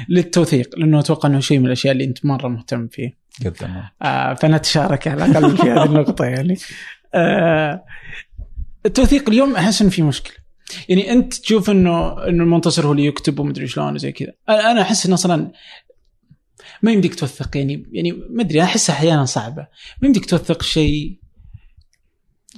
للتوثيق 0.09 0.79
لأنه 0.79 0.99
أتوقع 1.01 1.29
إنه 1.29 1.41
شيء 1.41 1.59
من 1.59 1.67
الأشياء 1.67 1.93
اللي 1.93 2.05
أنت 2.05 2.27
مرة 2.27 2.49
مهتم 2.49 2.89
فيه. 2.89 3.19
جدا 3.43 3.85
آه 4.03 4.35
فنتشارك 4.35 5.09
على 5.09 5.25
الأقل 5.27 5.57
في 5.57 5.63
هذه 5.63 5.85
النقطة 5.85 6.25
يعني. 6.25 6.57
آه 7.15 7.85
التوثيق 8.87 9.29
اليوم 9.29 9.57
أحس 9.57 9.83
إنه 9.83 9.91
في 9.91 10.03
مشكلة. 10.03 10.37
يعني 10.89 11.13
أنت 11.13 11.35
تشوف 11.35 11.71
انه 11.71 12.13
إنه 12.29 12.43
المنتصر 12.45 12.87
هو 12.87 12.93
اللي 12.93 13.05
يكتب 13.05 13.39
ومدري 13.41 13.67
شلون 13.67 13.95
وزي 13.95 14.13
كذا. 14.13 14.33
أنا 14.49 14.83
أحس 14.83 15.07
إنه 15.07 15.15
أصلا 15.15 15.53
ما 16.83 16.93
يمديك 16.93 17.15
توثق 17.15 17.57
يعني 17.57 17.87
يعني 17.93 18.13
ما 18.13 18.43
أدري 18.43 18.63
احسها 18.63 18.95
أحيانا 18.97 19.25
صعبة. 19.25 19.67
ما 20.03 20.07
يمديك 20.07 20.27
توثق 20.27 20.63
شيء 20.63 21.19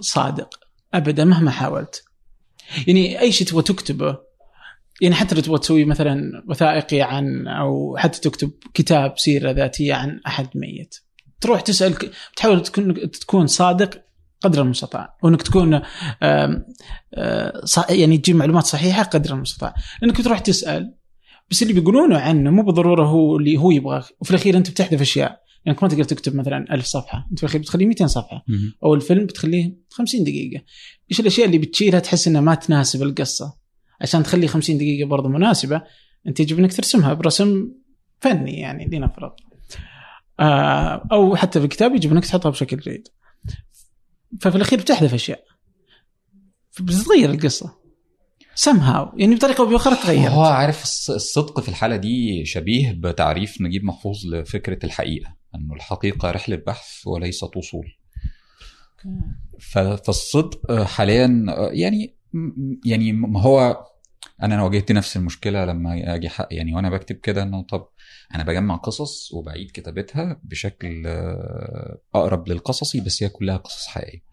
صادق. 0.00 0.59
ابدا 0.94 1.24
مهما 1.24 1.50
حاولت. 1.50 2.04
يعني 2.86 3.20
أي 3.20 3.32
شيء 3.32 3.46
تبغى 3.46 3.62
تكتبه 3.62 4.18
يعني 5.00 5.14
حتى 5.14 5.34
لو 5.34 5.40
تبغى 5.40 5.58
تسوي 5.58 5.84
مثلا 5.84 6.44
وثائقي 6.48 7.02
عن 7.02 7.48
أو 7.48 7.96
حتى 7.96 8.20
تكتب 8.20 8.50
كتاب 8.74 9.18
سيرة 9.18 9.50
ذاتية 9.50 9.94
عن 9.94 10.20
أحد 10.26 10.48
ميت. 10.54 10.94
تروح 11.40 11.60
تسأل 11.60 11.94
تحاول 12.36 12.62
تكون 12.62 13.10
تكون 13.10 13.46
صادق 13.46 13.90
قدر 14.40 14.62
المستطاع 14.62 15.16
وإنك 15.22 15.42
تكون 15.42 15.80
آه، 16.22 16.64
يعني 17.90 18.18
تجيب 18.18 18.36
معلومات 18.36 18.64
صحيحة 18.64 19.02
قدر 19.02 19.34
المستطاع. 19.34 19.74
لانك 20.02 20.24
تروح 20.24 20.38
تسأل 20.38 20.94
بس 21.50 21.62
اللي 21.62 21.74
بيقولونه 21.74 22.18
عنه 22.18 22.50
مو 22.50 22.62
بالضرورة 22.62 23.04
هو 23.04 23.36
اللي 23.36 23.56
هو 23.56 23.70
يبغاه 23.70 24.04
وفي 24.20 24.30
الأخير 24.30 24.56
أنت 24.56 24.70
بتحذف 24.70 25.00
أشياء. 25.00 25.40
يعني 25.64 25.78
ما 25.82 25.88
تقدر 25.88 26.04
تكتب 26.04 26.34
مثلا 26.36 26.74
ألف 26.74 26.84
صفحة 26.86 27.26
أنت 27.30 27.38
في 27.38 27.44
الأخير 27.44 27.60
بتخليه 27.60 27.86
200 27.86 28.06
صفحة. 28.06 28.44
أو 28.84 28.94
الفيلم 28.94 29.26
بتخليه 29.26 29.76
50 29.90 30.24
دقيقة. 30.24 30.62
إيش 31.10 31.20
الأشياء 31.20 31.46
اللي 31.46 31.58
بتشيلها 31.58 32.00
تحس 32.00 32.28
إنها 32.28 32.40
ما 32.40 32.54
تناسب 32.54 33.02
القصة. 33.02 33.56
عشان 34.00 34.22
تخلي 34.22 34.48
50 34.48 34.78
دقيقة 34.78 35.08
برضه 35.08 35.28
مناسبة 35.28 35.82
أنت 36.26 36.40
يجب 36.40 36.58
إنك 36.58 36.72
ترسمها 36.72 37.14
برسم 37.14 37.68
فني 38.20 38.58
يعني 38.60 38.84
لنفرض. 38.98 39.32
آه 40.40 41.08
أو 41.12 41.36
حتى 41.36 41.58
في 41.58 41.64
الكتاب 41.64 41.94
يجب 41.94 42.12
إنك 42.12 42.26
تحطها 42.26 42.50
بشكل 42.50 42.76
جيد. 42.76 43.08
ففي 44.40 44.56
الأخير 44.56 44.78
بتحذف 44.78 45.14
أشياء. 45.14 45.44
بتتغير 46.80 47.30
القصة. 47.30 47.80
Somehow. 48.56 49.08
يعني 49.16 49.34
بطريقة 49.34 49.62
أو 49.64 49.66
باخرى 49.70 49.96
تغير 49.96 50.30
هو 50.30 50.42
عارف 50.44 50.84
الص- 50.84 51.10
الصدق 51.10 51.60
في 51.60 51.68
الحالة 51.68 51.96
دي 51.96 52.44
شبيه 52.44 52.92
بتعريف 52.92 53.60
نجيب 53.60 53.84
محفوظ 53.84 54.26
لفكرة 54.26 54.78
الحقيقة. 54.86 55.36
أنه 55.54 55.74
الحقيقة 55.74 56.30
رحلة 56.30 56.56
بحث 56.56 57.06
وليست 57.06 57.56
وصول. 57.56 57.92
فالصدق 59.60 60.82
حاليا 60.82 61.46
يعني 61.72 62.16
يعني 62.84 63.12
ما 63.12 63.42
هو 63.42 63.86
أنا 64.42 64.54
أنا 64.54 64.62
واجهت 64.62 64.92
نفس 64.92 65.16
المشكلة 65.16 65.64
لما 65.64 66.14
أجي 66.14 66.28
حق 66.28 66.48
يعني 66.50 66.74
وأنا 66.74 66.90
بكتب 66.90 67.16
كده 67.16 67.42
إنه 67.42 67.62
طب 67.62 67.88
أنا 68.34 68.44
بجمع 68.44 68.76
قصص 68.76 69.32
وبعيد 69.32 69.70
كتابتها 69.70 70.40
بشكل 70.44 71.06
آه، 71.06 71.98
أقرب 72.14 72.48
للقصصي 72.48 73.00
بس 73.00 73.22
هي 73.22 73.28
كلها 73.28 73.56
قصص 73.56 73.86
حقيقية. 73.86 74.29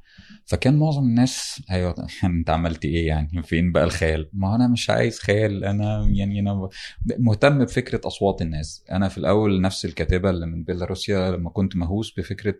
فكان 0.47 0.77
معظم 0.79 1.03
الناس 1.03 1.61
أيوه 1.71 1.95
انت 2.23 2.49
عملت 2.49 2.85
إيه 2.85 3.07
يعني؟ 3.07 3.43
فين 3.43 3.71
بقى 3.71 3.83
الخيال؟ 3.83 4.29
ما 4.33 4.55
أنا 4.55 4.67
مش 4.67 4.89
عايز 4.89 5.19
خيال 5.19 5.63
أنا 5.63 6.07
يعني 6.11 6.39
أنا 6.39 6.69
مهتم 7.19 7.65
بفكرة 7.65 8.01
أصوات 8.07 8.41
الناس. 8.41 8.83
أنا 8.91 9.09
في 9.09 9.17
الأول 9.17 9.61
نفس 9.61 9.85
الكاتبه 9.85 10.29
اللي 10.29 10.45
من 10.45 10.63
بيلاروسيا 10.63 11.31
لما 11.31 11.49
كنت 11.49 11.75
مهووس 11.75 12.19
بفكرة 12.19 12.55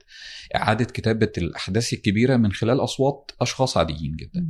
إعادة 0.56 0.86
كتابة 0.86 1.32
الأحداث 1.38 1.94
الكبيرة 1.94 2.38
من 2.38 2.52
خلال 2.52 2.84
أصوات 2.84 3.32
أشخاص 3.42 3.78
عاديين 3.78 4.16
جدا. 4.16 4.48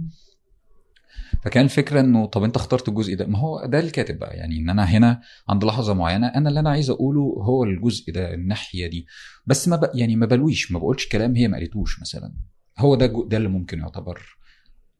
فكان 1.44 1.64
الفكرة 1.64 2.00
إنه 2.00 2.26
طب 2.26 2.44
أنت 2.44 2.56
اخترت 2.56 2.90
الجزء 2.90 3.16
ده؟ 3.16 3.26
ما 3.26 3.40
هو 3.40 3.66
ده 3.66 3.80
الكاتب 3.80 4.20
بقى. 4.20 4.38
يعني 4.38 4.58
إن 4.58 4.70
أنا 4.70 4.84
هنا 4.84 5.22
عند 5.50 5.64
لحظة 5.64 5.94
معينة 5.94 6.28
أنا 6.28 6.50
اللي 6.50 6.60
أنا 6.60 6.70
عايز 6.70 6.90
أقوله 6.90 7.22
هو 7.22 7.64
الجزء 7.64 8.12
ده 8.14 8.34
الناحية 8.34 8.88
دي. 8.88 9.06
بس 9.46 9.68
ما 9.68 9.76
ب... 9.76 9.90
يعني 9.94 10.16
ما 10.16 10.26
بلويش 10.26 10.72
ما 10.72 10.80
بقولش 10.80 11.08
كلام 11.08 11.36
هي 11.36 11.48
ما 11.48 11.58
قالتوش 11.58 12.02
مثلا. 12.02 12.34
هو 12.80 12.96
ده. 12.96 13.26
ده 13.28 13.38
اللي 13.38 13.50
ممكن 13.50 13.80
يعتبر 13.80 14.38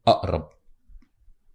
أقرب 0.06 0.48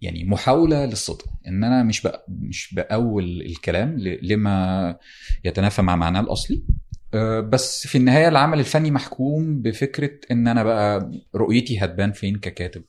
يعني 0.02 0.24
محاولة 0.24 0.86
للصدق 0.86 1.26
إن 1.48 1.64
أنا 1.64 1.84
مش 1.84 2.02
بق... 2.02 2.22
مش 2.28 2.74
بأول 2.76 3.42
الكلام. 3.42 3.98
لما 4.00 4.98
يتنافى 5.46 5.82
مع 5.82 5.96
معناه 5.96 6.20
الأصلي 6.20 6.64
أه، 7.14 7.40
بس 7.40 7.88
في 7.88 7.98
النهاية 7.98 8.28
العمل 8.28 8.60
الفني 8.60 8.92
محكوم 8.92 9.62
بفكرة 9.62 10.12
إن 10.32 10.48
أنا 10.48 10.64
بقى 10.64 11.12
رؤيتي 11.36 11.80
هتبان 11.80 12.12
فين 12.12 12.36
ككاتب 12.40 12.84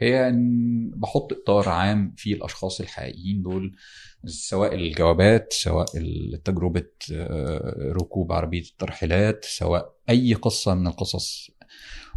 هي 0.00 0.28
إن 0.28 0.90
بحط 0.96 1.32
إطار 1.32 1.68
عام 1.68 2.14
فيه 2.16 2.34
الأشخاص 2.34 2.80
الحقيقيين 2.80 3.42
دول 3.42 3.76
سواء 4.26 4.74
الجوابات 4.74 5.52
سواء 5.52 5.86
تجربة 6.44 6.86
آه، 7.12 7.92
ركوب 7.92 8.32
عربية 8.32 8.62
الترحيلات 8.62 9.44
سواء 9.44 9.94
أي 10.08 10.34
قصة 10.34 10.74
من 10.74 10.86
القصص 10.86 11.50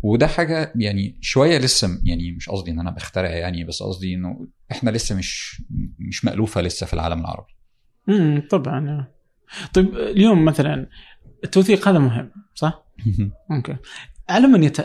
وده 0.04 0.28
حاجة 0.28 0.74
يعني 0.76 1.18
شوية 1.22 1.58
لسه 1.58 2.01
يعني 2.04 2.32
مش 2.32 2.49
قصدي 2.49 2.72
إن 2.72 2.80
أنا 2.80 2.91
بخترع 2.91 3.30
يعني 3.30 3.64
بس 3.64 3.84
قصدي 3.84 4.16
إنه 4.16 4.47
إحنا 4.72 4.89
لسه 4.89 5.16
مش 5.16 5.62
مش 5.99 6.26
مألوفة 6.26 6.62
لسه 6.62 6.86
في 6.86 6.93
العالم 6.93 7.20
العربي. 7.20 7.54
امم 8.10 8.47
طبعا. 8.49 9.08
طيب 9.74 9.95
اليوم 9.95 10.45
مثلا 10.45 10.89
التوثيق 11.43 11.88
هذا 11.88 11.99
مهم 11.99 12.32
صح؟ 12.54 12.86
أوكي. 13.51 13.76
على 14.30 14.47
من 14.47 14.64
يت... 14.64 14.78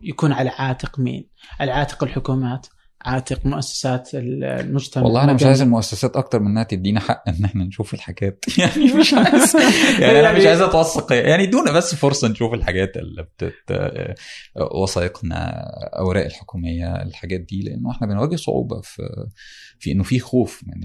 يكون 0.00 0.32
على 0.32 0.50
عاتق 0.50 0.98
مين؟ 0.98 1.28
على 1.60 1.72
عاتق 1.72 2.04
الحكومات؟ 2.04 2.66
عاتق 3.06 3.46
مؤسسات 3.46 4.10
المجتمع. 4.14 5.04
والله 5.04 5.24
أنا 5.24 5.32
مش. 5.32 5.42
عايز 5.44 5.62
المؤسسات 5.62 6.16
أكتر 6.16 6.40
من 6.40 6.46
إنها 6.46 6.62
تدينا 6.62 7.00
حق 7.00 7.28
إن 7.28 7.44
إحنا 7.44 7.64
نشوف 7.64 7.94
الحاجات. 7.94 8.44
يعني 8.58 8.92
مش 8.92 9.14
عايز. 9.14 9.56
يعني 10.02 10.20
أنا 10.20 10.32
مش 10.32 10.46
عايز 10.46 10.60
أتوثق. 10.60 11.12
يعني 11.12 11.44
ادونا 11.44 11.72
بس 11.72 11.94
فرصة 11.94 12.28
نشوف 12.28 12.54
الحاجات 12.54 12.96
اللي 12.96 13.22
بتت 13.22 13.54
وثائقنا 14.82 15.64
أوراق 15.98 16.24
الحكومية 16.24 17.02
الحاجات 17.02 17.40
دي 17.40 17.62
لأنه 17.62 17.90
إحنا 17.90 18.06
بنواجه 18.06 18.36
صعوبة 18.36 18.80
في 18.80 19.26
في 19.78 19.92
إنه 19.92 20.02
في 20.02 20.18
خوف 20.18 20.62
من 20.66 20.80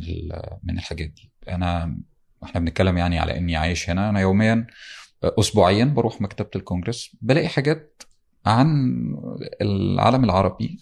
من 0.63 0.77
الحاجات 0.77 1.07
دي. 1.07 1.31
انا 1.49 1.97
إحنا 2.43 2.59
بنتكلم 2.61 2.97
يعني 2.97 3.19
على 3.19 3.37
إني 3.37 3.55
عايش 3.55 3.89
هنا. 3.89 4.09
أنا 4.09 4.19
يوميا 4.19 4.67
اسبوعيا 5.23 5.85
بروح 5.85 6.21
مكتبة 6.21 6.49
الكونجرس 6.55 7.15
بلاقي 7.21 7.47
حاجات 7.47 8.03
عن 8.45 8.95
العالم 9.61 10.23
العربي 10.23 10.79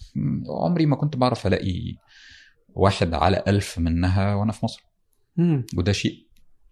عمري 0.48 0.86
ما 0.86 0.96
كنت 0.96 1.16
بعرف 1.16 1.46
ألاقي 1.46 1.96
واحد 2.74 3.14
على 3.14 3.44
ألف 3.48 3.78
منها 3.78 4.34
وأنا 4.34 4.52
في 4.52 4.64
مصر 4.64 4.84
مم. 5.36 5.66
وده 5.76 5.92
شيء 5.92 6.26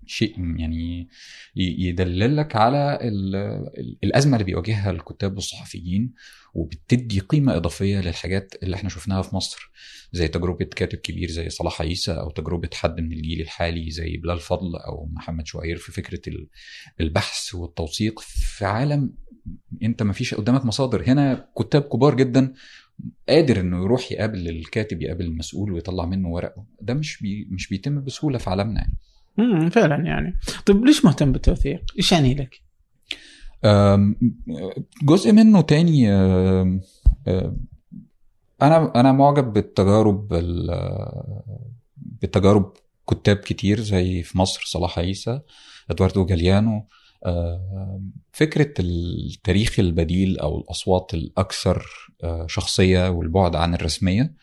شيء 0.09 0.57
يعني 0.59 1.09
يدللك 1.57 2.57
على 2.57 2.99
ال- 3.03 3.37
ال- 3.79 3.97
الأزمة 4.05 4.33
اللي 4.37 4.45
بيواجهها 4.45 4.91
الكتاب 4.91 5.35
والصحفيين 5.35 6.15
وبتدي 6.55 7.21
قيمة 7.21 7.57
إضافية 7.57 8.01
للحاجات 8.01 8.55
اللي 8.63 8.77
إحنا 8.77 8.89
شفناها 8.89 9.23
في 9.23 9.37
مصر 9.37 9.71
زي 10.13 10.29
تجربة 10.29 10.65
كاتب 10.65 10.99
كبير 10.99 11.31
زي 11.31 11.49
صلاح 11.51 11.83
عيسى 11.83 12.13
أو 12.13 12.31
تجربة 12.31 12.69
حد 12.75 13.01
من 13.01 13.13
الجيل 13.13 13.41
الحالي 13.41 13.91
زي 13.91 14.17
بلال 14.17 14.39
فضل 14.41 14.77
أو 14.77 15.07
محمد 15.13 15.47
شوير 15.47 15.77
في 15.77 15.93
فكرة 15.93 16.21
ال- 16.29 16.49
البحث 17.01 17.55
والتوثيق 17.55 18.21
في 18.21 18.65
عالم 18.65 19.13
أنت 19.83 20.03
ما 20.03 20.13
فيش 20.13 20.35
قدامك 20.35 20.65
مصادر 20.65 21.03
هنا 21.09 21.49
كتاب 21.59 21.83
كبار 21.83 22.15
جدا 22.17 22.53
قادر 23.29 23.61
إنه 23.61 23.83
يروح 23.85 24.13
يقابل 24.13 24.49
الكاتب 24.49 25.03
يقابل 25.03 25.25
المسؤول 25.25 25.73
ويطلع 25.73 26.07
منه 26.07 26.29
ورقه 26.29 26.67
ده 26.81 26.95
مش 26.95 27.23
بي 27.23 27.49
مش 27.51 27.69
بيتم 27.69 28.05
بسهولة 28.05 28.39
في 28.39 28.51
عالمنا 28.51 28.81
يعني. 28.81 28.97
مم. 29.39 29.71
فعلا 29.71 30.07
يعني 30.07 30.37
طيب 30.67 30.85
ليش 30.85 31.05
مهتم 31.05 31.33
بالتوثيق؟ 31.33 31.81
إيش 31.99 32.13
يعني 32.13 32.35
لك؟ 32.35 32.61
جزء 35.03 35.33
منه 35.33 35.61
تاني 35.61 36.11
أنا 38.63 38.93
أنا 39.01 39.13
معجب 39.13 39.53
بالتجارب 39.53 40.33
ال- 40.35 41.23
بالتجارب 41.97 42.73
كتاب 43.11 43.37
كتير 43.37 43.81
زي 43.81 44.23
في 44.23 44.39
مصر 44.39 44.63
صلاح 44.67 44.99
عيسى 44.99 45.41
إدواردو 45.91 46.27
جاليانو 46.27 46.87
أم، 47.27 48.13
فكرة 48.33 48.75
التاريخ 48.81 49.79
البديل 49.79 50.39
أو 50.39 50.59
الأصوات 50.59 51.15
الأكثر 51.15 51.87
أه، 52.25 52.47
شخصية 52.49 53.09
والبعد 53.11 53.57
عن 53.57 53.75
الرسمية 53.75 54.35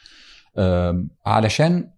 أم، 0.58 1.10
علشان 1.26 1.90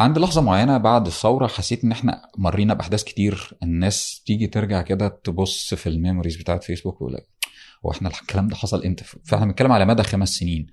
عند 0.00 0.18
لحظة 0.18 0.40
معينة 0.40 0.78
بعد 0.78 1.06
الثورة 1.06 1.46
حسيت 1.46 1.84
إن 1.84 1.92
إحنا 1.92 2.22
مرينا 2.38 2.74
بأحداث 2.74 3.04
كتير. 3.04 3.50
الناس 3.62 4.22
تيجي 4.26 4.46
ترجع 4.46 4.82
كده 4.82 5.08
تبص 5.24 5.74
في 5.74 5.88
الميموريز 5.88 6.36
بتاعت 6.36 6.64
فيسبوك 6.64 7.00
ويقول 7.02 7.20
هو 7.86 7.90
إحنا 7.90 8.08
الكلام 8.08 8.48
ده 8.48 8.56
حصل 8.56 8.84
إمتى؟ 8.84 9.04
فإحنا 9.24 9.46
بنتكلم 9.46 9.72
على 9.72 9.84
مدى 9.84 10.02
خمس 10.02 10.28
سنين. 10.34 10.66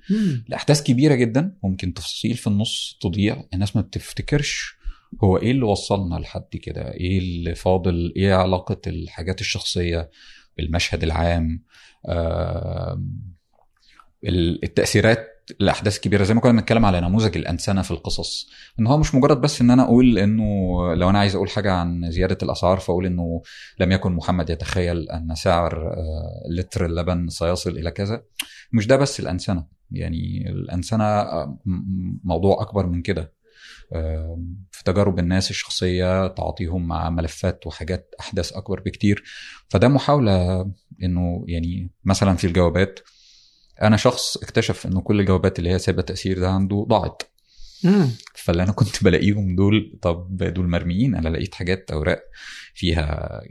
الاحداث 0.48 0.84
كبيرة 0.84 1.16
جدا 1.16 1.58
ممكن 1.64 1.94
تفاصيل 1.94 2.34
في 2.38 2.48
النص 2.48 2.98
تضيع. 3.02 3.44
الناس 3.54 3.76
ما 3.76 3.82
بتفتكرش 3.82 4.76
هو 5.24 5.38
إيه 5.38 5.52
اللي 5.52 5.66
وصلنا 5.66 6.16
لحد 6.16 6.50
كده 6.62 6.94
إيه 6.94 7.20
اللي 7.20 7.56
فاضل 7.56 8.14
إيه 8.16 8.34
علاقة 8.34 8.82
الحاجات 8.88 9.42
الشخصية 9.42 10.10
بالمشهد 10.58 11.04
العام 11.04 11.64
ال- 14.24 14.64
التأثيرات 14.64 15.28
الاحداث 15.52 15.96
الكبيره 15.96 16.24
زي 16.24 16.34
ما 16.34 16.42
كنا 16.42 16.52
بنتكلم 16.52 16.86
على 16.86 17.02
نموذج 17.02 17.38
الأنسنة 17.38 17.82
في 17.82 17.92
القصص. 17.92 18.50
إن 18.80 18.88
هو 18.88 18.98
مش 18.98 19.16
مجرد 19.16 19.42
بس 19.42 19.62
إن 19.62 19.72
أنا 19.72 19.84
أقول 19.84 20.18
إنه 20.18 20.44
لو 20.94 21.10
أنا 21.10 21.20
عايز 21.20 21.36
أقول 21.36 21.50
حاجة 21.50 21.72
عن 21.72 22.12
زيادة 22.12 22.38
الأسعار 22.44 22.80
فأقول 22.80 23.06
إنه 23.06 23.42
لم 23.80 23.92
يكن 23.92 24.12
محمد 24.12 24.50
يتخيل 24.50 25.10
أن 25.10 25.36
سعر 25.36 25.94
آه، 25.94 26.44
لتر 26.50 26.86
اللبن 26.86 27.30
سيصل 27.30 27.70
إلى 27.78 27.92
كذا. 27.92 28.24
مش 28.74 28.88
ده 28.88 28.96
بس 28.96 29.20
الأنسنة. 29.20 29.68
يعني 29.92 30.50
الأنسنة 30.50 31.04
آه، 31.04 31.60
موضوع 32.24 32.62
أكبر 32.62 32.88
من 32.88 33.02
كده. 33.02 33.34
آه، 33.94 34.44
في 34.72 34.84
تجارب 34.84 35.20
الناس 35.20 35.50
الشخصية 35.50 36.28
تعاطيهم 36.28 36.88
مع 36.88 37.10
ملفات 37.10 37.68
وحاجات 37.68 38.16
أحداث 38.20 38.54
أكبر 38.54 38.80
بكتير. 38.80 39.24
فده 39.70 39.88
محاولة 39.88 40.62
إنه 41.04 41.46
يعني 41.48 41.92
مثلا 42.06 42.36
في 42.36 42.48
الجوابات 42.48 43.00
أنا 43.84 43.98
شخص 43.98 44.38
اكتشف 44.38 44.86
إنه 44.86 45.02
كل 45.02 45.20
الجوابات 45.20 45.60
اللي 45.60 45.70
هي 45.70 45.80
سايبة 45.80 46.02
تأثير 46.02 46.40
ده 46.40 46.50
عنده 46.50 46.86
ضاعت. 46.90 47.24
فاللي 48.36 48.64
أنا 48.64 48.72
كنت 48.72 49.04
بلاقيهم 49.04 49.56
دول 49.56 50.00
طب 50.02 50.38
دول 50.38 50.70
مرميين. 50.70 51.16
أنا 51.16 51.30
لقيت 51.30 51.56
حاجات 51.56 51.92
أوراق 51.92 52.24
فيها 52.74 53.42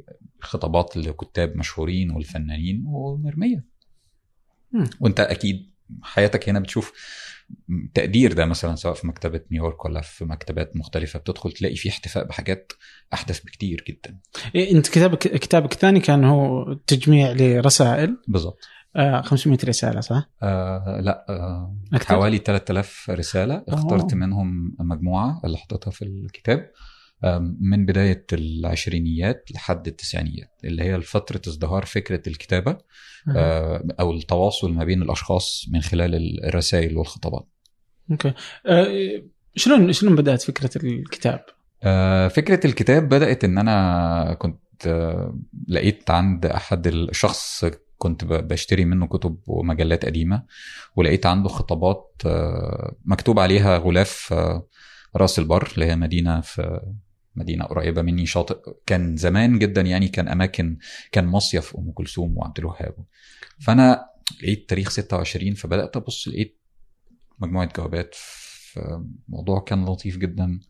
خطابات 0.41 0.97
لكتاب 0.97 1.57
مشهورين 1.57 2.11
والفنانين 2.11 2.85
ومرمية. 2.87 3.65
مم. 4.73 4.91
وأنت 5.01 5.21
أكيد 5.21 5.73
حياتك 6.03 6.49
هنا 6.49 6.61
بتشوف 6.61 6.93
تقدير 7.95 8.33
ده 8.33 8.47
مثلا 8.47 8.75
سواء 8.75 8.95
في 8.95 9.07
مكتبة 9.07 9.41
نيويورك 9.51 9.85
ولا 9.85 10.01
في 10.01 10.25
مكتبات 10.25 10.77
مختلفة. 10.77 11.19
بتدخل 11.19 11.53
تلاقي 11.53 11.77
فيه 11.77 11.91
احتفاء 11.91 12.25
بحاجات 12.25 12.73
أحدث 13.15 13.41
بكتير 13.41 13.85
جدا. 13.89 14.19
إيه، 14.55 14.73
أنت 14.73 14.89
كتابك 14.89 15.19
كتابك 15.19 15.73
الثاني 15.73 16.01
كان 16.01 16.25
هو 16.25 16.73
تجميع 16.87 17.33
لرسائل. 17.33 18.17
بالظبط 18.29 18.59
آه 18.97 19.21
500 19.21 19.59
رسالة 19.65 20.01
صح؟ 20.01 20.31
آه 20.43 21.01
لا 21.01 21.27
آه 21.29 21.77
أكتر؟ 21.95 22.07
حوالي 22.15 22.39
3000 22.39 23.11
رسالة 23.11 23.65
اخترت 23.69 24.13
أوه. 24.13 24.15
منهم 24.15 24.77
مجموعة 24.81 25.41
اللي 25.45 25.57
حطيتها 25.59 25.91
في 25.91 26.03
الكتاب 26.05 26.71
آم، 27.25 27.57
من 27.61 27.87
بداية 27.87 28.27
العشرينيات 28.33 29.45
لحد 29.55 29.87
التسعينيات 29.87 30.51
اللي 30.65 30.83
هي 30.83 31.01
فترة 31.01 31.41
ازدهار 31.49 31.85
فكرة 31.85 32.23
الكتابة 32.27 32.71
آه. 32.71 33.33
آه، 33.37 33.85
أو 34.01 34.11
التواصل 34.13 34.73
ما 34.73 34.85
بين 34.85 35.03
الأشخاص 35.03 35.67
من 35.73 35.81
خلال 35.81 36.45
الرسائل 36.45 36.97
والخطابات 36.97 37.49
أوكي 38.11 38.33
آه 38.67 39.23
شلون 39.57 39.93
شلون 39.93 40.17
بدأت 40.17 40.43
فكرة 40.43 40.71
الكتاب؟ 40.85 41.45
آه، 41.83 42.29
فكرة 42.29 42.67
الكتاب 42.67 43.09
بدأت 43.09 43.45
إن 43.45 43.59
أنا 43.59 44.35
كنت 44.39 44.87
آه، 44.87 45.39
لقيت 45.69 46.11
عند 46.11 46.47
أحد 46.47 46.87
الشخص 46.87 47.65
كنت 48.03 48.25
بشتري 48.25 48.85
منه 48.85 49.07
كتب 49.07 49.39
ومجلات 49.47 50.05
قديمة 50.05 50.43
ولقيت 50.97 51.27
عنده 51.27 51.49
خطابات 51.49 52.23
آه، 52.27 52.97
مكتوب 53.05 53.39
عليها 53.39 53.79
غلاف 53.79 54.33
آه، 54.33 54.67
راس 55.17 55.39
البر 55.39 55.73
اللي 55.75 55.87
هي 55.87 55.97
مدينة 55.97 56.41
في 56.41 56.81
مدينة 57.37 57.65
قريبة 57.65 58.03
مني 58.03 58.27
شاطئ 58.27 58.59
كان 58.87 59.17
زمان 59.17 59.59
جدا 59.59 59.81
يعني 59.81 60.09
كان 60.09 60.29
أماكن 60.29 60.79
كان 61.13 61.27
مصيف 61.27 61.77
أم 61.77 61.93
كلثوم 61.93 62.39
وعبد 62.39 62.59
الوهاب. 62.59 62.95
فأنا 63.61 64.07
لقيت 64.43 64.69
تاريخ 64.69 64.91
26 64.91 65.55
فبدأت 65.55 65.97
أبص 65.97 66.29
لقيت 66.29 66.61
مجموعة 67.39 67.69
جوابات 67.77 68.15
فالموضوع 68.73 69.61
كان 69.61 69.85
لطيف 69.85 70.17
جدا. 70.17 70.61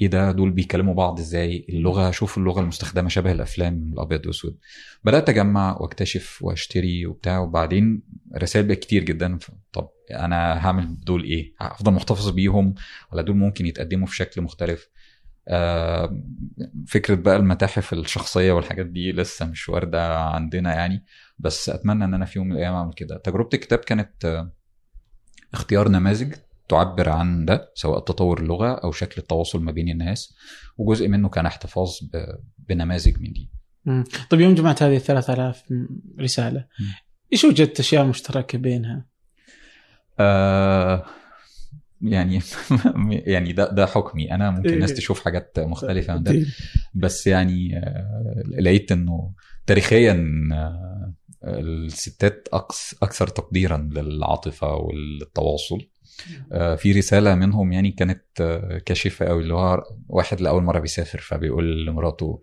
إيه 0.00 0.08
ده؟ 0.08 0.32
دول 0.32 0.50
بيكلموا 0.50 0.94
بعض 0.94 1.18
إزاي؟ 1.18 1.66
اللغة 1.68 2.10
شوف 2.10 2.38
اللغة 2.38 2.60
المستخدمة 2.60 3.08
شبه 3.08 3.32
الأفلام 3.32 3.90
الأبيض 3.92 4.26
وأسود. 4.26 4.58
بدأت 5.04 5.28
أجمع 5.28 5.76
وأكتشف 5.80 6.38
وأشتري 6.42 7.06
وبتاع 7.06 7.38
وبعدين 7.38 8.02
رسائل 8.36 8.66
بقت 8.66 8.78
كتير 8.78 9.04
جدا. 9.04 9.38
طب 9.72 9.88
أنا 10.10 10.66
هعمل 10.66 11.00
دول 11.00 11.24
إيه؟ 11.24 11.54
هفضل 11.58 11.92
محتفظ 11.92 12.30
بيهم؟ 12.30 12.74
ولا 13.12 13.22
دول 13.22 13.36
ممكن 13.36 13.66
يتقدموا 13.66 14.06
في 14.06 14.16
شكل 14.16 14.40
مختلف؟ 14.42 14.88
آه، 15.48 16.22
فكرة 16.88 17.14
بقى 17.14 17.36
المتاحف 17.36 17.92
الشخصية 17.92 18.52
والحاجات 18.52 18.86
دي 18.86 19.12
لسه 19.12 19.46
مش 19.46 19.68
واردة 19.68 20.18
عندنا 20.18 20.74
يعني. 20.74 21.04
بس 21.38 21.68
أتمنى 21.70 22.04
إن 22.04 22.14
أنا 22.14 22.24
في 22.24 22.38
يوم 22.38 22.48
من 22.48 22.52
الأيام 22.52 22.74
أعمل 22.74 22.92
كده. 22.92 23.16
تجربة 23.18 23.48
الكتاب 23.54 23.78
كانت 23.78 24.24
آه، 24.24 24.52
اختيار 25.54 25.88
نماذج. 25.88 26.34
تعبر 26.72 27.08
عن 27.08 27.44
ده 27.44 27.72
سواء 27.74 28.00
تطور 28.00 28.40
اللغة 28.40 28.72
أو 28.72 28.92
شكل 28.92 29.14
التواصل 29.18 29.62
ما 29.62 29.72
بين 29.72 29.88
الناس 29.88 30.34
وجزء 30.76 31.08
منه 31.08 31.28
كان 31.28 31.46
احتفاظ 31.46 31.90
بنماذج 32.58 33.20
من 33.20 33.32
دي. 33.32 33.50
مم. 33.84 34.04
طيب 34.30 34.40
يوم 34.40 34.54
جمعت 34.54 34.82
هذه 34.82 34.98
3000 34.98 35.62
رسالة. 36.20 36.66
مم. 36.80 36.86
إيش 37.32 37.44
وجدت 37.44 37.80
أشياء 37.80 38.04
مشتركة 38.04 38.58
بينها؟ 38.58 39.06
آه 40.20 41.04
يعني 42.02 42.40
يعني 43.34 43.52
ده 43.52 43.70
ده 43.70 43.86
حكمي. 43.86 44.34
أنا 44.34 44.50
ممكن 44.50 44.72
الناس 44.72 44.94
تشوف 44.94 45.24
حاجات 45.24 45.58
مختلفة 45.58 46.16
من 46.16 46.22
ده. 46.22 46.46
بس 46.94 47.26
يعني 47.26 47.78
آه، 47.78 48.42
لقيت 48.58 48.92
إنه 48.92 49.32
تاريخيا 49.66 50.28
آه، 50.52 51.14
الستات 51.44 52.48
أكثر 53.02 53.26
تقديرا 53.26 53.88
للعاطفة 53.92 54.74
والتواصل. 54.74 55.91
في 56.76 56.92
رسالة 56.92 57.34
منهم 57.34 57.72
يعني 57.72 57.90
كانت 57.90 58.22
آه، 58.40 58.78
كاشفه 58.78 59.26
قوي 59.26 59.42
اللي 59.42 59.54
هو 59.54 59.82
واحد 60.08 60.40
لأول 60.40 60.62
مرة 60.62 60.78
بيسافر 60.78 61.18
فبيقول 61.18 61.86
لمراته 61.86 62.42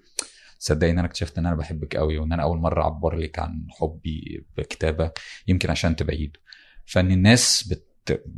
صدقني 0.60 0.92
إن 0.92 1.00
أنا 1.00 1.08
اكتشفت 1.08 1.38
إن 1.38 1.46
أنا 1.46 1.56
بحبك 1.56 1.96
قوي 1.96 2.18
وإن 2.18 2.34
أنا 2.34 2.44
أول 2.44 2.58
مرة 2.58 2.82
أعبر 2.82 3.16
لك 3.16 3.40
عن 3.40 3.68
حبي 3.70 4.46
بكتابة 4.58 5.12
يمكن 5.48 5.70
عشان 5.70 5.96
تبعيد 5.96 6.38
فإن 6.86 7.12
الناس 7.12 7.68
بت 7.68 7.86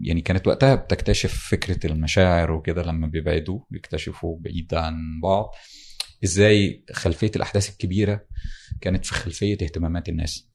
يعني 0.01 0.21
كانت 0.21 0.47
وقتها 0.47 0.75
بتكتشف 0.75 1.49
فكرة 1.49 1.91
المشاعر 1.91 2.51
وكده 2.51 2.83
لما 2.83 3.07
بيبعدوا 3.07 3.59
بيكتشفوا 3.69 4.37
بعيد 4.39 4.73
عن 4.73 5.19
بعض 5.23 5.55
إزاي 6.23 6.85
خلفية 6.91 7.31
الأحداث 7.35 7.69
الكبيرة 7.69 8.25
كانت 8.81 9.05
في 9.05 9.13
خلفية 9.13 9.53
اهتمامات 9.53 10.09
الناس. 10.09 10.50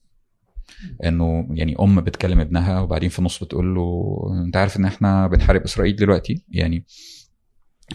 انه 1.05 1.49
يعني 1.51 1.77
ام 1.81 2.01
بتكلم 2.01 2.41
ابنها 2.41 2.81
وبعدين 2.81 3.09
في 3.09 3.19
النص 3.19 3.45
بتقول 3.45 3.75
له 3.75 4.17
انت 4.47 4.57
عارف 4.57 4.77
ان 4.77 4.85
إحنا 4.85 5.27
بنحارب 5.27 5.63
اسرائيل 5.63 5.97
دلوقتي؟ 5.97 6.45
يعني 6.49 6.85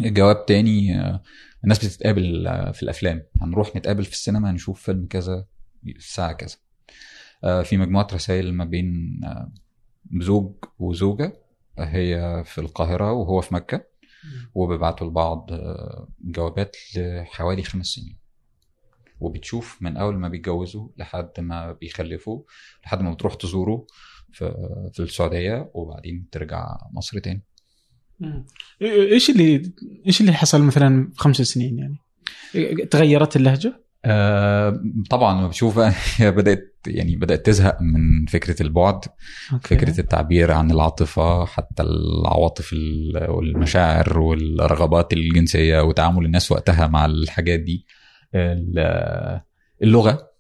جواب 0.02 0.46
تاني 0.46 1.00
آه، 1.00 1.24
الناس 1.64 1.86
بتتقابل 1.86 2.48
آه، 2.48 2.72
في 2.72 2.84
الافلام. 2.84 3.24
هنروح 3.42 3.76
نتقابل 3.76 4.06
في 4.06 4.12
السينما 4.12 4.52
نشوف 4.52 4.82
فيلم 4.82 5.06
كذا 5.06 5.46
الساعة 5.88 6.34
كذا. 6.34 6.56
آه، 7.44 7.62
في 7.62 7.78
مجموعة 7.78 8.08
رسائل 8.14 8.54
ما 8.54 8.66
بين 8.66 9.22
زوج 10.20 10.54
وزوجة 10.80 11.34
هي 11.80 12.44
في 12.46 12.62
القاهرة 12.62 13.12
وهو 13.12 13.42
في 13.42 13.54
مكة. 13.54 13.92
وبيبعتوا 14.54 15.08
لبعض 15.08 15.50
جوابات 16.22 16.76
لحوالي 16.96 17.64
خمس 17.64 17.86
سنين. 17.86 18.21
وبتشوف 19.22 19.78
من 19.82 19.98
أول 19.98 20.16
ما 20.18 20.28
بيتجوزوا 20.28 20.88
لحد 20.98 21.30
ما 21.40 21.72
بيخلفوا 21.72 22.42
لحد 22.86 23.02
ما 23.02 23.14
بتروح 23.14 23.34
تزوره 23.34 23.88
في 24.32 24.54
في 24.94 25.00
السعودية 25.00 25.72
وبعدين 25.74 26.28
ترجع 26.32 26.78
مصر 26.94 27.20
تاني. 27.20 27.44
إيش 28.82 29.30
اللي 29.30 29.72
إيش 30.08 30.22
اللي 30.22 30.34
حصل 30.34 30.62
مثلا 30.64 31.10
في 31.14 31.20
خمس 31.20 31.42
سنين 31.42 31.80
يعني؟ 31.80 31.98
تغيرت 32.86 33.36
اللهجة؟ 33.36 33.82
آه 34.06 34.84
طبعا 35.10 35.48
بشوف 35.48 35.80
بدأت 36.22 36.78
يعني 36.88 37.16
بدأت 37.16 37.46
تزهق 37.46 37.82
من 37.82 38.26
فكرة 38.26 38.62
البعد 38.62 39.06
أوكي. 39.54 39.76
فكرة 39.76 40.00
التعبير 40.00 40.52
عن 40.52 40.72
العاطفة 40.72 41.46
حتى 41.46 41.84
العواطف 41.84 42.74
ال- 42.74 43.30
والمشاعر 43.30 44.20
والرغبات 44.20 45.14
الجنسية 45.14 45.82
وتعامل 45.82 46.26
الناس 46.26 46.52
وقتها 46.52 46.88
مع 46.88 47.06
الحاجات 47.06 47.60
دي 47.60 47.86
اللغة 49.84 50.32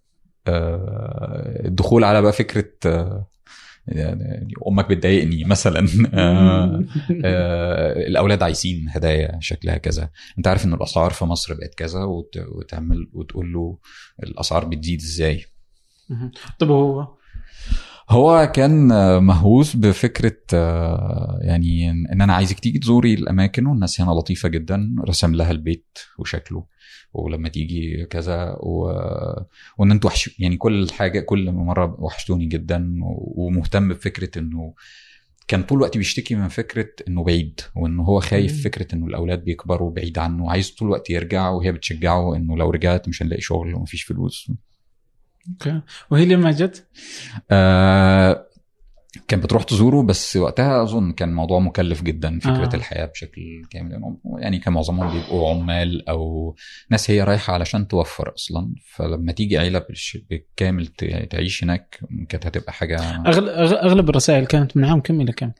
آه، 0.47 1.65
الدخول 1.67 2.03
على 2.03 2.21
بقى 2.21 2.33
فكرة 2.33 2.69
آه، 2.85 3.27
يعني 3.87 4.53
أمك 4.67 4.89
بتضايقني 4.89 5.43
مثلا. 5.43 5.87
آه، 6.13 6.83
الأولاد 8.07 8.43
عايزين 8.43 8.85
هدايا 8.89 9.37
شكلها 9.39 9.77
كذا. 9.77 10.09
أنت 10.37 10.47
عارف 10.47 10.65
إن 10.65 10.73
الأسعار 10.73 11.11
في 11.11 11.25
مصر 11.25 11.53
بقت 11.53 11.75
كذا 11.75 12.03
وت- 12.03 12.45
وتعمل 12.51 13.09
وتقول 13.13 13.53
له 13.53 13.77
الأسعار 14.23 14.65
بتزيد 14.65 14.99
إزاي. 15.01 15.45
طب 16.59 16.69
هو؟ 16.71 17.07
هو 18.09 18.51
كان 18.55 18.87
مهووس 19.23 19.75
بفكرة 19.75 20.37
يعني 21.41 21.89
إن 21.91 22.21
أنا 22.21 22.33
عايزك 22.33 22.59
تيجي 22.59 22.79
تزوري 22.79 23.13
الأماكن 23.13 23.65
والناس 23.65 24.01
هنا 24.01 24.11
لطيفة 24.11 24.49
جدا 24.49 24.95
رسم 25.07 25.35
لها 25.35 25.51
البيت 25.51 25.97
وشكله. 26.19 26.65
ولما 27.13 27.49
تيجي 27.49 28.05
كذا 28.05 28.57
و... 28.59 28.91
وإن 29.77 29.91
أنتوا 29.91 30.09
وحش... 30.09 30.39
يعني 30.39 30.57
كل 30.57 30.91
حاجة 30.91 31.19
كل 31.19 31.51
مرة 31.51 31.95
وحشتوني 31.99 32.45
جدا 32.45 32.99
و- 33.03 33.33
ومهتم 33.45 33.89
بفكرة 33.93 34.39
إنه 34.39 34.73
كان 35.47 35.63
طول 35.63 35.77
الوقت 35.77 35.97
بيشتكي 35.97 36.35
من 36.35 36.47
فكرة 36.47 36.89
إنه 37.07 37.23
بعيد 37.23 37.59
وإن 37.75 37.99
هو 37.99 38.19
خايف 38.19 38.53
مم. 38.55 38.61
فكرة 38.61 38.95
إنه 38.95 39.05
الأولاد 39.07 39.43
بيكبروا 39.43 39.91
بعيد 39.91 40.17
عنه 40.17 40.43
وعايز 40.45 40.71
طول 40.71 40.87
الوقت 40.87 41.09
يرجع 41.09 41.49
وهي 41.49 41.71
بتشجعه 41.71 42.35
إنه 42.35 42.57
لو 42.57 42.69
رجعت 42.69 43.07
مش 43.07 43.23
هنلاقي 43.23 43.41
شغل 43.41 43.75
ومفيش 43.75 44.03
فلوس 44.03 44.51
أوكي 45.49 45.81
وهي 46.11 46.25
لما 46.25 46.51
جت؟ 46.51 46.87
آه 47.51 48.47
كان 49.27 49.39
بتروح 49.39 49.63
تزوره 49.63 50.03
بس 50.03 50.37
وقتها 50.37 50.83
أظن 50.83 51.11
كان 51.11 51.33
موضوع 51.33 51.59
مكلف 51.59 52.01
جدا 52.01 52.39
فكره 52.39 52.69
آه. 52.73 52.75
الحياة 52.75 53.05
بشكل 53.05 53.65
كامل 53.69 53.91
لأنهم 53.91 54.17
يعني 54.37 54.59
كان 54.59 54.73
معظمهم 54.73 55.13
بيبقوا 55.13 55.49
عمال 55.49 56.09
أو 56.09 56.55
ناس 56.89 57.11
هي 57.11 57.23
رايحة 57.23 57.53
علشان 57.53 57.87
توفر 57.87 58.33
أصلا 58.35 58.75
فلما 58.85 59.31
تيجي 59.31 59.57
عيلة 59.57 59.85
بالكامل 60.29 60.87
تعيش 61.29 61.63
هناك 61.63 61.99
كانت 62.29 62.45
هتبقى 62.45 62.73
حاجة 62.73 62.99
أغلب 63.85 64.09
الرسائل 64.09 64.45
كانت 64.45 64.77
من 64.77 64.85
عام 64.85 64.99
كم 65.01 65.21
إلى 65.21 65.31
كم؟ 65.31 65.51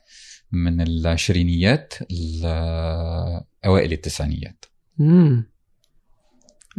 من 0.52 0.82
العشرينيات 0.82 1.94
لأوائل 2.42 3.92
التسعينيات 3.92 4.66
امم 5.00 5.51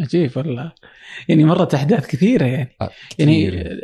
عجيب 0.01 0.30
والله. 0.36 0.72
يعني 1.28 1.45
مرت 1.45 1.74
أحداث 1.74 2.07
كثيرة 2.07 2.45
يعني. 2.45 2.76
آه، 2.80 2.90
يعني 3.18 3.47
كتير. 3.47 3.78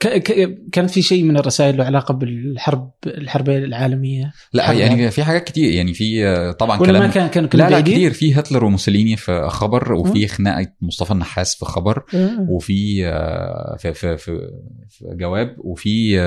ك... 0.00 0.08
ك... 0.08 0.58
كانت 0.72 0.90
في 0.90 1.02
شيء 1.02 1.22
من 1.22 1.36
الرسائل 1.36 1.76
له 1.76 1.84
علاقة 1.84 2.14
بالحرب 2.14 2.90
الحربين 3.06 3.64
العالمية؟ 3.64 4.32
لا 4.52 4.62
حرب 4.62 4.76
يعني 4.76 5.10
في 5.10 5.24
حاجات 5.24 5.44
كتير. 5.44 5.72
يعني 5.72 5.94
في 5.94 6.26
آه، 6.26 6.52
طبعا 6.52 6.80
ولا 6.80 6.92
ما 6.92 6.98
كلام 6.98 7.28
كان 7.28 7.46
كانوا 7.46 7.68
لا 7.68 7.76
لا؟ 7.76 7.80
كتير. 7.80 8.12
في 8.12 8.34
هتلر 8.34 8.64
وموسوليني 8.64 9.16
في 9.16 9.48
خبر 9.48 9.92
وفي 9.92 10.28
خناقة 10.28 10.66
مصطفى 10.80 11.10
النحاس 11.10 11.54
في 11.54 11.64
خبر 11.64 12.04
آه. 12.14 12.46
وفي 12.48 13.06
آه، 13.06 13.76
في 13.78 13.94
في 13.94 14.16
في, 14.16 14.50
في 14.88 15.04
جواب 15.04 15.56
وفي 15.58 16.18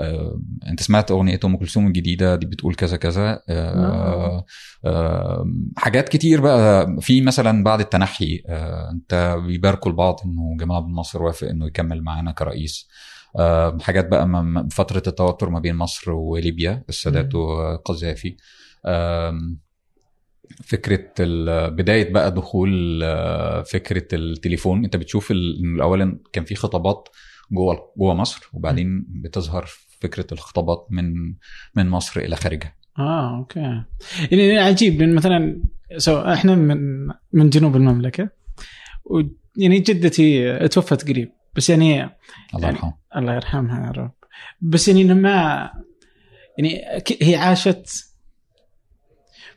آه، 0.00 0.02
آه، 0.04 0.40
انت 0.68 0.82
سمعت 0.82 1.10
اغنية 1.10 1.40
ام 1.44 1.56
كلثوم 1.56 1.86
الجديدة 1.86 2.36
دي 2.36 2.46
بتقول 2.46 2.74
كذا 2.74 2.96
كذا. 2.96 3.42
آه، 3.48 4.44
آه، 4.84 5.46
حاجات 5.76 6.08
كتير 6.08 6.40
بقى. 6.40 6.96
في 7.00 7.20
مثلا 7.20 7.64
بعد 7.64 7.80
التنحي 7.80 8.42
آه، 8.46 8.90
انت 8.90 9.38
بيباركوا 9.46 9.90
لبعض 9.92 10.20
انه 10.24 10.56
جمال 10.60 10.76
عبد 10.76 10.88
الناصر 10.88 11.22
وافق 11.22 11.48
انه 11.48 11.66
يكمل 11.66 12.02
معانا 12.02 12.32
كرئيس. 12.32 12.88
آه، 13.38 13.78
حاجات 13.80 14.08
بقى 14.08 14.28
م- 14.28 14.54
م- 14.54 14.68
فترة 14.68 15.02
التوتر 15.06 15.50
ما 15.50 15.58
بين 15.58 15.76
مصر 15.76 16.10
وليبيا 16.10 16.84
السادات. 16.88 17.34
وقذافي. 17.34 18.36
آم، 18.86 19.58
فكرة 20.64 21.08
بداية 21.68 22.12
بقى 22.12 22.34
دخول 22.34 23.00
آه، 23.04 23.62
فكرة 23.62 24.06
التليفون. 24.12 24.84
انت 24.84 24.96
بتشوف 24.96 25.32
اولا 25.80 26.18
كان 26.32 26.44
في 26.44 26.54
خطابات 26.54 27.08
جوه 27.50 27.92
جوه 27.98 28.14
مصر 28.14 28.50
وبعدين 28.52 29.06
بتظهر 29.08 29.66
فكرة 30.00 30.26
الخطابات 30.32 30.86
من 30.90 31.34
من 31.74 31.90
مصر 31.90 32.20
إلى 32.20 32.36
خارجها. 32.36 32.74
آه 32.98 33.38
أوكي. 33.38 33.84
يعني 34.30 34.58
عجيب 34.58 35.00
لأن 35.00 35.14
مثلا 35.14 35.62
so 35.96 36.20
إحنا 36.20 36.54
من 36.54 37.06
من 37.32 37.50
جنوب 37.50 37.76
المملكة 37.76 38.28
ويعني 39.04 39.78
جدتي 39.78 40.58
توفت 40.68 41.08
قريب 41.08 41.32
بس 41.56 41.70
يعني 41.70 42.02
الله 42.02 42.10
يعني- 42.54 42.66
يرحمه 42.76 42.94
الله 43.16 43.34
يرحمها 43.34 43.86
يا 43.86 43.90
رب. 43.90 44.12
بس 44.60 44.88
يعني 44.88 45.04
ما 45.04 45.70
يعني 46.58 46.80
هي 47.22 47.36
عاشت 47.36 48.12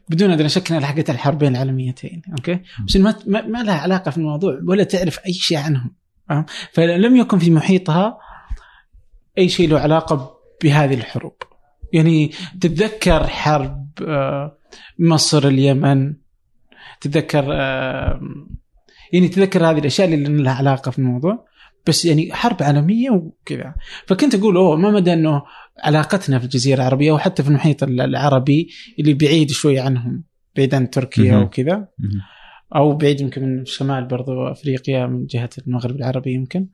بدون 0.09 0.31
ادنى 0.31 0.49
شك 0.49 0.69
انها 0.71 0.81
لحقت 0.81 1.09
الحربين 1.09 1.51
العالميتين 1.51 2.21
أوكي؟ 2.29 2.59
بس 2.87 2.97
ما 2.97 3.15
ما, 3.27 3.63
لها 3.63 3.73
علاقة 3.77 4.11
في 4.11 4.17
الموضوع 4.17 4.59
ولا 4.67 4.83
تعرف 4.83 5.19
أي 5.25 5.33
شيء 5.33 5.57
عنهم؟ 5.57 5.95
فلم 6.73 7.15
يكن 7.15 7.39
في 7.39 7.51
محيطها 7.51 8.17
أي 9.37 9.49
شيء 9.49 9.69
له 9.69 9.79
علاقة 9.79 10.37
بهذه 10.63 10.93
الحروب 10.93 11.35
يعني 11.93 12.31
تتذكر 12.61 13.27
حرب 13.27 13.89
آه، 14.07 14.57
مصر 14.99 15.47
اليمن 15.47 16.13
تتذكر 17.01 17.45
آه، 17.51 18.21
يعني 19.13 19.27
تتذكر 19.27 19.69
هذه 19.69 19.79
الأشياء 19.79 20.13
اللي 20.13 20.43
لها 20.43 20.53
علاقة 20.53 20.91
في 20.91 20.99
الموضوع 20.99 21.45
بس 21.87 22.05
يعني 22.05 22.33
حرب 22.33 22.63
عالمية 22.63 23.09
وكذا 23.09 23.75
فكنت 24.07 24.35
أقول 24.35 24.57
أوه 24.57 24.75
ما 24.75 24.91
مدى 24.91 25.13
إنه 25.13 25.43
علاقتنا 25.83 26.39
في 26.39 26.45
الجزيرة 26.45 26.75
العربية 26.75 27.11
وحتى 27.11 27.43
في 27.43 27.49
المحيط 27.49 27.83
العربي 27.83 28.69
اللي 28.99 29.13
بعيد 29.13 29.51
شوي 29.51 29.79
عنهم 29.79 30.23
بعيد 30.55 30.75
عن 30.75 30.89
تركيا. 30.89 31.37
وكذا. 31.37 31.87
أو 32.75 32.95
بعيد 32.95 33.21
يمكن 33.21 33.41
من 33.41 33.65
شمال 33.65 34.05
برضو 34.05 34.47
أفريقيا 34.47 35.05
من 35.05 35.25
جهة 35.25 35.49
المغرب 35.67 35.95
العربي 35.95 36.33
يمكن. 36.33 36.67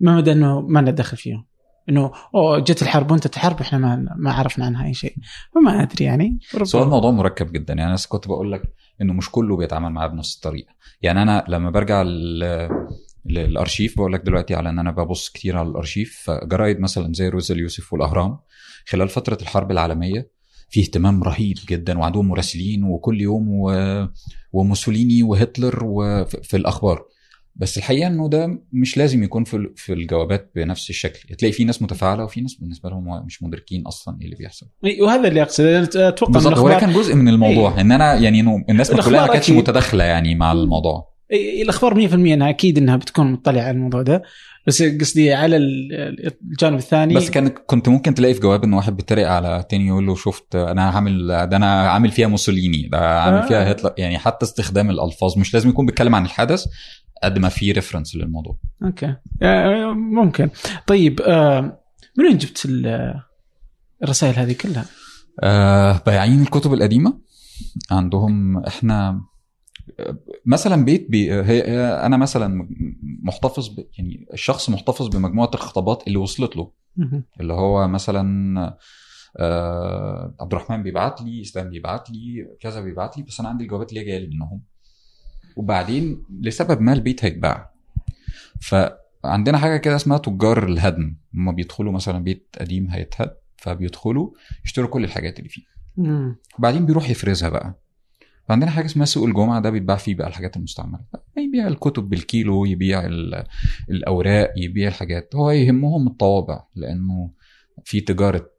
ما 0.00 0.16
مدى 0.16 0.32
إنه 0.32 0.60
ما 0.60 0.80
لنا 0.80 0.90
دخل 0.90 1.16
فيهم. 1.16 1.44
إنه 1.88 2.12
اوه 2.34 2.58
جت 2.58 2.82
الحرب 2.82 3.10
وأنت 3.10 3.26
تحارب 3.26 3.60
إحنا 3.60 3.78
ما 3.78 4.14
ما 4.16 4.32
عرفنا 4.32 4.64
عنها 4.66 4.86
أي 4.86 4.94
شيء. 4.94 5.14
فما 5.54 5.82
أدري 5.82 6.04
يعني. 6.04 6.38
هو 6.74 6.82
الموضوع 6.82 7.10
مركب 7.10 7.52
جدا. 7.52 7.74
يعني 7.74 7.90
أنا 7.90 7.98
كنت 8.08 8.28
بقول 8.28 8.52
لك 8.52 8.62
إنه 9.02 9.12
مش 9.12 9.30
كله 9.30 9.56
بيتعامل 9.56 9.90
معاه 9.92 10.06
بنفس 10.06 10.36
الطريقة. 10.36 10.72
يعني 11.02 11.22
أنا 11.22 11.44
لما 11.48 11.70
برجع 11.70 12.02
لل- 12.02 12.68
للأرشيف 13.26 13.96
بقول 13.96 14.12
لك 14.12 14.20
دلوقتي 14.20 14.54
على 14.54 14.68
إن 14.68 14.78
أنا 14.78 14.90
ببص 14.90 15.28
كتير 15.28 15.56
على 15.56 15.68
الأرشيف. 15.68 16.22
فجرايد 16.24 16.80
مثلا 16.80 17.12
زي 17.12 17.28
روز 17.28 17.52
اليوسف 17.52 17.92
والأهرام 17.92 18.38
خلال 18.88 19.08
فترة 19.08 19.38
الحرب 19.42 19.70
العالمية 19.70 20.37
في 20.68 20.80
اهتمام 20.80 21.22
رهيب 21.22 21.56
جدا 21.68 21.98
وعندهم 21.98 22.28
مراسلين 22.28 22.84
وكل 22.84 23.20
يوم 23.20 23.48
و... 23.48 23.72
وموسوليني 24.52 25.22
وهتلر 25.22 25.84
وفي 25.84 26.42
في 26.42 26.56
الأخبار. 26.56 27.04
بس 27.56 27.78
الحقيقة 27.78 28.06
إنه 28.06 28.28
ده 28.28 28.58
مش 28.72 28.96
لازم 28.96 29.22
يكون 29.22 29.44
في 29.44 29.70
في 29.76 29.92
الجوابات 29.92 30.52
بنفس 30.54 30.90
الشكل. 30.90 31.34
تلاقي 31.36 31.52
في 31.52 31.64
ناس 31.64 31.82
متفاعلة 31.82 32.24
وفي 32.24 32.40
ناس 32.40 32.54
بالنسبة 32.54 32.90
لهم 32.90 33.26
مش 33.26 33.42
مدركين 33.42 33.82
أصلا 33.86 34.18
إيه 34.20 34.24
اللي 34.24 34.36
بيحصل. 34.36 34.66
وهذا 35.00 35.28
اللي 35.28 35.42
اقصد 35.42 35.64
أنا 35.64 36.08
أتوقع 36.08 36.40
هو 36.40 36.48
الأخبار 36.48 36.80
كان 36.80 36.92
جزء 36.92 37.14
من 37.14 37.28
الموضوع. 37.28 37.80
إن 37.80 37.92
أنا 37.92 38.14
يعني 38.14 38.40
إنه 38.40 38.64
الناس 38.70 38.90
كلها 38.90 39.26
ما 39.26 39.32
كانتش. 39.32 39.50
متداخلة 39.50 40.04
يعني 40.04 40.34
مع 40.34 40.52
الموضوع. 40.52 41.08
إي، 41.32 41.62
الأخبار 41.62 42.08
100% 42.08 42.12
إنها 42.14 42.50
أكيد 42.50 42.78
إنها 42.78 42.96
بتكون 42.96 43.32
مطلعة 43.32 43.62
على 43.62 43.70
الموضوع 43.70 44.02
ده. 44.02 44.22
بس 44.68 44.82
قصدي 44.82 45.32
على 45.34 45.56
ال- 45.56 46.32
الجانب 46.42 46.78
الثاني. 46.78 47.14
بس 47.14 47.30
كان 47.30 47.48
كنت 47.48 47.88
ممكن 47.88 48.14
تلاقي 48.14 48.34
في 48.34 48.40
جواب 48.40 48.64
ان 48.64 48.72
واحد 48.72 48.96
بيتريق 48.96 49.28
على 49.28 49.64
تاني 49.70 49.86
يقول 49.86 50.06
له 50.06 50.14
شفت 50.14 50.56
أنا 50.56 50.90
هعمل 50.90 51.26
ده 51.28 51.56
أنا 51.56 51.90
عامل 51.90 52.10
فيها 52.10 52.26
موسوليني 52.26 52.88
ده 52.92 52.98
عامل 53.20 53.38
آه. 53.38 53.46
فيها 53.48 53.72
هتلر. 53.72 53.92
يعني 53.98 54.18
حتى 54.18 54.44
استخدام 54.46 54.90
الألفاظ 54.90 55.38
مش 55.38 55.54
لازم 55.54 55.68
يكون 55.68 55.86
بيتكلم 55.86 56.14
عن 56.14 56.24
الحدث 56.24 56.66
قد 57.22 57.38
ما 57.38 57.48
في 57.48 57.72
reference 57.72 58.16
للموضوع. 58.16 58.58
أوكي. 58.84 59.14
آه، 59.42 59.92
ممكن. 59.92 60.50
طيب 60.86 61.20
آه، 61.20 61.60
من 62.18 62.24
وين 62.24 62.38
جبت 62.38 62.64
ال- 62.64 63.14
الرسائل 64.04 64.34
هذه 64.34 64.52
كلها؟ 64.52 64.84
آه 65.42 66.02
بايعين 66.06 66.42
الكتب 66.42 66.72
القديمة 66.72 67.18
عندهم 67.90 68.58
إحنا 68.66 69.20
مثلا 70.46 70.84
بيت 70.84 71.10
بي 71.10 71.32
هي 71.32 71.62
أنا 72.06 72.16
مثلا 72.16 72.68
محتفظ 73.22 73.68
ب 73.68 73.84
يعني 73.98 74.26
الشخص 74.32 74.70
محتفظ 74.70 75.08
بمجموعة 75.08 75.50
الخطابات 75.54 76.06
اللي 76.06 76.18
وصلت 76.18 76.56
له. 76.56 76.72
اللي 77.40 77.52
هو 77.52 77.88
مثلا 77.88 78.78
آه 79.36 80.34
عبد 80.40 80.52
الرحمن 80.52 80.82
بيبعت 80.82 81.22
لي 81.22 81.42
إسلام 81.42 81.70
بيبعت 81.70 82.10
لي 82.10 82.48
كذا 82.60 82.80
بيبعت 82.80 83.16
لي 83.18 83.22
بس 83.22 83.40
أنا 83.40 83.48
عندي 83.48 83.64
الجوابات 83.64 83.88
اللي 83.90 84.00
هي 84.00 84.04
جاية 84.04 84.18
لي 84.18 84.26
منهم. 84.36 84.62
وبعدين 85.56 86.24
لسبب 86.40 86.80
ما 86.80 86.92
البيت 86.92 87.24
هيتباع. 87.24 87.70
فعندنا 88.60 89.58
حاجة 89.58 89.76
كده 89.76 89.96
اسمها 89.96 90.18
تجار 90.18 90.64
الهدم. 90.64 91.16
هم 91.34 91.54
بيدخلوا 91.54 91.92
مثلا 91.92 92.18
بيت 92.24 92.56
قديم 92.60 92.88
هيتهد 92.90 93.36
فبيدخلوا 93.56 94.30
يشتروا 94.64 94.88
كل 94.88 95.04
الحاجات 95.04 95.38
اللي 95.38 95.48
فيه. 95.48 95.62
وبعدين 96.58 96.86
بيروح 96.86 97.10
يفرزها 97.10 97.48
بقى. 97.48 97.80
فعندنا 98.48 98.70
حاجة 98.70 98.84
اسمها 98.86 99.06
سوق 99.06 99.26
الجمعة 99.26 99.60
ده 99.60 99.70
بيتباع 99.70 99.96
فيه 99.96 100.14
بقى 100.14 100.28
الحاجات 100.28 100.56
المستعملة. 100.56 101.00
يبيع 101.36 101.68
الكتب 101.68 102.08
بالكيلو 102.08 102.64
يبيع 102.64 103.06
ال- 103.06 103.44
الأوراق 103.90 104.52
يبيع 104.56 104.88
الحاجات. 104.88 105.34
هو 105.34 105.50
يهمهم 105.50 106.06
الطوابع 106.06 106.64
لأنه 106.74 107.30
في 107.84 108.00
تجارة 108.00 108.50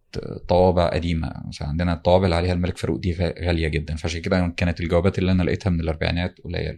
طوابع 0.48 0.88
قديمة. 0.90 1.34
مثلا 1.48 1.68
عندنا 1.68 1.94
الطوابع 1.94 2.26
اللي 2.26 2.36
عليها 2.36 2.54
الملك 2.54 2.78
فاروق 2.78 3.00
دي 3.00 3.14
غا- 3.16 3.46
غالية 3.46 3.68
جدا 3.68 3.96
فعشان 3.96 4.22
كده 4.22 4.48
كانت 4.58 4.82
الجوابات 4.82 5.20
اللي 5.20 5.32
أنا 5.32 5.44
لقيتها 5.44 5.70
من 5.70 5.80
الأربعينات 5.80 6.36
قليلة. 6.44 6.78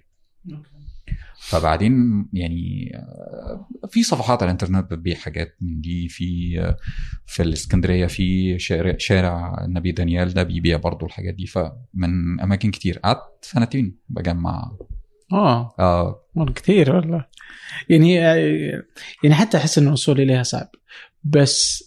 فبعدين 1.39 2.26
يعني 2.34 2.91
آه، 2.95 3.68
في 3.89 4.03
صفحات 4.03 4.43
على 4.43 4.49
الإنترنت 4.49 4.91
بتبيع 4.91 5.16
حاجات 5.16 5.57
من 5.62 5.82
دي 5.82 6.07
في 6.07 6.59
آه، 6.59 6.78
في 7.26 7.43
الإسكندرية 7.43 8.05
في 8.07 8.59
شارع 8.59 8.95
شارع 8.97 9.64
النبي 9.66 9.91
دانيال 9.91 10.34
ده 10.34 10.43
بيبيع 10.43 10.78
برضو 10.78 11.05
الحاجات 11.05 11.34
دي 11.34 11.45
فمن 11.45 12.39
أماكن 12.43 12.72
كتير. 12.72 12.99
قعدت 12.99 13.22
سنتين 13.41 13.97
بجمع. 14.09 14.72
آه. 15.32 15.76
آه. 15.80 16.26
كثير 16.55 16.95
والله. 16.95 17.26
يعني 17.89 18.14
يعني 18.14 19.36
حتى 19.36 19.57
أحس 19.57 19.78
إن 19.78 19.88
الوصول 19.88 20.22
إليها 20.22 20.43
صعب. 20.43 20.70
بس 21.24 21.84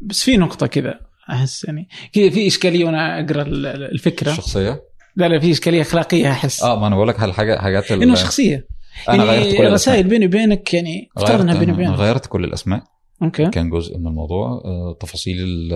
بس 0.00 0.22
في 0.24 0.36
نقطة 0.36 0.66
كذا 0.66 1.00
أحس 1.30 1.64
يعني 1.64 1.88
كذا 2.12 2.30
في 2.30 2.46
إشكالية 2.46 2.84
وأنا 2.84 3.20
أقرأ 3.20 3.42
ال- 3.42 3.66
ال- 3.66 3.92
الفكرة. 3.92 4.30
الشخصية؟ 4.30 4.82
لا 5.16 5.28
لا 5.28 5.38
في 5.40 5.50
إشكالية 5.50 5.80
أخلاقية 5.82 6.30
أحس. 6.30 6.62
آه 6.62 6.80
ما 6.80 6.86
أنا 6.86 6.96
بقول 6.96 7.08
لك 7.08 7.22
الحاجات 7.22 7.58
حاجات 7.58 7.92
إنه 7.92 8.14
شخصية. 8.14 8.66
أنا 9.08 9.22
غيرت 9.24 9.42
كل 9.42 9.54
يعني 9.54 9.68
الأسماء. 9.68 9.72
رسائل 9.74 10.08
بيني 10.08 10.26
وبينك 10.26 10.74
يعني 10.74 11.08
افترض 11.16 11.30
غيرت 11.30 11.40
انها 11.42 11.58
بيني 11.58 11.72
وبينك. 11.72 11.90
غيرت 11.98 12.26
كل 12.26 12.44
الأسماء. 12.44 12.84
أوكي. 13.22 13.50
كان 13.50 13.70
جزء 13.70 13.98
من 13.98 14.06
الموضوع. 14.06 14.48
آه، 14.64 14.96
تفاصيل 15.00 15.36
ال- 15.40 15.72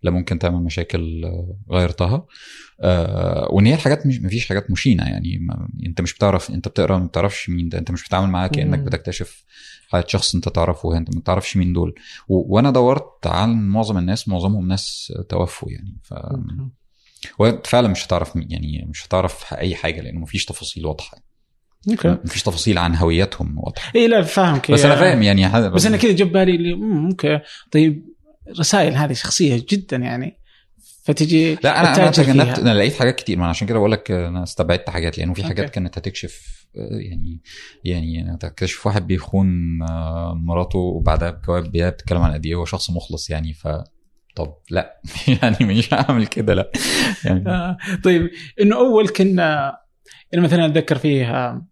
اللي 0.00 0.10
ممكن 0.10 0.38
تعمل 0.38 0.62
مشاكل 0.64 1.24
آه، 1.24 1.56
غيرتها. 1.72 2.26
آه، 2.80 3.48
وإن 3.50 3.66
هي 3.66 3.74
الحاجات 3.74 4.06
مش 4.06 4.20
مفيش 4.20 4.48
حاجات 4.48 4.70
مشينة 4.70 5.04
يعني 5.04 5.38
ما 5.40 5.68
أنت 5.86 6.00
مش 6.00 6.14
بتعرف 6.14 6.50
أنت 6.50 6.68
بتقرأ 6.68 6.98
ما 6.98 7.06
بتعرفش 7.06 7.50
مين 7.50 7.68
ده. 7.68 7.78
أنت 7.78 7.90
مش 7.90 8.04
بتتعامل 8.04 8.28
معاه 8.30 8.46
كأنك. 8.46 8.78
بتكتشف 8.78 9.44
حياة 9.88 10.04
شخص 10.08 10.34
أنت 10.34 10.48
تعرفه 10.48 10.96
أنت 10.96 11.14
ما 11.14 11.20
تعرفش 11.20 11.56
مين 11.56 11.72
دول. 11.72 11.94
وأنا 12.28 12.70
دورت 12.70 13.26
عن 13.26 13.68
معظم 13.68 13.98
الناس 13.98 14.28
معظمهم 14.28 14.68
ناس 14.68 15.12
توفوا 15.28 15.70
يعني. 15.70 15.96
ف 16.02 16.12
أوكي. 16.12 16.70
وانت 17.38 17.66
فعلا 17.66 17.88
مش 17.88 18.06
هتعرف 18.06 18.32
يعني 18.36 18.86
مش 18.90 19.06
هتعرف 19.06 19.54
أي 19.54 19.74
حاجة 19.74 20.00
لأنه 20.00 20.20
مفيش 20.20 20.44
تفاصيل 20.44 20.86
واضحة. 20.86 21.18
أوكي. 21.90 22.08
مفيش 22.24 22.42
تفاصيل 22.42 22.78
عن 22.78 22.96
هويتهم 22.96 23.58
واضحة. 23.58 23.92
اي 23.96 24.08
لا 24.08 24.22
فاهمك. 24.22 24.70
بس 24.70 24.84
أنا 24.84 24.96
فاهم 24.96 25.22
يعني 25.22 25.48
ح- 25.48 25.58
بس 25.58 25.86
أنا 25.86 25.96
كذا 25.96 26.12
جاب 26.12 26.32
بالي 26.32 26.72
أوكي. 27.10 27.40
طيب 27.72 28.04
رسائل 28.58 28.94
هذه 28.94 29.12
شخصية 29.12 29.64
جدا 29.68 29.96
يعني 29.96 30.36
فتجي 31.04 31.54
لا 31.54 31.80
أنا 31.80 31.96
أنا 31.96 32.10
تجنبت. 32.10 32.58
أنا 32.58 32.74
لقيت 32.74 32.94
حاجات 32.94 33.16
كتير 33.16 33.38
ما 33.38 33.46
عشان 33.46 33.66
كده 33.68 33.78
بقول 33.78 33.92
لك 33.92 34.10
أنا 34.10 34.42
استبعدت 34.42 34.90
حاجات 34.90 35.18
لأنه 35.18 35.34
في 35.34 35.44
حاجات 35.44 35.58
أوكي. 35.64 35.72
كانت 35.74 35.98
هتكشف 35.98 36.60
يعني 37.10 37.40
يعني 37.84 38.36
تكتشف 38.40 38.86
واحد 38.86 39.06
بيخون 39.06 39.48
آه، 39.82 40.34
مراته 40.44 40.78
وبعدها 40.78 41.30
بجواب 41.30 41.70
بيها 41.72 41.90
بتتكلم 41.90 42.18
عن 42.22 42.32
قد 42.32 42.46
إيه 42.46 42.54
هو 42.54 42.64
شخص 42.64 42.90
مخلص 42.90 43.30
يعني 43.30 43.52
ف 43.52 43.68
طب 44.36 44.54
لا. 44.70 45.00
يعني 45.42 45.56
مش 45.60 45.94
هعمل 45.94 46.26
كده 46.26 46.54
لا. 46.54 46.70
يعني 47.24 47.48
آه، 47.48 47.76
طيب 48.04 48.30
إنه 48.60 48.76
أول 48.76 49.08
كنا 49.08 49.76
يعني 50.32 50.44
مثلا 50.44 50.66
أتذكر 50.66 50.98
فيه 50.98 51.30
آه، 51.36 51.66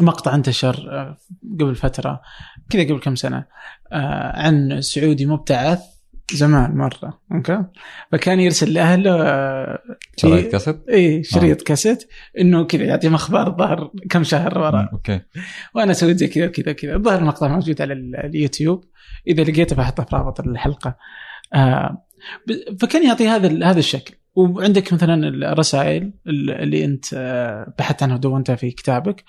مقطع 0.00 0.34
انتشر 0.34 0.88
آه، 0.90 1.16
قبل 1.60 1.74
فترة 1.74 2.20
كذا 2.70 2.82
قبل 2.82 2.98
كم 3.00 3.14
سنة 3.14 3.44
آه، 3.92 4.32
عن 4.40 4.80
سعودي 4.80 5.26
مبتعث 5.26 5.80
زمان 6.34 6.76
مرة 6.76 7.20
أوكي؟ 7.32 7.64
فكان 8.12 8.40
يرسل 8.40 8.72
لأهله 8.72 9.22
آه، 9.22 9.78
شرايط 10.16 10.52
كاسيت؟ 10.52 10.84
إي 10.88 11.24
شريط 11.24 11.62
كاسيت 11.62 12.08
إنه 12.40 12.64
كذا 12.64 12.84
يعطيهم 12.84 13.14
أخبار 13.14 13.46
الظهر 13.48 13.90
كم 14.10 14.24
شهر 14.24 14.58
ورا. 14.58 14.88
أوكي. 14.92 15.20
وأنا 15.74 15.92
سويت 15.92 16.16
زي 16.16 16.26
كذا 16.28 16.46
وكذا 16.46 16.70
وكذا 16.72 16.94
الظاهر 16.96 17.18
المقطع 17.18 17.48
موجود 17.48 17.80
على 17.82 17.92
ال- 17.92 18.16
اليوتيوب. 18.16 18.84
إذا 19.26 19.42
لقيته 19.42 19.76
بحطه 19.76 20.04
في 20.04 20.16
رابط 20.16 20.40
الحلقة. 20.40 20.96
آه 21.54 22.04
فكان 22.80 23.06
يعطي 23.06 23.28
هذا 23.28 23.70
هذا 23.70 23.78
الشكل. 23.78 24.14
وعندك 24.34 24.92
مثلا 24.92 25.28
الرسائل 25.28 26.12
ال- 26.26 26.50
اللي 26.50 26.84
أنت 26.84 27.04
آه، 27.14 27.74
بحثت 27.78 28.02
عنها 28.02 28.16
ودونتها 28.16 28.56
في 28.56 28.70
كتابك. 28.70 29.24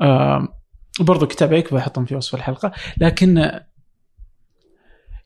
آه 0.00 0.60
برضو 1.00 1.26
كتابك 1.26 1.74
بحطهم 1.74 2.04
في 2.04 2.14
وصف 2.14 2.34
الحلقة. 2.34 2.72
لكن 3.00 3.38
آه، 3.38 3.66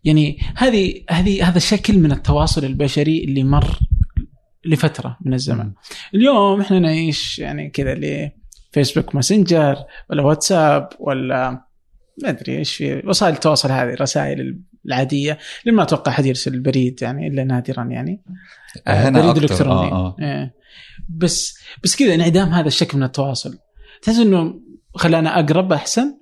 يعني 0.04 0.38
هذه 0.56 1.04
هذه 1.10 1.48
هذا 1.48 1.58
شكل 1.58 1.98
من 1.98 2.12
التواصل 2.12 2.64
البشري 2.64 3.24
اللي 3.24 3.44
مر 3.44 3.78
لفترة 4.64 5.18
من 5.20 5.34
الزمن. 5.34 5.72
اليوم 6.14 6.60
إحنا 6.60 6.78
نعيش 6.78 7.38
يعني 7.38 7.70
كذا 7.70 7.92
اللي 7.92 8.32
فيسبوك 8.72 9.14
ماسنجر 9.14 9.76
ولا 10.10 10.22
واتساب 10.22 10.88
ولا 10.98 11.50
ما 12.22 12.28
أدري 12.28 12.58
إيش 12.58 12.74
في 12.74 13.02
وسائل 13.06 13.34
التواصل 13.34 13.70
هذه 13.70 13.92
الرسائل 13.92 14.60
العادية 14.88 15.38
اللي 15.62 15.76
ما 15.76 15.82
أتوقع 15.82 16.12
احد 16.12 16.26
يرسل 16.26 16.54
البريد 16.54 17.02
يعني 17.02 17.26
إلا 17.28 17.44
نادرا 17.44 17.84
يعني. 17.84 18.22
هنا 18.86 19.32
بريد 19.32 19.44
إلكتروني. 19.44 19.92
آه 19.92 19.92
آه. 19.92 20.16
إيه. 20.20 20.54
بس 21.08 21.58
بس 21.84 21.96
كذا 21.96 22.14
انعدام 22.14 22.48
هذا 22.48 22.68
الشكل 22.68 22.98
من 22.98 23.04
التواصل. 23.04 23.58
تحس 24.02 24.18
إنه 24.18 24.60
خلانا 24.94 25.40
أقرب 25.40 25.72
أحسن؟ 25.72 26.17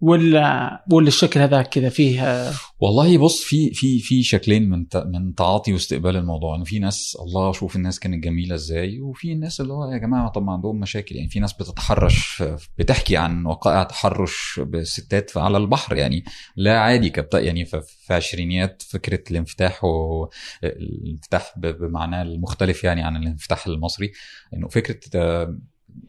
ولا 0.00 0.84
ولا 0.92 1.08
الشكل 1.08 1.40
هذاك 1.40 1.68
كذا 1.68 1.88
فيه 1.88 2.22
آه، 2.22 2.52
والله 2.80 3.18
بص 3.18 3.42
في 3.42 3.70
في 3.70 3.98
في 3.98 4.22
شكلين 4.22 4.70
من 4.70 4.86
من 4.94 5.34
تعاطي 5.34 5.72
واستقبال 5.72 6.16
الموضوع. 6.16 6.56
إنه 6.56 6.64
في 6.64 6.78
ناس 6.78 7.16
الله 7.20 7.52
شوف 7.52 7.76
الناس 7.76 8.00
كانت 8.00 8.24
جميلة 8.24 8.54
إزاي 8.54 9.00
وفي 9.00 9.32
الناس 9.32 9.60
اللي 9.60 9.72
هو 9.72 9.92
يا 9.92 9.98
جماعة 9.98 10.28
طب 10.28 10.42
ما 10.42 10.52
عندهم 10.52 10.80
مشاكل. 10.80 11.16
يعني 11.16 11.28
في 11.28 11.40
ناس 11.40 11.52
بتتحرش 11.52 12.42
بتحكي 12.78 13.16
عن 13.16 13.46
وقائع 13.46 13.82
تحرش 13.82 14.60
بالستات 14.62 15.36
على 15.36 15.58
البحر. 15.58 15.96
يعني 15.96 16.24
لا 16.56 16.80
عادي 16.80 17.10
كبت 17.10 17.34
يعني 17.34 17.64
في 17.64 18.14
عشرينيات 18.14 18.82
فكرة 18.82 19.22
الانفتاح 19.30 19.84
والانفتاح 19.84 21.54
بمعناه 21.56 22.22
المختلف 22.22 22.84
يعني 22.84 23.02
عن 23.02 23.16
الانفتاح 23.16 23.66
المصري. 23.66 24.12
إنه 24.54 24.68
فكرة 24.68 25.00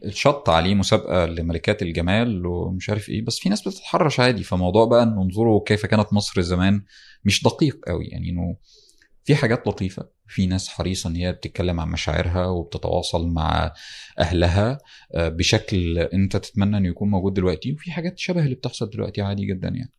الشط 0.04 0.48
عليه 0.50 0.74
مسابقة 0.74 1.26
لملكات 1.26 1.82
الجمال 1.82 2.46
ومش 2.46 2.90
عارف 2.90 3.08
إيه. 3.08 3.24
بس 3.24 3.38
في 3.38 3.48
ناس 3.48 3.68
بتتحرش 3.68 4.20
عادي. 4.20 4.42
فموضوع 4.42 4.84
بقى 4.84 5.02
ان 5.02 5.18
انظروا 5.18 5.62
كيف 5.66 5.86
كانت 5.86 6.12
مصر 6.12 6.40
زمان 6.40 6.82
مش 7.24 7.42
دقيق 7.42 7.78
قوي. 7.86 8.06
يعني 8.06 8.30
إنه 8.30 8.56
في 9.24 9.34
حاجات 9.34 9.66
لطيفة. 9.66 10.08
في 10.26 10.46
ناس 10.46 10.68
حريصة 10.68 11.10
إن 11.10 11.16
هي 11.16 11.32
بتتكلم 11.32 11.80
عن 11.80 11.88
مشاعرها 11.88 12.46
وبتتواصل 12.46 13.28
مع 13.28 13.72
أهلها 14.18 14.78
آه، 15.14 15.28
بشكل 15.28 15.98
أنت 15.98 16.36
تتمنى 16.36 16.76
إنه 16.76 16.88
يكون 16.88 17.10
موجود 17.10 17.34
دلوقتي. 17.34 17.72
وفي 17.72 17.92
حاجات 17.92 18.18
شبه 18.18 18.44
اللي 18.44 18.54
بتحصل 18.54 18.90
دلوقتي 18.90 19.22
عادي 19.22 19.46
جدا 19.46 19.68
يعني. 19.68 19.92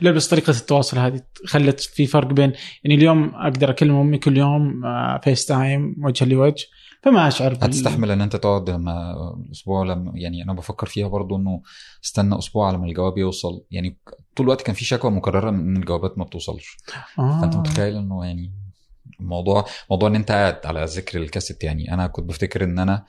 لا 0.00 0.10
بس 0.10 0.28
طريقة 0.28 0.50
التواصل 0.50 0.98
هذه 0.98 1.20
خلت 1.44 1.80
في 1.80 2.06
فرق 2.06 2.26
بين 2.32 2.52
يعني 2.84 2.94
اليوم 2.96 3.34
أقدر 3.34 3.70
أكلم 3.70 3.94
أمي 3.94 4.18
كل 4.18 4.36
يوم 4.36 4.82
FaceTime 5.22 5.96
وجها 6.04 6.26
لوجه. 6.26 6.64
فما 7.02 7.28
اشعر 7.28 7.54
بال- 7.54 7.64
هتستحمل 7.64 8.10
إن 8.10 8.20
أنت 8.20 8.36
تقعد 8.36 8.70
لما 8.70 9.14
أسبوع 9.52 9.84
لما 9.84 10.12
يعني 10.14 10.42
أنا 10.42 10.52
بفكر 10.52 10.86
فيها 10.86 11.08
برضو 11.08 11.36
إنه 11.36 11.62
استنى 12.04 12.38
أسبوع 12.38 12.66
على 12.68 12.78
ما 12.78 12.86
الجواب 12.86 13.18
يوصل. 13.18 13.64
يعني 13.70 13.98
طول 14.36 14.46
الوقت 14.46 14.62
كان 14.62 14.74
في 14.74 14.84
شكوى 14.84 15.10
مكررة 15.10 15.50
من 15.50 15.60
إن 15.60 15.76
الجوابات 15.76 16.18
ما 16.18 16.24
بتوصلش. 16.24 16.76
آه. 17.18 17.40
فانت 17.40 17.56
متخيل 17.56 17.96
إنه 17.96 18.24
يعني 18.24 18.52
الموضوع 19.20 19.64
موضوع 19.90 20.08
إن 20.08 20.14
أنت 20.14 20.30
قاعد 20.32 20.60
على 20.64 20.84
ذكر 20.84 21.22
الكاسيت. 21.22 21.64
يعني 21.64 21.94
أنا 21.94 22.06
كنت 22.06 22.28
بفتكر 22.28 22.64
إن 22.64 22.78
أنا 22.78 23.04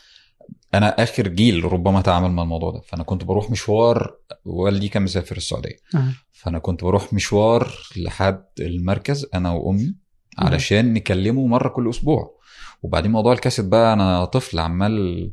أنا 0.73 1.03
آخر 1.03 1.27
جيل 1.27 1.63
ربما 1.73 2.01
تعامل 2.01 2.31
مع 2.31 2.43
الموضوع 2.43 2.71
ده. 2.71 2.79
فأنا 2.79 3.03
كنت 3.03 3.23
بروح 3.23 3.51
مشوار 3.51 4.15
والدي 4.45 4.89
كان 4.89 5.03
مسافر 5.03 5.37
السعودية. 5.37 5.75
آه. 5.95 6.13
فأنا 6.31 6.59
كنت 6.59 6.83
بروح 6.83 7.13
مشوار 7.13 7.71
لحد 7.97 8.43
المركز 8.59 9.25
أنا 9.33 9.51
وأمي 9.51 9.95
علشان 10.39 10.93
نكلمه 10.93 11.47
مرة 11.47 11.69
كل 11.69 11.89
أسبوع. 11.89 12.36
وبعدين 12.81 13.11
موضوع 13.11 13.33
الكاسيت 13.33 13.65
بقى 13.65 13.93
أنا 13.93 14.25
طفل 14.25 14.59
عمال 14.59 15.31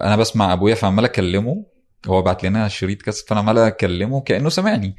أنا 0.00 0.16
بسمع 0.16 0.52
أبويا 0.52 0.74
فعمال 0.74 1.04
أكلمه 1.04 1.66
هو 2.06 2.22
بعت 2.22 2.44
لنا 2.44 2.68
شريط 2.68 3.02
كاسيت 3.02 3.28
فأنا 3.28 3.40
عمال 3.40 3.58
أكلمه 3.58 4.20
كأنه 4.20 4.48
سامعني. 4.48 4.96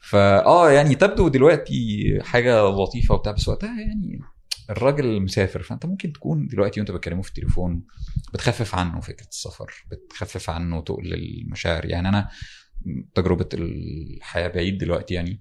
فاه 0.00 0.70
يعني 0.70 0.94
تبدو 0.94 1.28
دلوقتي 1.28 2.04
حاجة 2.22 2.62
لطيفة 2.62 3.14
وبتاع 3.14 3.32
بس 3.32 3.48
وقتها 3.48 3.80
يعني 3.80 4.20
الراجل 4.70 5.20
مسافر 5.22 5.62
فأنت 5.62 5.86
ممكن 5.86 6.12
تكون 6.12 6.46
دلوقتي 6.46 6.80
وأنت 6.80 6.90
بتكلمه 6.90 7.22
في 7.22 7.28
التليفون 7.28 7.82
بتخفف 8.34 8.74
عنه 8.74 9.00
فكرة 9.00 9.26
السفر 9.26 9.84
بتخفف 9.90 10.50
عنه 10.50 10.80
تقل 10.80 11.14
المشاعر. 11.14 11.84
يعني 11.84 12.08
أنا 12.08 12.28
تجربة 13.14 13.48
الحياة 13.54 14.48
بعيد 14.48 14.78
دلوقتي 14.78 15.14
يعني 15.14 15.40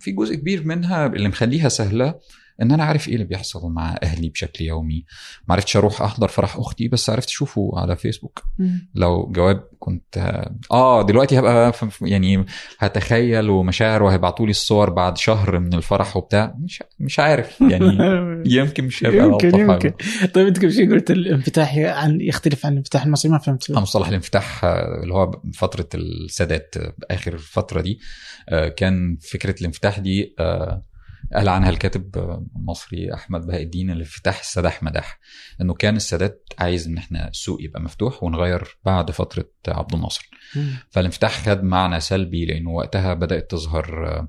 في 0.00 0.12
جزء 0.12 0.34
كبير 0.34 0.64
منها 0.64 1.06
اللي 1.06 1.28
مخليها 1.28 1.68
سهلة 1.68 2.14
إن 2.62 2.72
أنا 2.72 2.84
عارف 2.84 3.08
إيه 3.08 3.14
اللي 3.14 3.24
بيحصل 3.26 3.70
مع 3.72 3.96
أهلي 4.02 4.28
بشكل 4.28 4.64
يومي. 4.64 5.04
ما 5.48 5.54
عرفتش 5.54 5.76
أروح 5.76 6.02
أحضر 6.02 6.28
فرح 6.28 6.56
أختي 6.56 6.88
بس 6.88 7.10
عرفت 7.10 7.28
أشوفه 7.28 7.70
على 7.76 7.96
فيسبوك 7.96 8.42
مم. 8.58 8.88
لو 8.94 9.32
جواب 9.32 9.64
كنت 9.78 10.40
آه 10.72 11.02
دلوقتي 11.02 11.38
هبقى 11.38 11.72
يعني 12.02 12.46
هتخيل 12.78 13.50
ومشاعر 13.50 14.02
وهيبعتوا 14.02 14.46
لي 14.46 14.50
الصور 14.50 14.90
بعد 14.90 15.18
شهر 15.18 15.58
من 15.58 15.74
الفرح 15.74 16.16
وبتاع. 16.16 16.54
مش 16.60 16.82
مش 17.00 17.18
عارف. 17.20 17.60
يعني 17.60 17.98
يمكن 18.58 18.84
مش 18.84 19.04
هيبقى 19.04 19.26
يمكن 19.26 19.58
يمكن. 19.60 19.92
طيب 20.34 20.46
أنت 20.46 20.58
قبل 20.58 20.72
شوي 20.72 20.88
قلت 20.88 21.10
الانفتاح؟ 21.10 21.78
عن 21.78 22.20
يختلف 22.20 22.66
عن 22.66 22.72
الانفتاح 22.72 23.04
المصري؟ 23.04 23.30
ما 23.32 23.38
فهمت. 23.38 23.70
مصطلح 23.70 24.08
الانفتاح 24.08 24.64
آه، 24.64 25.02
اللي 25.02 25.14
هو 25.14 25.42
فترة 25.54 25.88
السادات 25.94 26.74
آه، 26.76 26.92
آخر 27.10 27.32
الفترة 27.32 27.80
دي 27.80 27.98
آه، 28.48 28.68
كان 28.68 29.18
فكرة 29.30 29.54
الانفتاح 29.60 29.98
دي 29.98 30.34
آه، 30.38 30.82
قال 31.34 31.48
عنها 31.48 31.70
الكاتب 31.70 32.16
آه، 32.18 32.46
المصري 32.56 33.14
أحمد 33.14 33.46
بهاء 33.46 33.62
الدين 33.62 33.90
الانفتاح 33.90 34.40
السداح 34.40 34.82
مداح 34.82 35.18
إنه 35.60 35.74
كان 35.74 35.96
السادات 35.96 36.46
عايز 36.58 36.86
إن 36.86 36.98
إحنا 36.98 37.28
السوق 37.28 37.62
يبقى 37.62 37.80
مفتوح 37.80 38.22
ونغير 38.22 38.78
بعد 38.84 39.10
فترة 39.10 39.48
عبد 39.68 39.94
الناصر 39.94 40.30
مم. 40.56 40.76
فالانفتاح 40.90 41.44
خد 41.48 41.62
معنى 41.62 42.00
سلبي 42.00 42.46
لأنه 42.46 42.70
وقتها 42.70 43.14
بدأت 43.14 43.50
تظهر 43.50 44.06
آه، 44.08 44.28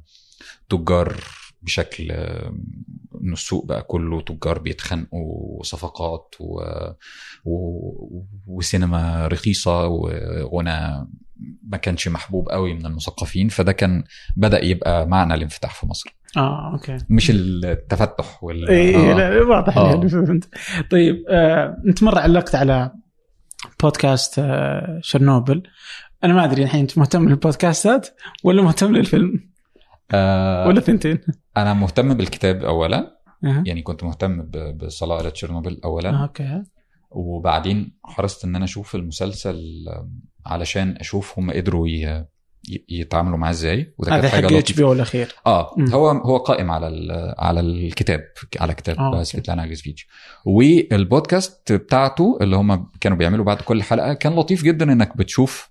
تجار 0.69 1.23
بشكل 1.61 2.11
آه، 2.11 2.53
إنه 3.21 3.33
السوق 3.33 3.65
بقى 3.65 3.81
كله 3.83 4.21
تجار 4.21 4.59
بيتخانقوا 4.59 5.59
وصفقات 5.59 6.35
و... 6.39 6.61
و... 7.45 8.15
وسينما 8.47 9.27
رخيصة 9.27 9.85
وغنى 9.87 11.07
ما 11.63 11.77
كانش 11.77 12.07
محبوب 12.07 12.49
قوي 12.49 12.73
من 12.73 12.85
المثقفين 12.85 13.49
فده 13.49 13.71
كان 13.71 14.03
بدأ 14.37 14.65
يبقى 14.65 15.07
معنى 15.07 15.33
الانفتاح 15.33 15.75
في 15.75 15.87
مصر. 15.87 16.15
آه 16.37 16.71
أوكي. 16.73 16.97
مش 17.09 17.31
التفتح 17.31 18.43
وال 18.43 18.69
اي 18.69 18.95
آه. 18.95 19.13
لا 19.13 19.43
واضح 19.43 19.77
آه. 19.77 20.07
فهمت. 20.07 20.49
طيب 20.91 21.23
آه، 21.29 21.77
أنت 21.87 22.03
مرة 22.03 22.19
علقت 22.19 22.55
على 22.55 22.91
بودكاست 23.83 24.39
آه، 24.39 24.99
شرنوبل 25.03 25.63
أنا 26.23 26.33
ما 26.33 26.45
أدري 26.45 26.63
الحين 26.63 26.81
أنت 26.81 26.97
مهتم 26.97 27.29
للبودكاستات 27.29 28.07
ولا 28.43 28.61
مهتم 28.61 28.95
للفيلم؟ 28.95 29.49
آه 30.13 30.67
ولا 30.67 30.79
ثنتين؟ 30.79 31.19
أنا 31.57 31.73
مهتم 31.73 32.13
بالكتاب 32.13 32.63
اولا. 32.63 33.19
أها. 33.45 33.63
يعني 33.65 33.81
كنت 33.81 34.03
مهتم 34.03 34.49
بصلاة 34.75 35.21
آه 35.22 35.30
تشيرنوبل 35.29 35.81
اولا. 35.85 36.09
آه، 36.09 36.23
أوكي. 36.23 36.63
وبعدين 37.12 37.97
حرصت 38.03 38.45
إن 38.45 38.55
أنا 38.55 38.66
أشوف 38.66 38.95
المسلسل 38.95 39.86
علشان 40.45 40.97
أشوف 40.99 41.39
هم 41.39 41.51
قدروا 41.51 41.88
يتعاملوا 42.89 43.38
معاه 43.38 43.51
إزاي. 43.51 43.93
وده 43.97 44.12
كانت 44.12 44.26
حاجة 44.26 44.60
HBO 44.59 44.84
الأخير. 44.91 45.36
آه 45.45 45.74
مم. 45.78 45.91
هو 45.93 46.10
هو 46.10 46.38
قائم 46.38 46.72
على 46.72 46.88
على 47.39 47.60
الكتاب 47.60 48.22
على 48.60 48.74
كتاب 48.74 48.97
آه، 48.99 49.07
أوكي. 49.14 49.24
سفيتلانا 49.24 49.66
أليكسييفيتش 49.65 50.07
والبودكاست 50.45 51.72
بتاعته 51.72 52.38
اللي 52.41 52.55
هم 52.55 52.91
كانوا 53.01 53.18
بيعملوا 53.18 53.45
بعد 53.45 53.62
كل 53.62 53.84
حلقة 53.84 54.14
كان 54.14 54.36
لطيف 54.36 54.64
جدا 54.64 54.93
إنك 54.93 55.18
بتشوف 55.18 55.70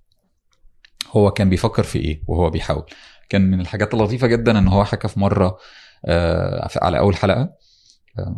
هو 1.11 1.31
كان 1.31 1.51
بيفكر 1.51 1.83
في 1.83 1.99
إيه 1.99 2.23
وهو 2.27 2.51
بيحاول. 2.51 2.85
كان 3.29 3.51
من 3.51 3.61
الحاجات 3.61 3.95
اللطيفة 3.95 4.27
جدا 4.27 4.59
إن 4.59 4.69
هو 4.69 4.85
حكى 4.85 5.09
في 5.09 5.21
مرة 5.21 5.59
آه 6.05 6.69
على 6.77 6.99
أول 6.99 7.17
حلقة. 7.17 7.51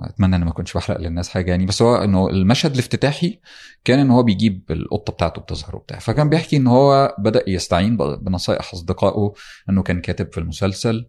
أتمنى 0.02 0.36
ان 0.36 0.44
ما 0.44 0.50
كنتش 0.50 0.74
بحرق 0.74 1.00
للناس 1.00 1.28
حاجة 1.28 1.50
يعني 1.50 1.66
بس 1.66 1.82
هو 1.82 1.96
إنه 1.96 2.28
المشهد 2.28 2.72
الافتتاحي 2.72 3.40
كان 3.84 3.98
إن 3.98 4.10
هو 4.10 4.22
بيجيب 4.22 4.64
القطة 4.70 5.12
بتاعته 5.12 5.40
بتظهر 5.40 5.76
وبتاع. 5.76 5.98
فكان 5.98 6.28
بيحكي 6.28 6.56
إن 6.56 6.66
هو 6.66 7.16
بدأ 7.18 7.44
يستعين 7.46 7.96
بنصائح 7.96 8.72
أصدقائه 8.74 9.32
إنه 9.70 9.82
كان 9.82 10.00
كاتب 10.00 10.32
في 10.32 10.38
المسلسل 10.38 11.06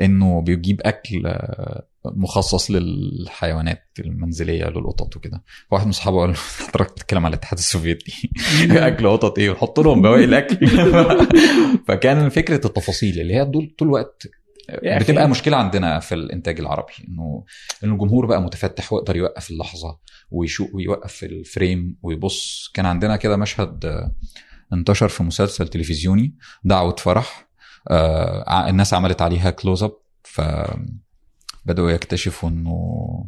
إنه 0.00 0.40
بيجيب 0.40 0.80
أكل 0.84 1.26
آه، 1.26 1.86
مخصص 2.04 2.70
للحيوانات 2.70 3.82
المنزلية 3.98 4.64
للقطط 4.64 5.16
وكده. 5.16 5.42
واحد 5.70 5.84
من 5.84 5.90
اصحابه 5.90 6.20
قال 6.20 6.30
له 6.30 6.36
حضرتك 6.68 6.92
بتتكلم 6.92 7.26
على 7.26 7.32
الاتحاد 7.32 7.58
السوفيتي. 7.58 8.30
أكل 8.70 9.08
قطط 9.08 9.38
إيه؟ 9.38 9.50
ونحط 9.50 9.80
لهم 9.80 10.02
بواقي 10.02 10.24
الأكل. 10.24 10.68
فكان 11.88 12.28
فكرة 12.28 12.66
التفاصيل 12.66 13.20
اللي 13.20 13.34
هي 13.34 13.44
طول 13.44 13.74
الوقت. 13.82 14.26
بتبقى 14.84 15.28
مشكلة 15.28 15.56
عندنا 15.56 16.00
في 16.00 16.14
الإنتاج 16.14 16.60
العربي 16.60 16.92
إنه 17.08 17.44
انه 17.84 17.92
الجمهور 17.92 18.26
بقى 18.26 18.42
متفتح 18.42 18.92
ويقدر 18.92 19.16
يوقف 19.16 19.50
اللحظة 19.50 19.98
ويشوف 20.30 20.74
ويوقف 20.74 21.24
الفريم 21.24 21.96
ويبص. 22.02 22.70
كان 22.74 22.86
عندنا 22.86 23.16
كده 23.16 23.36
مشهد 23.36 23.84
آه، 23.84 24.12
انتشر 24.72 25.08
في 25.08 25.22
مسلسل 25.22 25.68
تلفزيوني 25.68 26.36
دعوة 26.64 26.96
فرح 26.96 27.48
آه، 27.90 28.68
الناس 28.70 28.94
عملت 28.94 29.22
عليها 29.22 29.50
كلوز 29.50 29.82
اب 29.82 29.96
فبداوا 30.24 31.90
يكتشفوا 31.90 32.48
إنه 32.48 33.26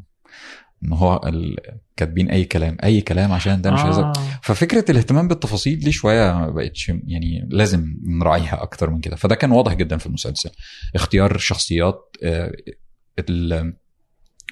إن 0.84 0.92
هو 0.92 1.20
ال- 1.26 1.56
كاتبين 1.96 2.30
أي 2.30 2.44
كلام 2.44 2.76
أي 2.84 3.00
كلام 3.00 3.32
عشان 3.32 3.62
ده 3.62 3.70
مش 3.70 3.80
هيظهر. 3.80 4.04
آه. 4.04 4.12
ففكرة 4.42 4.90
الاهتمام 4.90 5.28
بالتفاصيل 5.28 5.78
دي 5.78 5.92
شوية 5.92 6.32
ما 6.32 6.50
بقتش 6.50 6.88
يعني 6.88 7.48
لازم 7.50 7.96
نراعيها 8.06 8.62
أكتر 8.62 8.90
من 8.90 9.00
كده. 9.00 9.16
فده 9.16 9.34
كان 9.34 9.50
واضح 9.50 9.74
جدا 9.74 9.96
في 9.96 10.06
المسلسل. 10.06 10.50
اختيار 10.94 11.38
شخصيات 11.38 12.16
آه، 12.22 12.52
ال... 13.18 13.74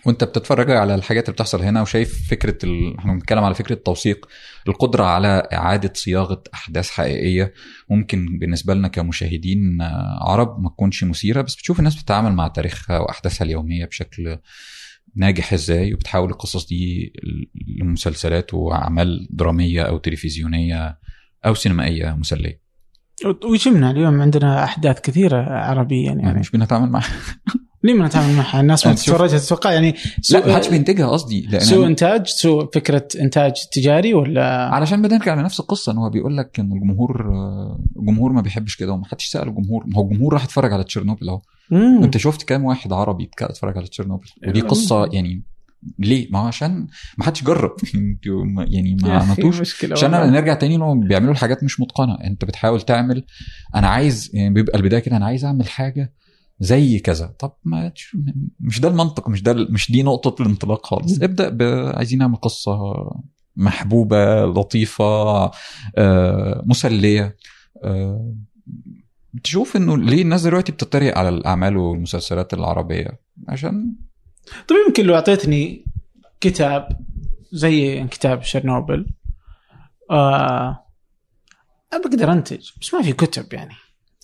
وأنت 0.07 0.25
بتتفرج 0.25 0.71
على 0.71 0.95
الحاجات 0.95 1.25
اللي 1.25 1.33
بتحصل 1.35 1.63
هنا 1.63 1.83
وشايف 1.83 2.29
فكرة 2.31 2.59
ال... 2.65 2.99
إحنا 2.99 3.13
بنتكلم 3.13 3.45
على 3.45 3.55
فكرة 3.55 3.75
توثيق 3.75 4.29
القدرة 4.69 5.05
على 5.05 5.49
إعادة 5.53 5.93
صياغة 5.95 6.43
أحداث 6.55 6.91
حقيقية. 6.91 7.53
ممكن 7.91 8.39
بالنسبة 8.39 8.75
لنا 8.75 8.89
كمشاهدين 8.89 9.81
آه، 9.81 10.19
عرب 10.31 10.63
ما 10.63 10.69
تكونش 10.69 11.05
مثيرة 11.05 11.43
بس 11.43 11.55
بتشوف 11.57 11.79
الناس 11.79 11.95
بتتعامل 12.03 12.33
مع 12.33 12.49
تاريخها 12.49 12.99
وأحداثها 12.99 13.45
اليومية 13.45 13.85
بشكل 13.85 14.39
ناجح 15.17 15.53
إزاي 15.53 15.95
وبتحول 15.95 16.31
القصص 16.31 16.67
دي 16.67 17.13
لمسلسلات 17.81 18.55
وأعمال 18.55 19.29
درامية 19.31 19.83
أو 19.83 19.99
تلفزيونية 19.99 20.99
أو 21.47 21.55
سينمائية 21.55 22.17
مسلية. 22.19 22.61
وش 23.45 23.67
يمنع 23.67 23.91
اليوم 23.91 24.21
عندنا 24.21 24.65
أحداث 24.65 25.01
كثيرة 25.01 25.37
عربيه 25.43 26.07
يعني, 26.07 26.23
يعني 26.23 26.41
مش 26.41 26.51
بنتعامل 26.51 26.91
معاها 26.91 27.05
ليه 27.83 27.95
ما 27.95 28.07
نتعامل 28.07 28.35
معها 28.37 28.61
الناس 28.61 28.87
ما 28.87 28.95
شوف- 28.95 29.05
تتفرجها 29.05 29.39
تتوقع 29.39 29.73
يعني 29.73 29.91
لا 29.93 29.97
سوء 30.21 30.47
ما 30.47 30.55
حدش 30.57 30.69
بينتجها 30.69 31.07
قصدي 31.09 31.61
سوء 31.61 31.87
إنتاج 31.87 32.27
سوء 32.27 32.71
فكرة 32.75 33.09
إنتاج 33.21 33.53
تجاري 33.73 34.15
ولا 34.15 34.69
علشان 34.75 35.03
بنرجع 35.03 35.35
لنفس 35.35 35.61
القصة 35.61 35.93
إن 35.93 35.97
هو 35.99 36.11
بيقول 36.11 36.37
لك 36.37 36.61
إن 36.61 36.73
الجمهور 36.73 37.35
آه، 37.35 37.81
الجمهور 37.99 38.33
ما 38.33 38.41
بيحبش 38.41 38.77
كده 38.77 38.93
وما 38.93 39.05
حدش 39.07 39.27
سأل 39.27 39.49
الجمهور 39.49 39.85
ما 39.87 39.97
هو 39.99 40.03
الجمهور 40.05 40.33
راح 40.33 40.45
يتفرج 40.45 40.73
على 40.73 40.85
تشيرنوبل 40.85 41.29
أهو. 41.29 41.41
أنت 41.73 42.17
شفت 42.17 42.43
كام 42.43 42.65
واحد 42.65 42.93
عربي 42.93 43.31
اتفرج 43.41 43.77
على 43.79 43.87
تشيرنوبل 43.87 44.27
ودي 44.49 44.63
مم. 44.63 44.69
قصه 44.69 45.07
يعني 45.13 45.43
ليه؟ 45.99 46.29
ما 46.31 46.39
هو 46.39 46.47
عشان 46.47 46.87
ما 47.19 47.25
حدش 47.25 47.45
جرب 47.45 47.77
يعني 48.69 48.97
ما 49.03 49.19
عملتوش 49.19 49.85
عشان. 49.93 50.11
نرجع 50.11 50.55
تاني 50.55 50.75
انهم 50.77 51.01
بيعملوا 51.01 51.33
الحاجات 51.33 51.65
مش 51.65 51.81
متقنة 51.81 52.15
أنت 52.25 52.45
بتحاول 52.45 52.81
تعمل 52.81 53.25
أنا 53.75 53.89
عايز 53.89 54.31
يعني 54.35 54.55
بيبقى 54.55 54.79
البداية 54.79 55.01
كده 55.01 55.17
أنا 55.17 55.27
عايز 55.27 55.45
أعمل 55.45 55.69
حاجة 55.69 56.13
زي 56.61 56.99
كذا. 56.99 57.27
طب 57.27 57.53
ما 57.65 57.93
مش 58.61 58.81
ده 58.81 58.89
المنطق 58.89 59.29
مش 59.29 59.43
ده 59.43 59.55
مش 59.55 59.93
دي 59.93 60.03
نقطة 60.03 60.43
الانطلاق 60.43 60.87
خالص. 60.87 61.23
ابدأ 61.23 61.49
ب... 61.49 61.63
عايزين 61.97 62.19
نعمل 62.19 62.37
قصة 62.37 62.77
محبوبة 63.57 64.45
لطيفة 64.45 65.51
آه، 65.99 66.63
مسلية. 66.67 67.37
آه، 67.85 68.35
تشوف 69.43 69.77
إنه 69.77 69.97
ليه 69.97 70.23
الناس 70.23 70.43
دلوقتي 70.43 70.73
بتتريق 70.73 71.19
على 71.19 71.29
الأعمال 71.29 71.77
والمسلسلات 71.77 72.55
العربية؟ 72.55 73.21
عشان 73.49 73.93
طيب 74.69 74.79
يمكن 74.87 75.05
لو 75.05 75.15
أعطيتني 75.15 75.85
كتاب 76.41 76.89
زي 77.53 78.07
كتاب 78.07 78.43
شرنوبل 78.43 79.07
آه 80.11 80.87
بقدر 81.93 82.33
أنتج 82.33 82.71
بس 82.81 82.95
ما 82.95 83.03
في 83.03 83.13
كتب 83.13 83.53
يعني. 83.53 83.75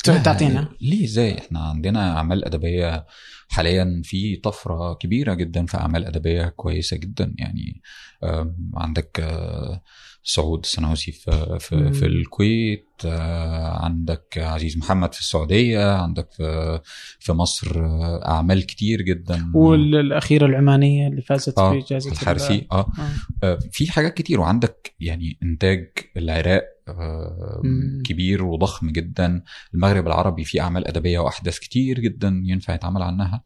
تعطينا 0.03 0.69
ليه؟ 0.81 1.05
إزاي؟ 1.05 1.39
إحنا 1.39 1.61
عندنا 1.61 2.17
أعمال 2.17 2.45
أدبية 2.45 3.07
حاليا 3.49 4.03
في 4.05 4.37
طفرة 4.37 4.95
كبيرة 4.95 5.35
جدا 5.35 5.67
في 5.67 5.77
أعمال 5.77 6.05
أدبية 6.05 6.45
كويسة 6.45 6.97
جدا. 6.97 7.35
يعني 7.39 7.83
عندك 8.75 9.21
آه، 9.21 9.83
سعود 10.25 10.61
السنوسي 10.65 11.13
في 11.13 11.57
في. 11.61 11.93
في 11.93 12.07
الكويت 12.07 12.89
آه، 13.05 13.85
عندك 13.85 14.39
عزيز 14.39 14.79
محمد 14.79 15.15
في 15.15 15.21
السعودية 15.21 15.93
عندك 15.93 16.33
في 16.33 16.81
في 17.21 17.33
مصر 17.33 17.85
آه، 17.85 18.29
أعمال 18.29 18.67
كتير 18.67 19.03
جدا. 19.03 19.53
والأخيرة 19.55 20.47
العمانية 20.47 21.09
اللي 21.09 21.23
فازت 21.23 21.59
آه 21.59 21.73
في 21.73 21.79
جائزه 21.79 22.13
الحارسي 22.13 22.67
آه. 22.73 22.81
آه. 22.81 22.87
آه، 23.43 23.59
في 23.73 23.93
حاجات 23.93 24.15
كتير. 24.15 24.41
وعندك 24.41 24.95
يعني 25.01 25.39
إنتاج 25.43 25.89
العراق 26.17 26.63
آه،. 26.63 26.72
كبير 28.05 28.45
وضخم 28.45 28.91
جدا. 28.91 29.43
المغرب 29.75 30.07
العربي 30.07 30.45
فيه 30.45 30.61
أعمال 30.61 30.89
أدبية 30.89 31.19
وأحداث 31.19 31.59
كتير 31.59 32.01
جدا 32.01 32.43
ينفع 32.45 32.75
يتعمل 32.75 33.03
عنها. 33.03 33.43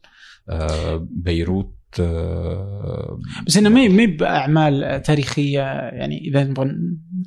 آه، 0.49 1.07
بيروت 1.11 1.73
آه، 1.99 3.19
بس 3.47 3.57
إنه 3.57 3.69
ما 3.69 3.87
ما 3.87 4.05
باعمال 4.05 5.01
تاريخية 5.01 5.59
يعني 5.89 6.17
إذا 6.27 6.43
نبغى 6.43 6.65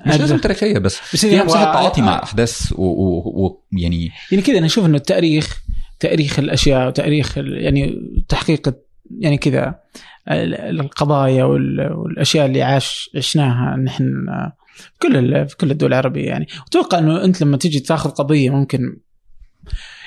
مش 0.06 0.16
لازم 0.20 0.38
تاريخية 0.38 0.78
بس 0.78 1.00
بس 1.14 1.26
فيها 1.26 1.44
مساحة 1.44 1.64
تعاطي 1.64 2.02
مع 2.02 2.18
آه. 2.18 2.22
احداث 2.22 2.72
ويعني 2.78 4.10
يعني 4.32 4.42
كذا 4.44 4.58
أنا 4.58 4.66
أشوف 4.66 4.86
إنه 4.86 4.96
التاريخ 4.96 5.62
تاريخ 6.00 6.38
الأشياء 6.38 6.88
وتاريخ 6.88 7.38
يعني 7.38 7.94
تحقيق 8.28 8.74
يعني 9.18 9.38
كذا 9.38 9.80
ال- 10.30 10.80
القضايا 10.80 11.44
وال- 11.44 11.92
والأشياء 11.92 12.46
اللي 12.46 12.62
عاش 12.62 13.10
عشناها 13.16 13.76
نحن 13.76 14.04
في 14.74 14.90
كل 15.02 15.48
في 15.48 15.56
كل 15.56 15.70
الدول 15.70 15.88
العربية 15.92 16.26
يعني 16.28 16.46
أتوقع 16.66 16.98
إنه 16.98 17.24
أنت 17.24 17.42
لما 17.42 17.56
تجي 17.56 17.80
تاخذ 17.80 18.10
قضية 18.10 18.50
ممكن 18.50 18.96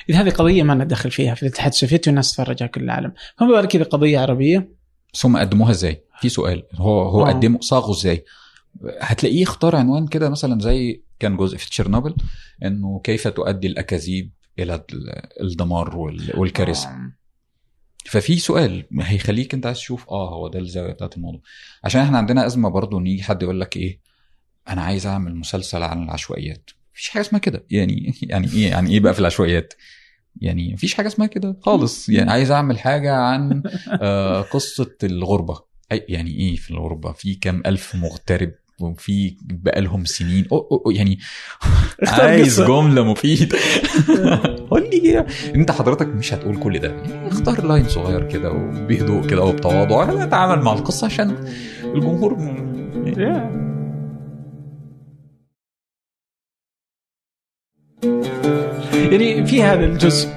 إذا 0.09 0.21
هذه 0.21 0.29
قضية 0.29 0.63
ما 0.63 0.73
ندخل 0.73 1.11
فيها 1.11 1.35
في 1.35 1.43
الاتحاد 1.43 1.71
السوفيتي 1.71 2.09
والناس 2.09 2.31
تتفرجها 2.31 2.67
كل 2.67 2.83
العالم 2.83 3.13
فما 3.37 3.47
بالك 3.47 3.67
كذا 3.69 3.83
قضية 3.83 4.19
عربية 4.19 4.69
بس 5.13 5.25
هم 5.25 5.37
قدموها 5.37 5.71
إزاي؟ 5.71 6.03
في 6.21 6.29
سؤال 6.29 6.63
هو 6.75 7.01
هو 7.01 7.25
آه. 7.25 7.29
قدموا 7.29 7.61
صاغوا 7.61 7.93
إزاي؟ 7.95 8.23
هتلاقيه 9.01 9.43
اختار 9.43 9.75
عنوان 9.75 10.07
كده 10.07 10.29
مثلا 10.29 10.59
زي 10.59 11.03
كان 11.19 11.37
جزء 11.37 11.57
في 11.57 11.69
تشيرنوبل 11.69 12.15
إنه 12.65 13.01
كيف 13.03 13.27
تؤدي 13.27 13.67
الأكاذيب 13.67 14.31
إلى 14.59 14.75
ال- 14.75 15.21
الدمار 15.41 15.97
وال- 15.97 16.31
والكارثة 16.39 16.89
آه. 16.89 17.11
ففي 18.05 18.37
سؤال 18.39 18.85
هيخليك 19.01 19.53
أنت 19.53 19.65
عايز 19.65 19.77
تشوف 19.77 20.09
آه 20.09 20.35
هو 20.35 20.47
ده 20.47 20.59
الزاوية 20.59 20.91
بتاعت 20.93 21.17
الموضوع 21.17 21.41
عشان 21.83 22.01
إحنا 22.01 22.17
عندنا 22.17 22.45
أزمة 22.45 22.69
برضو 22.69 22.99
إن 22.99 23.07
يجي 23.07 23.23
حد 23.23 23.43
يقول 23.43 23.61
لك 23.61 23.77
إيه 23.77 23.99
أنا 24.69 24.81
عايز 24.81 25.07
أعمل 25.07 25.35
مسلسل 25.35 25.83
عن 25.83 26.03
العشوائيات. 26.03 26.69
مفيش 26.93 27.09
حاجة 27.09 27.21
اسمها 27.21 27.39
كده. 27.41 27.63
يعني 27.71 28.13
يعني 28.23 28.47
إيه 28.53 28.69
يعني 28.69 28.91
إيه 28.91 28.99
بقى 28.99 29.13
في 29.13 29.19
العشوائيات؟ 29.19 29.73
يعني 30.41 30.73
مفيش 30.73 30.93
حاجة 30.93 31.07
اسمها 31.07 31.27
كده 31.27 31.57
خالص. 31.61 32.09
يعني 32.09 32.31
عايز 32.31 32.51
أعمل 32.51 32.79
حاجة 32.79 33.13
عن 33.15 33.63
آه 34.01 34.41
قصة 34.41 34.91
الغربة. 35.03 35.61
يعني 35.91 36.31
إيه 36.31 36.55
في 36.55 36.71
الغربة؟ 36.71 37.11
في 37.11 37.35
كام 37.35 37.63
ألف 37.65 37.95
مغترب 37.95 38.51
وفي 38.79 39.37
بقالهم 39.41 40.05
سنين. 40.05 40.45
أو 40.51 40.57
أو 40.71 40.83
أو 40.85 40.91
يعني 40.91 41.19
عايز. 42.07 42.61
جملة 42.61 43.03
مفيدة. 43.03 43.57
قول 44.71 44.89
لي 44.89 44.99
كده. 44.99 45.25
أنت 45.55 45.71
حضرتك 45.71 46.07
مش 46.07 46.33
هتقول 46.33 46.59
كل 46.59 46.79
ده. 46.79 46.87
يعني 46.89 47.27
اختار 47.27 47.65
لاين 47.65 47.87
صغير 47.89 48.29
كده 48.31 48.51
وبهدوء 48.51 49.27
كده 49.27 49.41
وبتواضع. 49.43 50.23
اتعامل 50.23 50.63
مع 50.63 50.73
القصة 50.73 51.05
عشان 51.05 51.47
الجمهور 51.83 52.37
يعني 53.05 53.72
يعني 58.03 59.45
في 59.45 59.63
هذا 59.63 59.85
الجزء 59.85 60.29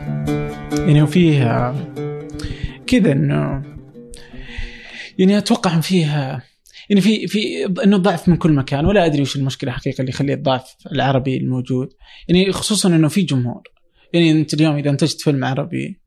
يعني 0.73 1.03
وفيه 1.03 1.75
كذا 2.87 3.12
إنه 3.12 3.62
يعني 5.19 5.39
أتوقع 5.39 5.75
إن 5.75 5.81
فيها 5.81 6.43
يعني 6.89 7.01
في 7.01 7.27
في 7.27 7.64
إنه 7.85 7.97
ضعف 7.97 8.29
من 8.29 8.37
كل 8.37 8.53
مكان 8.53 8.87
ولا 8.87 9.07
أدري 9.07 9.23
وش 9.23 9.37
المشكلة 9.37 9.73
حقيقة 9.73 10.01
اللي 10.01 10.11
يخلي 10.11 10.35
الضعف 10.35 10.77
العربي 10.93 11.37
الموجود. 11.37 11.93
يعني 12.29 12.53
خصوصا 12.53 12.89
إنه 12.89 13.09
في 13.09 13.23
جمهور. 13.23 13.62
يعني 14.12 14.31
أنت 14.31 14.55
اليوم 14.55 14.77
إذا 14.77 14.91
انتجت 14.91 15.21
فيلم 15.21 15.45
عربي 15.45 16.01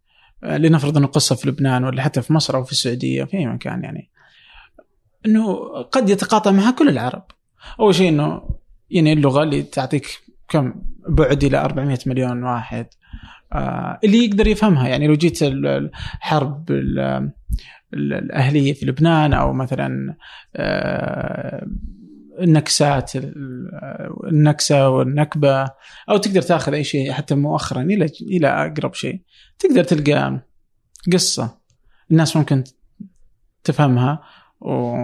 آه، 0.44 0.58
لنفرض 0.58 0.98
إنه 0.98 1.08
قصة 1.08 1.36
في 1.36 1.50
لبنان 1.50 1.84
ولا 1.84 2.02
حتى 2.02 2.22
في 2.22 2.34
مصر 2.34 2.56
أو 2.56 2.64
في 2.64 2.72
السعودية 2.72 3.24
في 3.24 3.38
أي 3.38 3.46
مكان 3.46 3.84
يعني 3.84 4.10
إنه 5.26 5.56
قد 5.84 6.10
يتقاطع 6.10 6.52
معها 6.52 6.72
كل 6.72 6.90
العرب. 6.90 7.24
أول 7.80 7.96
شيء 7.96 8.10
إنه 8.10 8.42
يعني 8.90 9.14
اللغة 9.14 9.44
اللي 9.44 9.62
تعطيك 9.62 10.20
كم 10.50 10.74
بعد 11.10 11.44
إلى 11.44 11.58
400 11.58 12.00
مليون 12.06 12.44
واحد. 12.44 12.88
آه 13.54 14.00
اللي 14.04 14.26
يقدر 14.26 14.48
يفهمها 14.48 14.88
يعني 14.88 15.08
لو 15.08 15.14
جيت 15.14 15.44
ال- 15.44 15.68
الحرب 15.68 16.72
ال- 16.72 17.00
ال- 17.94 18.14
الأهلية 18.14 18.74
في 18.74 18.86
لبنان 18.86 19.34
أو 19.34 19.54
مثلا 19.54 20.16
آه، 20.56 21.68
النكسات 22.40 23.16
ال- 23.16 23.70
النكسة 24.28 24.90
والنكبة 24.90 25.72
أو 26.10 26.18
تقدر 26.18 26.42
تأخذ 26.42 26.74
أي 26.74 26.84
شيء 26.84 27.12
حتى 27.12 27.36
مؤخرا 27.36 27.82
إلى 27.82 28.06
إلى 28.22 28.48
أقرب 28.48 28.94
شيء 28.94 29.22
تقدر 29.60 29.84
تلقى 29.84 30.40
قصة 31.14 31.58
الناس 32.12 32.38
ممكن 32.38 32.64
تفهمها 33.64 34.22
و... 34.62 34.96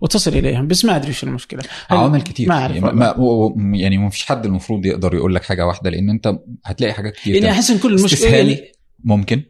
وتصل 0.00 0.30
إليهم 0.30 0.66
بس 0.66 0.84
ما 0.84 0.96
أدري 0.96 1.10
وش 1.10 1.24
المشكلة. 1.24 1.62
عوامل 1.90 2.22
كتير. 2.22 2.48
ما 2.48 2.54
أعرف 2.54 2.76
يعني. 2.76 2.92
ما 2.92 3.54
يعني 3.78 3.98
ما 3.98 4.10
فيش 4.10 4.24
حد 4.24 4.46
المفروض 4.46 4.86
يقدر 4.86 5.14
يقول 5.14 5.34
لك 5.34 5.44
حاجة 5.44 5.66
واحدة 5.66 5.90
لأن 5.90 6.10
أنت 6.10 6.38
هتلاقي 6.64 6.92
حاجات 6.92 7.16
كتير 7.16 7.34
يعني. 7.34 7.50
أحس 7.50 7.70
إن 7.70 7.78
كل 7.78 7.94
المشكلة 7.94 8.30
يعني 8.36 8.72
ممكن. 9.04 9.42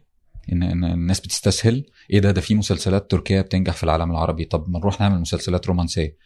ان 0.51 0.63
ان 0.63 0.83
الناس 0.83 1.19
بتستسهل. 1.19 1.85
إيه 2.13 2.19
ده؟ 2.19 2.31
ده 2.31 2.41
في 2.41 2.55
مسلسلات 2.55 3.11
تركية 3.11 3.41
بتنجح 3.41 3.73
في 3.73 3.83
العالم 3.83 4.11
العربي. 4.11 4.45
طب 4.45 4.69
ما 4.69 4.79
نروح 4.79 5.01
نعمل 5.01 5.21
مسلسلات 5.21 5.67
رومانسية. 5.67 6.17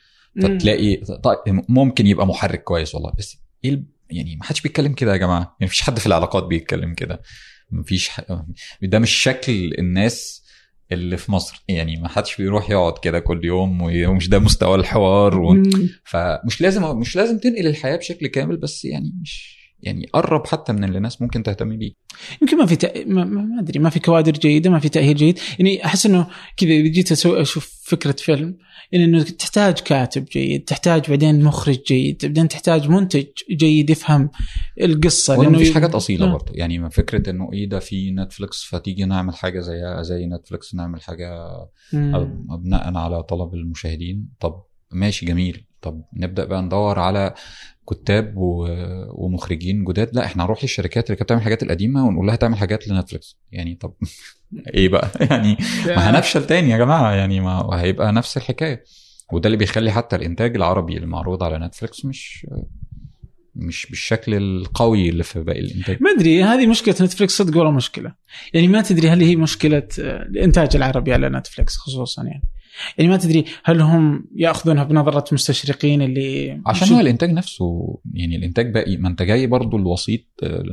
فتلاقي 0.42 0.96
طيب 0.96 1.38
ممكن 1.70 2.08
يبقى 2.08 2.28
محرك 2.28 2.64
كويس 2.64 2.96
والله. 2.96 3.14
بس 3.18 3.38
إيه 3.66 3.84
يعني 4.10 4.36
ما 4.36 4.44
حدش 4.44 4.62
بيتكلم 4.62 4.94
كده 4.94 5.12
يا 5.12 5.18
جماعة. 5.18 5.40
يعني 5.40 5.56
مفيش 5.62 5.82
حد 5.82 6.00
في 6.00 6.08
العلاقات 6.08 6.44
بيتكلم 6.44 6.94
كده. 6.94 7.22
مفيش 7.72 8.10
ح... 8.10 8.22
ده 8.82 9.00
مش 9.00 9.12
شكل 9.12 9.74
الناس 9.80 10.41
اللي 10.92 11.18
في 11.18 11.32
مصر. 11.32 11.64
يعني 11.68 11.98
ما 11.98 12.08
حدش 12.08 12.38
بيروح 12.38 12.70
يقعد 12.70 12.94
كده 13.04 13.20
كل 13.20 13.46
يوم 13.46 13.82
ومش 13.82 14.30
ده 14.30 14.40
مستوى 14.40 14.76
الحوار 14.76 15.40
و... 15.40 15.64
فمش 16.04 16.62
لازم 16.62 16.98
مش 16.98 17.16
لازم 17.16 17.38
تنقل 17.38 17.68
الحياة 17.68 17.96
بشكل 17.96 18.28
كامل 18.28 18.58
بس 18.58 18.86
يعني 18.86 19.14
مش 19.22 19.61
يعني 19.84 20.06
قرب 20.14 20.48
حتى 20.48 20.74
من 20.74 20.84
اللي 20.84 20.98
الناس 20.98 21.22
ممكن 21.22 21.44
تهتم 21.44 21.78
بيه. 21.78 21.92
يمكن 22.42 22.58
ما 22.58 22.66
في 22.66 22.76
تأ... 22.76 23.06
ما, 23.06 23.24
ما 23.24 23.60
أدري 23.60 23.80
ما 23.80 23.90
في 23.90 24.00
كوادر 24.00 24.32
جيدة 24.32 24.70
ما 24.70 24.80
في 24.80 24.90
تأهيل 24.90 25.16
جيد. 25.16 25.40
يعني 25.60 25.86
أحس 25.86 26.06
إنه 26.06 26.28
كذا 26.58 26.70
إذا 26.72 26.88
جيت 26.88 27.12
أسوي 27.12 27.42
أشوف 27.42 27.82
فكرة 27.84 28.16
فيلم 28.18 28.58
يعني 28.92 29.06
إنه 29.06 29.24
تحتاج 29.24 29.74
كاتب 29.74 30.26
جيد 30.26 30.64
تحتاج 30.64 31.10
بعدين 31.10 31.44
مخرج 31.44 31.80
جيد 31.88 32.26
بعدين 32.26 32.48
تحتاج 32.48 32.90
منتج 32.90 33.26
جيد 33.52 33.90
يفهم 33.90 34.30
القصة. 34.82 35.40
ولا 35.40 35.50
مفيش 35.50 35.74
حاجات 35.74 35.96
أصيلة 35.96 36.26
آه. 36.26 36.32
برضه. 36.32 36.54
يعني 36.56 36.90
فكرة 36.90 37.30
إنه 37.30 37.50
إيه 37.54 37.70
ده 37.70 37.80
في 37.80 38.12
نتفليكس 38.12 38.64
فتيجي 38.64 39.06
نعمل 39.06 39.36
حاجة 39.36 39.60
زيها 39.60 40.02
زي 40.02 40.26
نتفليكس 40.26 40.76
نعمل 40.76 41.02
حاجة. 41.02 41.48
بناء 41.94 42.98
على 42.98 43.24
طلب 43.24 43.54
المشاهدين. 43.54 44.30
طب 44.40 44.64
ماشي 44.92 45.26
جميل. 45.26 45.66
طب 45.82 46.02
نبدأ 46.14 46.46
بقى 46.46 46.62
ندور 46.62 47.00
على 47.00 47.34
كتاب 47.90 48.38
و... 48.38 48.68
ومخرجين 49.10 49.84
جداد. 49.84 50.16
لا 50.16 50.26
إحنا 50.26 50.44
هنروح 50.44 50.64
للشركات 50.64 51.06
اللي 51.06 51.16
كانت 51.16 51.24
بتعمل 51.24 51.40
الحاجات 51.40 51.64
القديمة 51.64 52.08
ونقول 52.08 52.28
لها 52.28 52.36
تعمل 52.36 52.58
حاجات 52.58 52.88
لنتفليكس. 52.88 53.38
يعني 53.52 53.76
طب 53.76 53.94
إيه 54.74 54.90
بقى؟ 54.90 55.12
يعني 55.30 55.58
ما 55.88 56.10
هنفشل 56.10 56.48
تاني 56.48 56.70
يا 56.70 56.78
جماعة. 56.78 57.12
يعني 57.12 57.40
ما 57.40 57.70
هيبقى 57.82 58.14
نفس 58.14 58.38
الحكاية. 58.38 58.84
وده 59.34 59.48
اللي 59.48 59.58
بيخلي 59.58 59.92
حتى 59.92 60.16
الإنتاج 60.16 60.56
العربي 60.56 60.98
المعروض 60.98 61.44
على 61.44 61.60
نتفليكس 61.60 62.06
مش 62.06 62.48
مش 63.56 63.88
بالشكل 63.90 64.34
القوي 64.34 65.10
اللي 65.10 65.24
في 65.24 65.40
باقي 65.40 65.60
الإنتاج. 65.60 65.98
ما 66.02 66.12
أدري 66.12 66.44
هذه 66.44 66.68
مشكلة 66.68 66.96
نتفلكس 67.02 67.38
صدق 67.38 67.58
ولا 67.58 67.72
مشكلة؟ 67.72 68.16
يعني 68.54 68.68
ما 68.68 68.82
تدري 68.82 69.10
هل 69.10 69.22
هي 69.22 69.36
مشكلة 69.36 69.88
آه، 70.00 70.22
الانتاج 70.22 70.76
العربي 70.76 71.14
على 71.14 71.30
نتفلكس 71.30 71.78
خصوصا 71.78 72.24
يعني. 72.24 72.44
يعني 72.98 73.10
ما 73.10 73.18
تدري 73.18 73.46
هل 73.64 73.82
هم 73.82 74.26
يأخذونها 74.36 74.84
بنظرة 74.84 75.26
مستشرقين 75.34 76.02
اللي 76.02 76.62
عشان 76.66 76.88
هو 76.88 77.00
الإنتاج 77.00 77.32
نفسه 77.32 78.00
يعني 78.14 78.36
الإنتاج 78.36 78.74
باقي 78.74 78.98
ما 78.98 79.08
أنت 79.10 79.22
جاي 79.22 79.48
برضو 79.48 79.78
الوسيط 79.78 80.22
آه، 80.44 80.64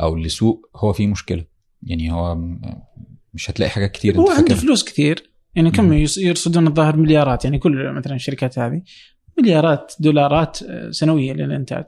أو 0.00 0.16
السوق 0.16 0.70
هو 0.76 0.92
فيه 0.92 1.06
مشكلة. 1.06 1.44
يعني 1.82 2.12
هو 2.12 2.38
مش 3.34 3.50
هتلاقي 3.50 3.70
حاجات 3.70 3.92
كتير 3.92 4.16
هو 4.16 4.30
عنده 4.30 4.54
فلوس 4.54 4.84
كثير 4.84 5.30
يعني 5.54 5.70
كم 5.70 5.92
يرصدون 6.16 6.66
الظاهر 6.66 6.96
مليارات. 6.96 7.44
يعني 7.44 7.58
كل 7.58 7.92
مثلا 7.92 8.14
الشركات 8.14 8.58
هذه 8.58 8.82
مليارات 9.42 9.92
دولارات 10.00 10.62
آه، 10.62 10.90
سنوية 10.90 11.32
للإنتاج. 11.32 11.84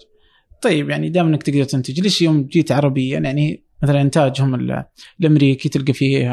طيب 0.63 0.91
يعني 0.91 1.09
دام 1.09 1.27
إنك 1.27 1.43
تقدر 1.43 1.65
تنتج 1.65 2.01
ليش 2.01 2.23
يوم 2.23 2.43
جيت 2.43 2.73
عربيا؟ 2.73 3.19
يعني 3.19 3.65
مثلا 3.83 4.01
إنتاجهم 4.01 4.55
ال- 4.55 4.85
الأمريكي 5.21 5.69
تلقى 5.69 5.93
فيه 5.93 6.33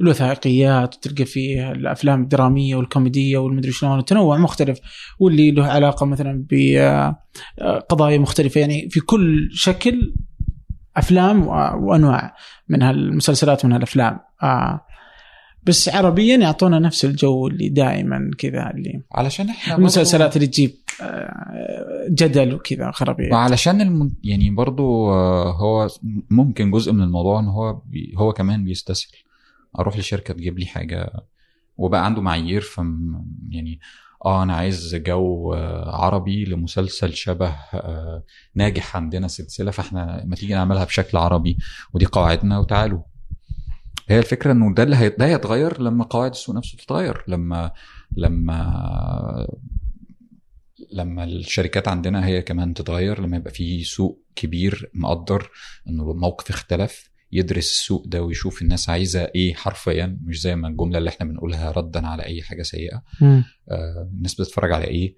الوثائقيات 0.00 0.96
وتلقى 0.96 1.24
فيه 1.24 1.72
الأفلام 1.72 2.22
الدرامية 2.22 2.76
والكوميدية 2.76 3.38
والمدري 3.38 3.72
شلون 3.72 3.98
التنوع 3.98 4.36
مختلف. 4.36 4.78
واللي 5.18 5.50
له 5.50 5.66
علاقة 5.66 6.06
مثلا 6.06 6.46
بقضايا 6.50 8.18
مختلفة. 8.18 8.60
يعني 8.60 8.88
في 8.90 9.00
كل 9.00 9.48
شكل 9.52 10.14
أفلام 10.96 11.46
وأنواع 11.48 12.34
من 12.68 12.82
هالمسلسلات 12.82 13.64
ومن 13.64 13.72
هالأفلام. 13.72 14.20
آه 14.42 14.80
بس 15.66 15.88
عربيا 15.88 16.36
يعطونا 16.36 16.78
نفس 16.78 17.04
الجو 17.04 17.46
اللي 17.46 17.68
دائما 17.68 18.30
كذا 18.38 18.70
اللي 18.70 19.02
علشان 19.12 19.48
إحنا 19.48 19.76
المسلسلات 19.76 20.36
اللي 20.36 20.46
تجيب 20.46 20.70
آه، 21.00 22.06
جدل 22.10 22.54
وكذا 22.54 22.90
خرابيط. 22.90 23.32
وعلشان 23.32 23.80
الم... 23.80 24.12
يعني 24.24 24.50
برضو 24.50 25.10
آه، 25.10 25.52
هو 25.52 25.88
ممكن 26.30 26.70
جزء 26.70 26.92
من 26.92 27.02
الموضوع 27.02 27.40
إن 27.40 27.46
هو 27.46 27.72
بي... 27.72 28.14
هو 28.16 28.32
كمان 28.32 28.64
بيستسهل. 28.64 29.12
أروح 29.78 29.96
لشركة 29.96 30.34
تجيب 30.34 30.58
لي 30.58 30.66
حاجة 30.66 31.12
وبقى 31.76 32.04
عنده 32.04 32.22
معايير 32.22 32.60
فم 32.60 33.24
يعني 33.48 33.80
آه 34.24 34.42
أنا 34.42 34.54
عايز 34.56 34.94
جو 34.94 35.54
آه، 35.54 35.96
عربي 35.96 36.44
لمسلسل 36.44 37.14
شبه 37.14 37.48
آه، 37.74 38.24
ناجح 38.54 38.96
عندنا 38.96 39.28
سلسلة 39.28 39.70
فإحنا 39.70 40.24
ما 40.26 40.36
تيجي 40.36 40.54
نعملها 40.54 40.84
بشكل 40.84 41.18
عربي 41.18 41.58
ودي 41.92 42.06
قواعدنا 42.06 42.58
وتعالوا 42.58 43.02
هي 44.08 44.18
الفكرة 44.18 44.52
إنه 44.52 44.74
ده 44.74 44.82
اللي. 44.82 45.08
ده 45.08 45.26
هيتغير 45.26 45.80
لما 45.82 46.04
قواعد 46.04 46.30
السوق 46.30 46.56
نفسه 46.56 46.78
تتغير 46.78 47.24
لما 47.28 47.72
لما 48.16 49.46
لما 50.92 51.24
الشركات 51.24 51.88
عندنا 51.88 52.26
هي 52.26 52.42
كمان 52.42 52.74
تتغير 52.74 53.20
لما 53.20 53.36
يبقى 53.36 53.50
في 53.50 53.84
سوق 53.84 54.22
كبير 54.36 54.90
مقدر 54.94 55.50
إنه 55.88 56.10
الموقف 56.10 56.50
اختلف 56.50 57.10
يدرس 57.34 57.70
السوق 57.70 58.06
ده 58.06 58.22
ويشوف 58.22 58.62
الناس 58.62 58.88
عايزة 58.88 59.30
إيه 59.34 59.54
حرفيا 59.54 60.18
مش 60.24 60.40
زي 60.40 60.56
ما 60.56 60.68
الجملة 60.68 60.98
اللي 60.98 61.10
إحنا 61.10 61.26
بنقولها 61.26 61.70
ردا 61.70 62.06
على 62.06 62.22
أي 62.24 62.42
حاجة 62.42 62.62
سيئة. 62.62 63.02
آه، 63.70 64.10
الناس 64.16 64.34
بتتفرج 64.34 64.72
على 64.72 64.84
إيه؟ 64.84 65.16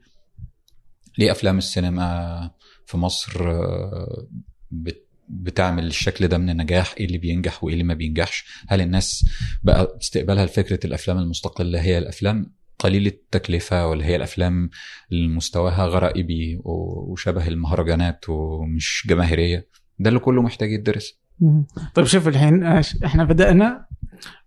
ليه 1.18 1.30
أفلام 1.32 1.58
السينما 1.58 2.50
في 2.86 2.96
مصر 2.96 3.50
آه، 3.50 4.26
بت 4.70 5.02
بتعمل 5.28 5.86
الشكل 5.86 6.28
ده 6.28 6.38
من 6.38 6.50
النجاح؟ 6.50 6.94
إيه 6.98 7.04
اللي 7.06 7.18
بينجح 7.18 7.64
وإيه 7.64 7.72
اللي 7.74 7.84
ما 7.84 7.94
بينجحش؟ 7.94 8.44
هل 8.68 8.80
الناس 8.80 9.24
بقى 9.62 9.98
استقبالها 10.02 10.46
لفكرة 10.46 10.86
الأفلام 10.86 11.18
المستقلة 11.18 11.80
هي 11.80 11.98
الأفلام 11.98 12.54
قليله 12.78 13.08
التكلفة 13.10 13.86
ولا 13.86 14.04
هي 14.06 14.16
الأفلام 14.16 14.70
اللي 15.12 15.28
مستواها 15.28 15.86
غرائبي 15.86 16.60
وشبه 16.64 17.48
المهرجانات 17.48 18.28
ومش 18.28 19.06
جماهيرية؟ 19.08 19.68
ده 19.98 20.08
اللي 20.08 20.20
كله 20.20 20.42
محتاج 20.42 20.72
يدرس. 20.72 21.20
طيب 21.94 22.06
شوف 22.06 22.28
الحين 22.28 22.64
إحنا 23.04 23.24
بدأنا 23.24 23.86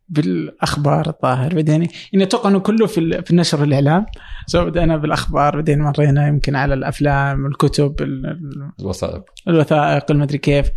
بالأخبار 0.10 1.10
الظاهر 1.10 1.56
بعدين 1.56 1.88
يعني 2.14 2.24
أتوقع 2.26 2.50
انه 2.50 2.60
كله 2.60 2.86
في 2.88 3.00
ال- 3.00 3.26
في 3.26 3.32
النشر 3.32 3.62
والاعلام 3.62 4.06
سواء 4.48 4.66
بدأنا 4.70 4.98
بالأخبار. 4.98 5.56
بعدين 5.56 5.80
مرينا 5.80 6.28
يمكن 6.28 6.56
على 6.56 6.74
الأفلام 6.74 7.46
الكتب 7.46 7.96
ال- 8.02 8.26
ال- 8.26 8.72
الوثائق. 8.80 9.24
الوثائق 9.48 10.12
المدري 10.12 10.38
كيف. 10.38 10.72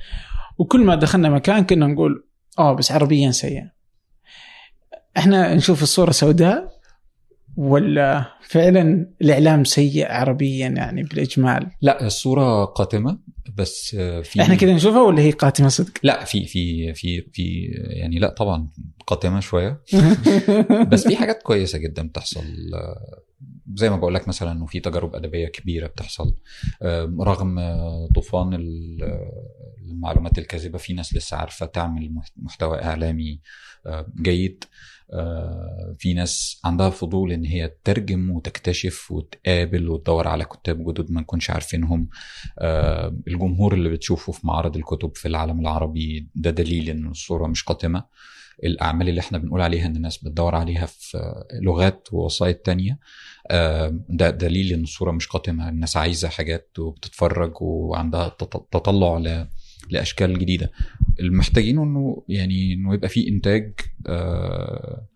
وكل 0.58 0.84
ما 0.84 0.94
دخلنا 0.94 1.28
مكان 1.30 1.64
كنا 1.64 1.86
نقول 1.86 2.24
آه 2.58 2.72
بس 2.72 2.92
عربيا 2.92 3.30
سيء 3.30 3.62
إحنا 5.16 5.54
نشوف 5.54 5.82
الصورة 5.82 6.10
سوداء 6.10 6.68
ولا 7.56 8.24
فعلا 8.48 9.06
الإعلام 9.22 9.64
سيء 9.64 10.12
عربيا 10.12 10.68
يعني 10.68 11.02
بالإجمال؟ 11.02 11.70
لا 11.82 12.06
الصورة 12.06 12.64
قاتمة. 12.64 13.18
بس 13.56 13.96
آه، 13.98 14.20
في 14.20 14.42
إحنا 14.42 14.54
كذا 14.54 14.74
نشوفها 14.74 15.02
ولا 15.02 15.22
هي 15.22 15.30
قاتمة 15.30 15.68
صدق؟ 15.68 15.92
لا 16.02 16.24
في 16.24 16.44
في 16.46 16.94
في 16.94 17.20
في 17.32 17.64
يعني 17.74 18.18
لا 18.18 18.28
طبعا 18.28 18.68
قاتمة 19.06 19.40
شوية 19.40 19.80
بس 20.92 21.06
في 21.08 21.16
حاجات 21.16 21.42
كويسة 21.42 21.78
جدا 21.78 22.08
بتحصل 22.08 22.44
آه، 22.74 23.22
زي 23.74 23.90
ما 23.90 23.96
بقول 23.96 24.14
لك 24.14 24.28
مثلا 24.28 24.52
إنه 24.52 24.66
في 24.66 24.80
تجارب 24.80 25.14
أدبية 25.14 25.46
كبيرة 25.48 25.86
بتحصل 25.86 26.34
آه، 26.82 27.14
رغم 27.20 27.60
طوفان 28.14 28.54
ال- 28.54 29.20
المعلومات 29.82 30.38
الكاذبة 30.38 30.78
في 30.78 30.92
ناس 30.92 31.14
لسه 31.16 31.36
عارفة 31.36 31.66
تعمل 31.66 32.12
مح- 32.14 32.32
محتوى 32.36 32.82
إعلامي 32.82 33.40
جيد 34.20 34.64
في 35.98 36.14
ناس 36.14 36.60
عندها 36.64 36.90
فضول 36.90 37.32
إن 37.32 37.44
هي 37.44 37.68
تترجم 37.68 38.30
وتكتشف 38.30 39.12
وتقابل 39.12 39.88
وتدور 39.88 40.28
على 40.28 40.44
كتاب 40.44 40.90
جدد 40.92 41.10
ما 41.10 41.20
نكونش 41.20 41.50
عارفينهم. 41.50 42.08
آه، 42.58 43.16
الجمهور 43.28 43.74
اللي 43.74 43.88
بتشوفه 43.88 44.32
في 44.32 44.46
معرض 44.46 44.76
الكتب 44.76 45.16
في 45.16 45.28
العالم 45.28 45.60
العربي 45.60 46.28
ده 46.34 46.50
دليل 46.50 46.90
إن 46.90 47.06
الصورة 47.06 47.46
مش 47.46 47.62
قاتمة. 47.62 48.04
الأعمال 48.64 49.08
اللي 49.08 49.20
إحنا 49.20 49.38
بنقول 49.38 49.60
عليها 49.60 49.86
إن 49.86 49.96
الناس 49.96 50.18
بتدور 50.18 50.54
عليها 50.54 50.86
في 50.86 51.42
لغات 51.62 52.08
ووسائط 52.12 52.56
تانية 52.56 52.98
آه، 53.50 53.98
ده 54.08 54.30
دليل 54.30 54.72
إن 54.72 54.82
الصورة 54.82 55.10
مش 55.10 55.26
قاتمة. 55.26 55.68
الناس 55.68 55.96
عايزة 55.96 56.28
حاجات 56.28 56.78
وبتتفرج 56.78 57.52
وعندها 57.62 58.28
تط- 58.28 58.68
تطلع 58.72 59.18
ل- 59.18 59.48
لأشكال 59.92 60.38
جديدة. 60.38 60.70
المحتاجين 61.20 61.78
إنه 61.78 62.22
يعني 62.28 62.72
إنه 62.74 62.94
يبقى 62.94 63.08
في 63.08 63.28
إنتاج 63.28 63.72
آه، 64.06 65.06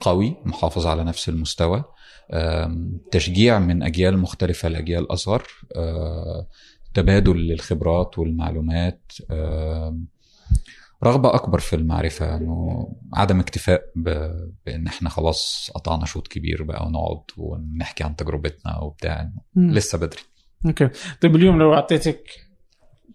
قوي 0.00 0.36
محافظ 0.44 0.86
على 0.86 1.04
نفس 1.04 1.28
المستوى. 1.28 1.84
تشجيع 3.10 3.58
من 3.58 3.82
أجيال 3.82 4.18
مختلفة 4.18 4.68
لأجيال 4.68 5.12
أصغر. 5.12 5.42
آه، 5.76 6.48
تبادل 6.94 7.36
للخبرات 7.36 8.18
والمعلومات. 8.18 9.12
رغبة 11.04 11.34
أكبر 11.34 11.58
في 11.58 11.76
المعرفة 11.76 12.36
إنه 12.36 12.88
عدم 13.14 13.40
اكتفاء 13.40 13.82
ب... 13.96 14.08
بإن 14.66 14.86
إحنا 14.86 15.08
خلاص 15.08 15.70
قطعنا 15.74 16.04
شوط 16.04 16.28
كبير 16.28 16.62
بقى 16.62 16.86
ونقعد 16.86 17.22
ونحكي 17.36 18.04
عن 18.04 18.16
تجربتنا 18.16 18.78
وبتاع. 18.78 19.30
لسه 19.56 19.98
بدري. 19.98 20.20
أوكي. 20.66 20.88
طيب 21.20 21.36
اليوم 21.36 21.58
لو 21.58 21.74
أعطيتك 21.74 22.47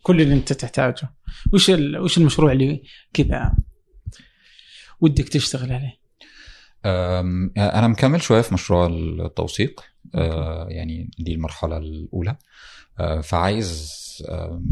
كل 0.04 0.22
اللي 0.22 0.34
انت 0.34 0.54
تحتاجه 0.54 1.14
وش. 1.54 1.70
وش 2.00 2.18
المشروع 2.18 2.52
اللي 2.52 2.84
كذا 3.14 3.56
ودك 5.02 5.30
تشتغل 5.30 5.72
عليه؟ 5.72 6.04
أنا 7.58 7.88
مكمل 7.88 8.22
شوية 8.22 8.42
في 8.42 8.54
مشروع 8.54 8.88
التوثيق 8.88 9.82
أه، 10.16 10.68
يعني 10.70 11.12
دي 11.20 11.34
المرحلة 11.34 11.78
الأولى 11.78 12.38
أه، 13.00 13.22
فعايز 13.22 13.94
أم، 14.30 14.66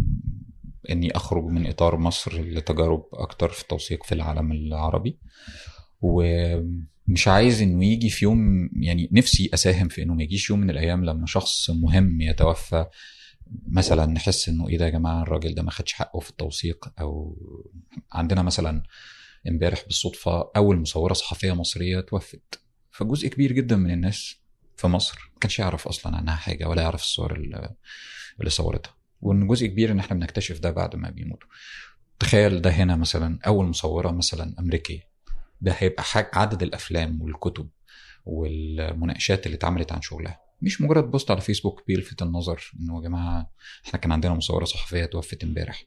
إني 0.89 1.15
أخرج 1.15 1.43
من 1.45 1.67
إطار 1.67 1.97
مصر 1.97 2.41
لتجارب 2.41 3.05
أكتر 3.13 3.49
في 3.49 3.61
التوثيق 3.61 4.03
في 4.03 4.11
العالم 4.11 4.51
العربي 4.51 5.17
ومش 6.01 7.27
عايز 7.27 7.61
إنه 7.61 7.85
يجي 7.85 8.09
في 8.09 8.25
يوم 8.25 8.69
يعني 8.75 9.09
نفسي 9.11 9.49
أساهم 9.53 9.87
في 9.87 10.03
إنه 10.03 10.13
ما 10.13 10.23
يجيش 10.23 10.49
يوم 10.49 10.59
من 10.59 10.69
الأيام 10.69 11.05
لما 11.05 11.25
شخص 11.25 11.69
مهم 11.69 12.21
يتوفى 12.21 12.85
مثلا 13.67 14.05
نحس 14.05 14.49
إنه 14.49 14.69
إيه 14.69 14.77
ده 14.77 14.85
يا 14.85 14.89
جماعة 14.89 15.21
الراجل 15.21 15.55
ده 15.55 15.63
ما 15.63 15.71
خدش 15.71 15.93
حقه 15.93 16.19
في 16.19 16.29
التوثيق 16.29 16.93
أو 16.99 17.37
عندنا 18.11 18.41
مثلا 18.41 18.83
إمبارح 19.47 19.83
بالصدفة 19.85 20.51
أول 20.55 20.79
مصورة 20.81 21.13
صحفية 21.13 21.51
مصرية 21.51 21.99
توفت. 21.99 22.59
فجزء 22.91 23.27
كبير 23.27 23.51
جدا 23.51 23.75
من 23.75 23.91
الناس 23.91 24.35
في 24.77 24.87
مصر 24.87 25.29
ما 25.33 25.39
كانش 25.39 25.59
يعرف 25.59 25.87
أصلا 25.87 26.17
عنها 26.17 26.35
حاجة 26.35 26.65
ولا 26.69 26.81
يعرف 26.81 27.01
الصور 27.01 27.35
اللي 27.35 28.49
صورتها. 28.49 28.95
وإن 29.21 29.47
جزء 29.47 29.67
كبير 29.67 29.91
إن 29.91 29.99
إحنا 29.99 30.17
بنكتشف 30.17 30.59
ده 30.59 30.71
بعد 30.71 30.95
ما 30.95 31.09
بيموتوا. 31.09 31.49
تخيل 32.19 32.61
ده 32.61 32.69
هنا 32.69 32.95
مثلا 32.95 33.39
أول 33.47 33.65
مصورة 33.65 34.11
مثلا 34.11 34.55
أمريكية. 34.59 35.11
ده 35.61 35.75
هيبقى 35.77 36.03
عدد 36.33 36.63
الأفلام 36.63 37.21
والكتب 37.21 37.69
والمناقشات 38.25 39.45
اللي 39.45 39.55
اتعملت 39.55 39.91
عن 39.91 40.01
شغلها. 40.01 40.40
مش 40.61 40.81
مجرد 40.81 41.11
بوست 41.11 41.31
على 41.31 41.41
فيسبوك 41.41 41.83
بيلفت 41.87 42.21
النظر 42.21 42.71
انه 42.79 42.95
يا 42.97 43.01
جماعة 43.01 43.51
إحنا 43.87 43.99
كان 43.99 44.11
عندنا 44.11 44.33
مصورة 44.33 44.65
صحفية 44.65 45.05
توفت 45.05 45.43
امبارح. 45.43 45.83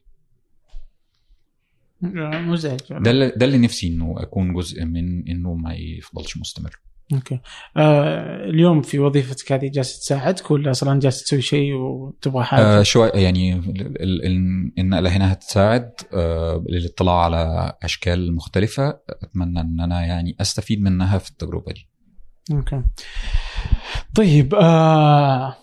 مزعج. 2.01 2.79
ده 2.89 3.11
اللي 3.11 3.29
ده 3.37 3.45
اللي 3.45 3.57
نفسي 3.57 3.87
إنه 3.87 4.15
أكون 4.17 4.53
جزء 4.53 4.85
من 4.85 5.27
إنه 5.27 5.53
ما 5.53 5.73
يفضلش 5.73 6.37
مستمر. 6.37 6.79
أوكي. 7.13 7.39
آه 7.77 8.45
اليوم 8.49 8.81
في 8.81 8.99
وظيفتك 8.99 9.51
هذه 9.51 9.67
جالس 9.69 9.99
تساعدك 9.99 10.51
ولا 10.51 10.71
أصلا 10.71 10.99
جالس 10.99 11.23
تسوي 11.23 11.41
شيء 11.41 11.73
وتبغى 11.73 12.43
حاجة؟ 12.43 12.79
آه 12.79 12.83
شوي 12.83 13.09
يعني 13.09 13.53
ال- 13.53 13.81
ال- 14.01 14.25
ال- 14.25 14.71
النقله 14.79 15.09
هنا 15.09 15.33
هتساعد 15.33 15.91
آه 16.13 16.65
للاطلاع 16.69 17.23
على 17.23 17.73
أشكال 17.83 18.35
مختلفة. 18.35 18.99
أتمنى 19.23 19.61
إن 19.61 19.79
أنا 19.79 20.05
يعني 20.05 20.35
أستفيد 20.41 20.81
منها 20.81 21.17
في 21.17 21.29
التجربة 21.29 21.71
دي. 21.71 21.89
أوكي. 22.51 22.83
طيب 24.15 24.55
آه... 24.55 25.57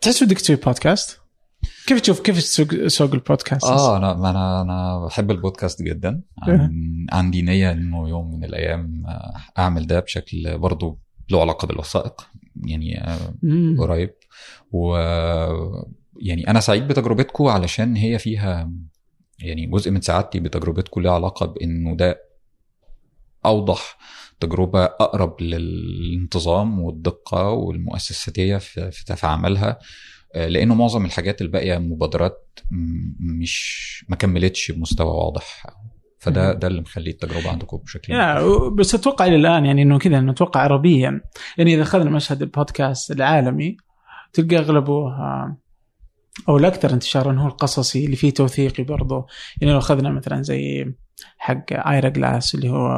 تحس 0.00 0.24
بدك 0.24 0.38
تسوي 0.38 0.56
بودكاست؟ 0.56 1.20
كيف 1.86 2.00
تشوف 2.00 2.20
كيف 2.20 2.40
سوق 2.40 2.86
سوق 2.86 3.12
البودكاست؟ 3.14 3.64
آه 3.64 3.96
أنا 3.96 4.12
أنا 4.12 4.62
أنا 4.62 5.06
بحب 5.06 5.30
البودكاست 5.30 5.82
جدا 5.82 6.22
عن- 6.42 7.06
عندي 7.12 7.42
نية 7.42 7.72
إنه 7.72 8.08
يوم 8.08 8.34
من 8.34 8.44
الأيام 8.44 9.06
آه، 9.06 9.34
أعمل 9.58 9.86
ده 9.86 10.00
بشكل 10.00 10.58
برضه 10.58 10.98
له 11.30 11.40
علاقة 11.40 11.66
بالوثائق 11.66 12.28
يعني 12.66 13.00
آه،. 13.04 13.34
قريب 13.78 14.14
و 14.72 14.96
يعني 16.20 16.48
أنا 16.50 16.60
سعيد 16.60 16.88
بتجربتكم 16.88 17.46
علشان 17.46 17.96
هي 17.96 18.18
فيها 18.18 18.72
يعني 19.38 19.66
جزء 19.66 19.90
من 19.90 20.00
سعادتي 20.00 20.40
بتجربتكم 20.40 21.00
ليها 21.00 21.12
علاقة 21.12 21.46
بإنه 21.46 21.96
ده 21.96 22.20
أوضح 23.46 23.98
تجربه 24.40 24.84
أقرب 24.84 25.42
للانتظام 25.42 26.80
والدقة 26.80 27.50
والمؤسساتية 27.50 28.56
في 28.56 28.90
في 28.90 29.26
عملها 29.26 29.78
آه، 30.34 30.48
لأنه 30.48 30.74
معظم 30.74 31.04
الحاجات 31.04 31.42
الباقية 31.42 31.78
مبادرات 31.78 32.58
مش 33.20 34.04
ما 34.08 34.16
كملتش 34.16 34.70
بمستوى 34.70 35.10
واضح. 35.10 35.66
فده. 36.18 36.52
ده 36.52 36.68
اللي 36.68 36.80
مخلي 36.80 37.10
التجربة 37.10 37.50
عندكم 37.50 37.76
بشكل 37.76 38.12
بس 38.70 38.94
أتوقع 38.94 39.26
إلى 39.26 39.36
الآن 39.36 39.66
يعني 39.66 39.82
إنه 39.82 39.98
كذا 39.98 40.18
إنه 40.18 40.32
أتوقع 40.32 40.60
عربيا. 40.60 41.20
يعني 41.58 41.74
إذا 41.74 41.82
أخذنا 41.82 42.10
مشهد 42.10 42.42
البودكاست 42.42 43.10
العالمي 43.10 43.76
تلقى 44.32 44.56
أغلبه 44.56 45.08
آه، 45.08 45.56
أو 46.48 46.56
الأكثر 46.56 46.92
انتشارا 46.92 47.40
هو 47.40 47.46
القصصي 47.46 48.04
اللي 48.04 48.16
فيه 48.16 48.30
توثيقي 48.30 48.82
برضه 48.82 49.26
يعني 49.60 49.72
لو 49.72 49.78
أخذنا 49.78 50.10
مثلا 50.10 50.42
زي 50.42 50.92
حق 51.38 51.88
Ira 51.88 52.08
Glass 52.08 52.54
اللي 52.54 52.68
هو 52.68 52.88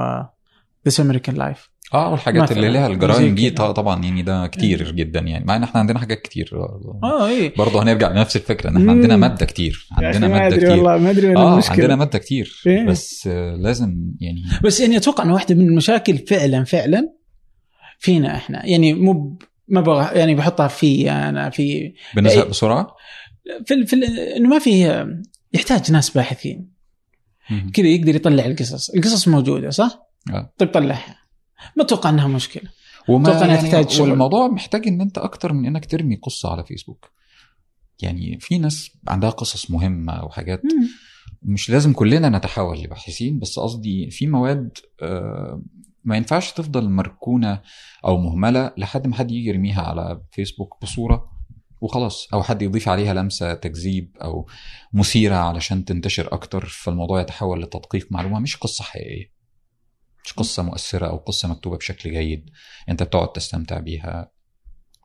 This 0.84 1.01
American 1.01 1.34
Life 1.34 1.70
آه 1.95 2.11
والحاجات. 2.11 2.53
اللي 2.53 2.68
لها 2.68 2.87
زي 2.89 2.93
الجرائم 2.95 3.35
دي 3.35 3.51
طبعا 3.51 4.03
يعني 4.05 4.22
ده 4.22 4.47
كتير 4.47 4.91
جدا 4.91 5.20
يعني 5.20 5.45
مع 5.45 5.57
إن 5.57 5.62
إحنا 5.62 5.81
عندنا 5.81 5.99
حاجات 5.99 6.22
كتير 6.22 6.51
آه 7.05 7.28
اي 7.28 7.49
برضه 7.49 7.83
هنرجع 7.83 8.11
لنفس 8.12 8.37
الفكرة 8.37 8.70
إن 8.70 8.76
إحنا. 8.76 8.93
عندنا 8.93 9.16
مادة 9.16 9.47
كتير 9.47 9.87
عندنا 9.93 10.28
مادة 10.28 10.57
كتير 10.57 10.70
والله 10.70 10.97
ما 10.99 11.11
أدري 11.11 11.37
آه 11.37 11.53
المشكلة 11.53 11.72
عندنا 11.74 11.97
مادة 11.97 12.18
كتير 12.18 12.62
إيه. 12.66 12.85
بس 12.87 13.26
آه، 13.33 13.57
لازم 13.57 14.12
يعني 14.20 14.43
بس 14.64 14.81
يعني 14.81 14.97
أتوقع 14.97 15.24
انه 15.24 15.35
واحدة 15.35 15.55
من 15.55 15.68
المشاكل 15.68 16.18
فعلا 16.18 16.64
فعلا 16.64 17.12
فينا 17.99 18.37
إحنا 18.37 18.66
يعني 18.66 18.95
مو 18.95 19.39
ما 19.68 19.81
بغى 19.81 20.18
يعني 20.18 20.35
بحطها 20.35 20.68
في 20.68 21.11
أنا 21.11 21.51
في 21.51 21.93
بنزهق 22.16 22.43
إيه. 22.45 22.51
بسرعة 22.51 22.95
في, 23.66 23.74
ال- 23.74 23.87
في 23.87 23.93
ال- 23.97 24.18
إنه 24.18 24.49
ما 24.49 24.59
في 24.59 25.05
يحتاج 25.55 25.93
ناس 25.93 26.11
باحثين. 26.11 26.70
كذا 27.74 27.87
يقدر 27.87 28.14
يطلع 28.16 28.47
القصص، 28.47 28.91
القصص 28.91 29.28
موجودة 29.28 29.70
صح؟ 29.70 30.09
آه. 30.31 30.53
طيب 30.59 30.73
طلعها. 30.73 31.16
ما 31.77 31.83
أتوقع 31.85 32.11
إنها 32.11 32.29
مشكلة. 32.29 32.71
وما 33.09 33.29
أتوقع 33.29 33.45
إنها 33.45 33.55
يعني 33.55 33.68
تحتاج 33.68 33.91
شغل. 33.91 34.11
والموضوع 34.11 34.49
محتاج 34.49 34.89
إن 34.89 35.01
أنت 35.01 35.18
أكتر 35.18 35.53
من 35.53 35.66
إنك 35.66 35.87
ترمي 35.87 36.16
قصة 36.16 36.53
على 36.53 36.64
فيسبوك. 36.64 37.11
يعني 38.03 38.39
في 38.41 38.59
ناس 38.59 38.91
عندها 39.09 39.31
قصص 39.31 39.71
مهمة 39.71 40.12
أو 40.12 40.29
حاجات 40.29 40.62
مش 41.43 41.71
لازم 41.71 41.93
كلنا 41.93 42.29
نتحول 42.29 42.79
لباحثين 42.83 43.39
بس 43.39 43.59
قصدي 43.59 44.11
في 44.11 44.27
مواد 44.27 44.79
آه، 45.03 45.62
ما 46.05 46.16
ينفعش 46.16 46.53
تفضل 46.53 46.91
مركونة 46.91 47.61
أو 48.05 48.16
مهملة 48.16 48.73
لحد 48.77 49.07
ما 49.07 49.14
حد 49.14 49.31
يجي 49.31 49.49
يرميها 49.49 49.83
على 49.83 50.23
فيسبوك 50.33 50.83
بصورة 50.83 51.31
وخلاص 51.81 52.29
أو 52.33 52.43
حد 52.43 52.62
يضيف 52.62 52.89
عليها 52.89 53.14
لمسة 53.14 53.55
تكذيب 53.55 54.16
أو 54.23 54.47
مثيرة 54.93 55.35
علشان 55.37 55.85
تنتشر 55.85 56.29
أكتر 56.33 56.66
فالموضوع 56.66 57.21
يتحول 57.21 57.62
لتدقيق 57.62 58.07
معلومة 58.11 58.39
مش 58.39 58.57
قصة 58.57 58.85
حقيقية. 58.85 59.39
مش 60.25 60.33
قصة 60.33 60.62
مؤثرة 60.62 61.07
أو 61.07 61.16
قصة 61.16 61.49
مكتوبة 61.49 61.77
بشكل 61.77 62.11
جيد. 62.11 62.51
أنت 62.89 63.03
بتقعد 63.03 63.33
تستمتع 63.33 63.79
بيها. 63.79 64.31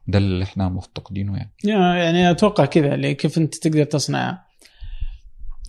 ده 0.07 0.17
اللي 0.17 0.43
إحنا 0.43 0.69
مفتقدينه 0.69 1.37
يعني. 1.37 1.53
يعني 1.63 2.31
أتوقع 2.31 2.65
كذا 2.65 3.11
كيف 3.11 3.37
أنت 3.37 3.55
تقدر 3.55 3.83
تصنع. 3.83 4.45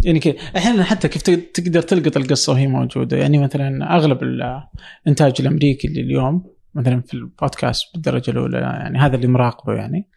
يعني 0.04 0.18
كذا. 0.18 0.34
أحيانا 0.56 0.84
حتى 0.84 1.08
كيف 1.08 1.22
تق- 1.22 1.52
تقدر 1.54 1.82
تلقط 1.82 2.16
القصة 2.16 2.52
وهي 2.52 2.66
موجودة. 2.66 3.16
يعني 3.16 3.38
مثلا 3.38 3.96
أغلب 3.96 4.22
الإنتاج 4.22 5.34
الأمريكي 5.40 5.88
اللي 5.88 6.00
اليوم 6.00 6.46
مثلا 6.74 7.00
في 7.00 7.14
البودكاست 7.14 7.84
بالدرجة 7.94 8.30
الأولى 8.30 8.58
يعني 8.58 8.98
هذا 8.98 9.16
اللي 9.16 9.26
مراقبه 9.26 9.74
يعني. 9.74 10.08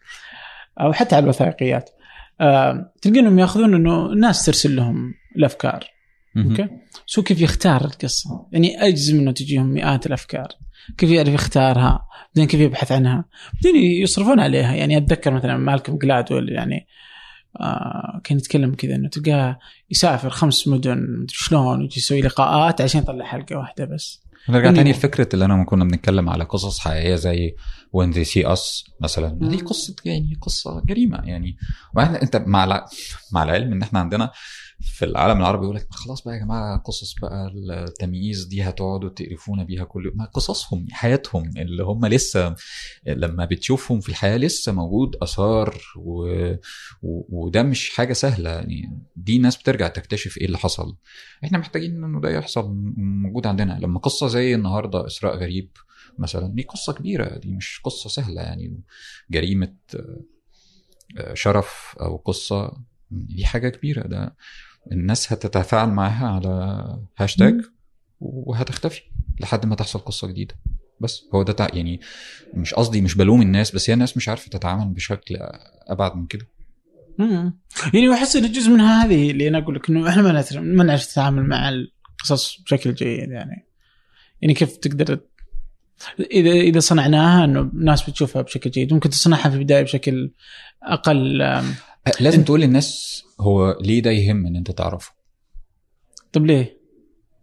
أو 0.80 0.92
حتى 0.92 1.14
على 1.16 1.22
الوثائقيات. 1.22 1.90
آه 2.40 2.92
تلقى 3.02 3.20
انهم 3.20 3.38
يأخذون 3.38 3.74
إنه 3.74 4.12
الناس 4.12 4.44
ترسل 4.46 4.76
لهم 4.76 5.14
الأفكار. 5.36 5.84
أوكي؟ 6.36 6.68
هو 7.18 7.22
كيف 7.22 7.40
يختار 7.40 7.84
القصة؟ 7.84 8.46
يعني 8.52 8.88
أجزم 8.88 9.18
إنه 9.18 9.32
تجيهم 9.32 9.66
مئات 9.66 10.06
الأفكار. 10.06 10.48
كيف 10.98 11.10
يعرف 11.10 11.28
يختارها؟ 11.28 12.06
بعدين 12.26 12.46
كيف 12.48 12.60
يبحث 12.60 12.92
عنها؟ 12.92 13.24
بعدين 13.54 13.76
يصرفون 14.02 14.40
عليها. 14.40 14.74
يعني 14.74 14.96
أتذكر 14.96 15.30
مثلا 15.30 15.56
مالكم 15.56 15.98
جلادول 15.98 16.52
يعني 16.52 16.86
آه 17.60 18.20
كان 18.24 18.38
يتكلم 18.38 18.74
كذا 18.74 18.94
إنه 18.94 19.08
تلقاه 19.08 19.58
يسافر 19.90 20.30
خمس 20.30 20.68
مدن 20.68 21.26
شلون 21.28 21.80
ويجي 21.80 21.94
يسوي 21.96 22.20
لقاءات 22.20 22.80
عشان 22.80 23.00
يطلع 23.00 23.24
حلقة 23.24 23.56
واحدة 23.56 23.84
بس. 23.84 24.22
نرجع 24.48 24.72
تاني 24.72 24.90
لفكرة 24.90 25.28
اللي 25.34 25.44
لما 25.44 25.64
كنا 25.64 25.84
بنتكلم 25.84 26.28
على 26.28 26.44
قصص 26.44 26.78
حقيقية 26.78 27.14
زي 27.14 27.54
When 27.96 28.14
They 28.14 28.24
See 28.30 28.46
Us 28.46 28.90
مثلا. 29.00 29.38
دي 29.48 29.56
قصة 29.56 29.94
يعني 30.04 30.38
قصة 30.42 30.82
جريمة 30.86 31.18
يعني 31.24 31.56
أنت 31.98 32.36
مع. 32.36 32.86
مع 33.32 33.42
العلم 33.42 33.72
إن 33.72 33.82
إحنا 33.82 34.00
عندنا 34.00 34.30
في 34.82 35.04
العالم 35.04 35.38
العربي 35.38 35.64
يقول 35.64 35.76
لك 35.76 35.86
خلاص 35.90 36.22
بقى 36.24 36.34
يا 36.34 36.40
جماعة 36.40 36.78
قصص 36.78 37.14
بقى 37.22 37.52
التمييز 37.70 38.44
دي 38.44 38.62
هتقعدوا 38.62 39.08
تقرفونا 39.08 39.64
بيها 39.64 39.84
كل 39.84 40.06
يوم. 40.06 40.26
قصصهم 40.26 40.86
حياتهم 40.90 41.50
اللي 41.56 41.82
هم 41.84 42.06
لسه 42.06 42.54
لما 43.06 43.44
بتشوفهم 43.44 44.00
في 44.00 44.08
الحياة 44.08 44.36
لسه 44.36 44.72
موجود 44.72 45.16
آثار 45.22 45.76
و... 45.96 46.24
و... 47.02 47.24
وده 47.46 47.62
مش 47.62 47.90
حاجة 47.90 48.12
سهلة. 48.12 48.50
يعني 48.50 49.02
دي 49.16 49.38
ناس 49.38 49.56
بترجع 49.56 49.88
تكتشف 49.88 50.38
إيه 50.38 50.46
اللي 50.46 50.58
حصل. 50.58 50.96
إحنا 51.44 51.58
محتاجين 51.58 52.04
إنه 52.04 52.20
ده 52.20 52.30
يحصل 52.30 52.74
موجود 52.96 53.46
عندنا. 53.46 53.78
لما 53.82 53.98
قصة 54.00 54.26
زي 54.28 54.54
النهارده 54.54 55.06
إسراء 55.06 55.36
غريب 55.36 55.70
مثلا 56.18 56.54
دي 56.54 56.62
قصة 56.62 56.92
كبيرة 56.92 57.38
دي 57.38 57.52
مش 57.52 57.80
قصة 57.84 58.10
سهلة. 58.10 58.42
يعني 58.42 58.82
جريمة 59.30 59.76
شرف 61.34 61.96
أو 62.00 62.16
قصة 62.16 62.72
دي 63.10 63.44
حاجة 63.46 63.68
كبيرة. 63.68 64.06
ده 64.06 64.36
الناس 64.92 65.32
هتتفاعل 65.32 65.88
معاها 65.88 66.28
على 66.28 66.84
هاشتاج 67.18 67.60
وهتختفي 68.20 69.00
لحد 69.40 69.66
ما 69.66 69.74
تحصل 69.74 69.98
قصة 69.98 70.28
جديدة. 70.28 70.54
بس 71.00 71.24
هو 71.34 71.42
ده 71.42 71.68
يعني 71.72 72.00
مش 72.54 72.74
قصدي 72.74 73.00
مش 73.00 73.14
بلوم 73.14 73.42
الناس 73.42 73.74
بس 73.74 73.90
هي 73.90 73.94
الناس 73.94 74.16
مش 74.16 74.28
عارفة 74.28 74.50
تتعامل 74.50 74.94
بشكل 74.94 75.36
أبعد 75.86 76.16
من 76.16 76.26
كده. 76.26 76.46
يعني 77.94 78.14
احس 78.14 78.36
إن 78.36 78.52
جزء 78.52 78.70
منها 78.70 79.04
هذه 79.04 79.30
اللي 79.30 79.48
أنا 79.48 79.58
أقول 79.58 79.74
لك 79.74 79.90
إنه 79.90 80.08
إحنا 80.08 80.22
ما 80.22 80.44
ما 80.54 80.84
نعرف 80.84 81.10
نتعامل 81.12 81.42
مع 81.42 81.68
القصص 81.68 82.60
بشكل 82.60 82.94
جيد 82.94 83.30
يعني. 83.30 83.66
يعني 84.42 84.54
كيف 84.54 84.76
تقدر 84.76 85.20
إذا 86.20 86.50
إذا 86.50 86.80
صنعناها 86.80 87.44
إنه 87.44 87.60
الناس 87.60 88.10
بتشوفها 88.10 88.42
بشكل 88.42 88.70
جيد 88.70 88.94
ممكن 88.94 89.10
تصنعها 89.10 89.50
في 89.50 89.56
البداية 89.56 89.82
بشكل 89.82 90.32
أقل 90.82 91.42
لازم 92.20 92.44
تقول 92.44 92.60
للناس 92.60 93.22
هو 93.40 93.78
ليه 93.80 94.02
ده 94.02 94.10
يهم 94.10 94.46
إن 94.46 94.56
أنت 94.56 94.70
تعرفه 94.70 95.12
طب 96.32 96.46
ليه؟ 96.46 96.80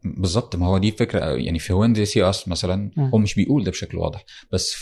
بالظبط 0.04 0.56
ما 0.56 0.68
هو 0.68 0.78
دي 0.78 0.92
فكرة 0.92 1.20
يعني 1.20 1.60
في 1.60 1.74
When 1.74 2.06
They 2.06 2.30
See 2.30 2.40
Us 2.40 2.48
مثلا 2.48 2.92
م. 2.98 3.02
هو 3.02 3.18
مش 3.18 3.36
بيقول 3.36 3.64
ده 3.64 3.72
بشكل 3.72 3.98
واضح 3.98 4.26
بس 4.52 4.74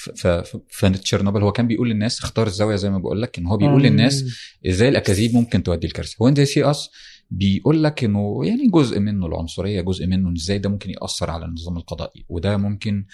في 0.70 0.90
تشيرنوبل 0.90 1.42
هو 1.44 1.52
كان 1.52 1.68
بيقول 1.68 1.90
للناس 1.90 2.20
اختار 2.20 2.48
الزاوية 2.48 2.76
زي 2.76 2.90
ما 2.90 2.98
بقول 2.98 3.22
لك 3.22 3.40
إن 3.40 3.46
هو 3.46 3.58
بيقول 3.58 3.82
م. 3.82 3.86
للناس 3.86 4.26
إزاي 4.68 4.90
الأكاذيب 4.90 5.34
ممكن 5.34 5.64
تؤدي 5.64 5.88
لكارثة 5.88 6.16
When 6.20 6.46
They 6.46 6.70
See 6.70 6.82
Us 6.82 6.90
بيقول 7.32 7.84
لك 7.84 8.04
إنه 8.04 8.42
يعني 8.46 8.68
جزء 8.68 9.00
منه 9.00 9.26
العنصرية 9.26 9.82
جزء 9.82 10.08
منه 10.08 10.34
إزاي 10.34 10.58
ده 10.60 10.70
ممكن 10.70 10.90
يأثر 10.90 11.32
على 11.32 11.46
النظام 11.46 11.78
القضائي. 11.78 12.26
وده 12.30 12.58
ممكن 12.58 13.06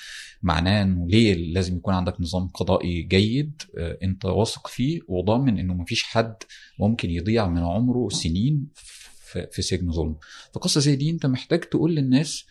معناه 0.43 0.83
إنه 0.83 1.07
ليه 1.07 1.33
لازم 1.53 1.75
يكون 1.77 1.93
عندك 1.93 2.21
نظام 2.21 2.47
قضائي 2.47 3.01
جيد 3.01 3.61
أنت 3.77 4.25
واثق 4.25 4.67
فيه 4.67 4.99
وضامن 5.07 5.59
إنه 5.59 5.73
مفيش 5.73 6.03
حد 6.03 6.35
ممكن 6.79 7.09
يضيع 7.09 7.47
من 7.47 7.61
عمره 7.63 8.09
سنين 8.09 8.67
في 9.51 9.61
سجن 9.61 9.91
ظلم. 9.91 10.15
فقصه 10.53 10.79
زي 10.81 10.95
دي 10.95 11.09
أنت 11.09 11.25
محتاج 11.25 11.59
تقول 11.59 11.95
للناس 11.95 12.45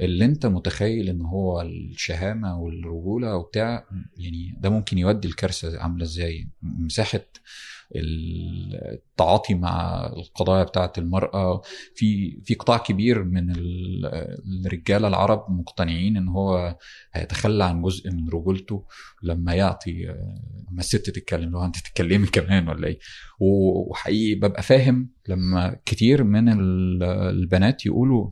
اللي 0.00 0.24
أنت 0.24 0.46
متخيل 0.46 1.08
إن 1.08 1.20
هو 1.20 1.60
الشهامة 1.62 2.60
والرجولة 2.60 3.36
وبتاع 3.36 3.86
يعني 4.16 4.54
ده 4.60 4.70
ممكن 4.70 4.98
يودي 4.98 5.28
الكارثة 5.28 5.78
عاملة 5.78 6.04
إزاي؟ 6.04 6.48
مساحة 6.62 7.20
التعاطي 7.96 9.54
مع 9.54 10.06
القضايا 10.06 10.64
بتاعة 10.64 10.92
المرأة. 10.98 11.62
في 11.94 12.40
في 12.44 12.54
قطاع 12.54 12.78
كبير 12.78 13.24
من 13.24 13.52
الرجاله 14.66 15.08
العرب 15.08 15.46
مقتنعين 15.50 16.16
إن 16.16 16.28
هو 16.28 16.76
هيتخلى 17.12 17.64
عن 17.64 17.82
جزء 17.82 18.10
من 18.10 18.28
رجولته 18.28 18.84
لما 19.22 19.54
يعطي 19.54 20.02
لما 20.70 20.78
الست 20.80 21.10
تتكلم 21.10 21.50
لو 21.50 21.64
أنت 21.64 21.76
تتكلمي 21.78 22.26
كمان 22.26 22.68
ولا 22.68 22.86
إيه؟ 22.86 22.98
وحقيقي 23.40 24.34
ببقى 24.34 24.62
فاهم 24.62 25.10
لما 25.28 25.76
كتير 25.86 26.24
من 26.24 26.48
البنات 27.02 27.86
يقولوا 27.86 28.30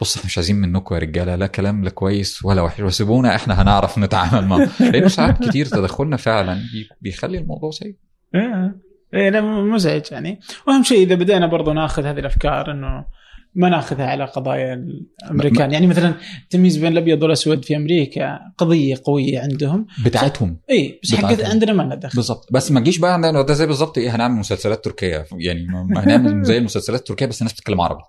بص 0.00 0.16
إحنا 0.16 0.26
مش 0.26 0.38
عايزين 0.38 0.56
منكم 0.56 0.94
يا 0.94 1.00
رجالة 1.00 1.34
لا 1.34 1.46
كلام 1.46 1.84
لا 1.84 1.90
كويس 1.90 2.44
ولا 2.44 2.62
وحش 2.62 2.80
وسيبونا 2.80 3.34
إحنا 3.36 3.62
هنعرف 3.62 3.98
نتعامل 3.98 4.46
معاه 4.46 4.68
لأنه 4.80 5.08
ساعات 5.08 5.48
كتير 5.48 5.66
تدخلنا 5.66 6.16
فعلا 6.16 6.60
بيخلي 7.00 7.38
الموضوع 7.38 7.70
سيء. 7.70 7.96
إيه 8.34 8.74
إيه. 9.14 9.40
مزعج 9.40 10.02
يعني. 10.12 10.40
وأهم 10.66 10.82
شيء 10.82 10.98
إذا 11.06 11.14
بدينا 11.14 11.46
برضو 11.46 11.72
ناخذ 11.72 12.04
هذه 12.04 12.18
الأفكار 12.18 12.70
إنه 12.70 13.04
ما 13.54 13.68
ناخذها 13.68 14.06
على 14.06 14.24
قضايا 14.24 14.86
الأمريكان. 15.24 15.72
يعني 15.72 15.86
مثلا 15.86 16.14
التمييز 16.42 16.76
بين 16.76 16.92
الأبيض 16.92 17.22
والأسود 17.22 17.64
في 17.64 17.76
أمريكا 17.76 18.38
قضية 18.58 19.00
قوية 19.04 19.40
عندهم. 19.40 19.86
بتاعتهم 20.04 20.60
اي 20.70 21.00
بس 21.02 21.14
حق 21.14 21.42
عندنا 21.44 21.72
ما 21.72 21.82
لنا 21.82 21.94
دخل. 21.94 22.16
بالضبط. 22.16 22.52
بس 22.52 22.72
ما 22.72 22.80
تجيش 22.80 22.98
بقى 22.98 23.12
عندنا 23.14 23.42
ده 23.42 23.54
زي 23.54 23.66
بالظبط 23.66 23.98
إيه 23.98 24.16
هنعمل 24.16 24.34
مسلسلات 24.34 24.84
تركية. 24.84 25.26
يعني 25.32 25.66
ما 25.66 26.04
هنعمل 26.04 26.44
زي 26.48 26.58
المسلسلات 26.58 27.00
التركيه 27.00 27.26
بس 27.26 27.40
الناس 27.40 27.52
بتتكلم 27.52 27.80
عربي. 27.80 28.02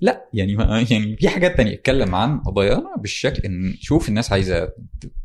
لا 0.00 0.28
يعني 0.34 0.56
ما 0.56 0.86
يعني 0.90 1.16
في 1.16 1.28
حاجات 1.28 1.56
تانية. 1.56 1.74
اتكلم 1.74 2.14
عن 2.14 2.40
قضايانا 2.40 2.96
بالشكل 2.98 3.42
إن 3.42 3.74
شوف 3.80 4.08
الناس 4.08 4.32
عايزة 4.32 4.68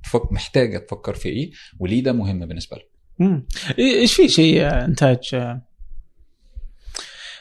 تفك 0.03 0.31
محتاجة 0.31 0.77
تفكر 0.77 1.13
في 1.13 1.29
إيه 1.29 1.51
وليه 1.79 2.03
ده 2.03 2.13
مهم 2.13 2.45
بالنسبة 2.45 2.77
لهم. 2.77 2.92
امم 3.21 3.45
إيش 3.79 4.13
في 4.13 4.27
شيء 4.27 4.67
إنتاج؟ 4.85 5.35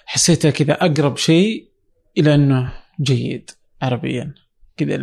حسيته 0.07 0.51
كذا 0.51 0.73
أقرب 0.73 1.17
شيء 1.17 1.69
إلى 2.19 2.35
إنه 2.35 2.73
جيد 3.01 3.51
عربيا. 3.83 4.35
كذا 4.77 4.99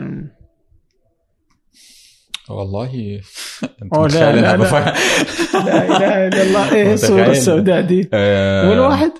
والله 2.49 2.91
أنت 3.83 3.93
لا 3.95 4.07
لا, 4.07 4.41
لا, 4.41 4.57
لا, 4.57 4.57
لا 4.57 5.87
إله 5.97 6.27
إلا 6.27 6.41
الله. 6.43 6.73
إيه 6.73 6.93
الصورة 6.93 7.31
السوداء 7.31 7.81
دي. 7.81 8.09
آه 8.13 8.69
ولا 8.69 8.81
واحد 8.81 9.11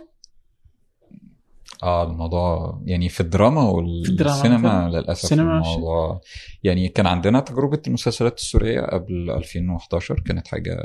آه 1.83 2.03
الموضوع 2.11 2.81
يعني 2.85 3.09
في 3.09 3.19
الدراما 3.21 3.61
والسينما 3.61 4.89
للأسف 4.89 5.23
السينما 5.23 5.57
الموضوع 5.57 6.21
يعني 6.63 6.87
كان 6.89 7.07
عندنا 7.07 7.39
تجربة 7.39 7.81
المسلسلات 7.87 8.37
السورية 8.37 8.81
قبل 8.81 9.31
2011 9.31 10.19
كانت 10.19 10.47
حاجة 10.47 10.77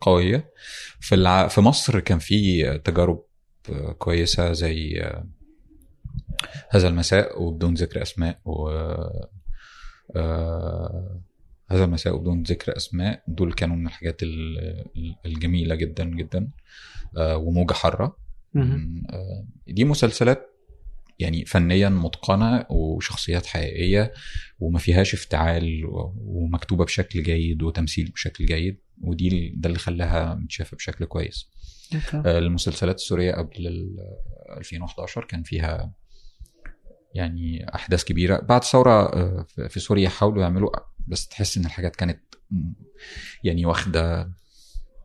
قوية. 0.00 0.50
في 1.00 1.14
الع... 1.14 1.48
في 1.48 1.60
مصر 1.60 2.00
كان 2.00 2.18
في 2.18 2.78
تجارب 2.78 3.22
كويسة 3.98 4.52
زي 4.52 5.02
هذا 6.70 6.88
المساء 6.88 7.42
وبدون 7.42 7.74
ذكر 7.74 8.02
أسماء 8.02 8.40
و 8.44 8.68
هذا 11.70 11.84
المساء 11.84 12.14
وبدون 12.14 12.42
ذكر 12.42 12.76
أسماء 12.76 13.22
دول 13.28 13.52
كانوا 13.52 13.76
من 13.76 13.86
الحاجات 13.86 14.20
الجميلة 15.26 15.74
جدا 15.74 16.04
جدا 16.04 16.50
وموجة 17.18 17.72
حارة. 17.72 18.16
دي 19.66 19.84
مسلسلات 19.84 20.46
يعني 21.18 21.44
فنيا 21.44 21.88
متقنة 21.88 22.66
وشخصيات 22.70 23.46
حقيقية 23.46 24.12
وما 24.58 24.78
فيهاش 24.78 25.14
افتعال 25.14 25.82
ومكتوبة 26.16 26.84
بشكل 26.84 27.22
جيد 27.22 27.62
وتمثيل 27.62 28.10
بشكل 28.10 28.46
جيد 28.46 28.80
ودي 29.02 29.52
ده 29.56 29.66
اللي 29.68 29.78
خلاها 29.78 30.34
متشافة 30.34 30.76
بشكل 30.76 31.04
كويس. 31.04 31.48
المسلسلات 32.26 32.94
السورية 32.94 33.32
قبل 33.32 33.96
2011 34.56 35.24
كان 35.24 35.42
فيها 35.42 35.92
يعني 37.14 37.74
أحداث 37.74 38.04
كبيرة. 38.04 38.40
بعد 38.40 38.64
ثورة 38.64 39.10
في 39.68 39.80
سوريا 39.80 40.08
حاولوا 40.08 40.42
يعملوا 40.42 40.70
بس 41.06 41.28
تحس 41.28 41.56
إن 41.56 41.64
الحاجات 41.64 41.96
كانت 41.96 42.20
يعني 43.44 43.66
واخدة 43.66 44.32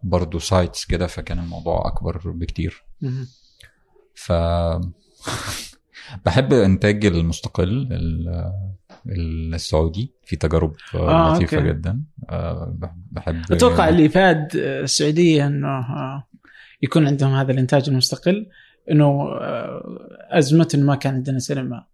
برضه 0.04 0.40
سايتس 0.40 0.86
كده 0.86 1.08
فكان 1.08 1.40
الموضوع 1.40 1.88
أكبر 1.88 2.32
بكتير. 2.32 2.85
ف 4.16 4.32
بحب 6.26 6.54
إنتاج 6.54 7.06
المستقل 7.06 7.90
السعودي 9.10 10.12
في 10.26 10.36
تجارب 10.36 10.76
آه 10.96 11.36
لطيفة 11.36 11.58
أوكي. 11.58 11.70
جدا. 11.70 12.02
بحب 13.12 13.42
أتوقع 13.52 13.90
اللي 13.90 14.10
فاد 14.10 14.56
السعودية 14.56 15.48
إنه 15.48 15.86
يكون 16.82 17.08
عندهم 17.08 17.34
هذا 17.34 17.52
الإنتاج 17.52 17.90
المستقل. 17.90 18.48
إنه 18.92 19.28
ازمه 20.30 20.70
ما 20.76 20.96
كان 20.96 21.14
عندنا 21.14 21.40
سينما. 21.40 21.86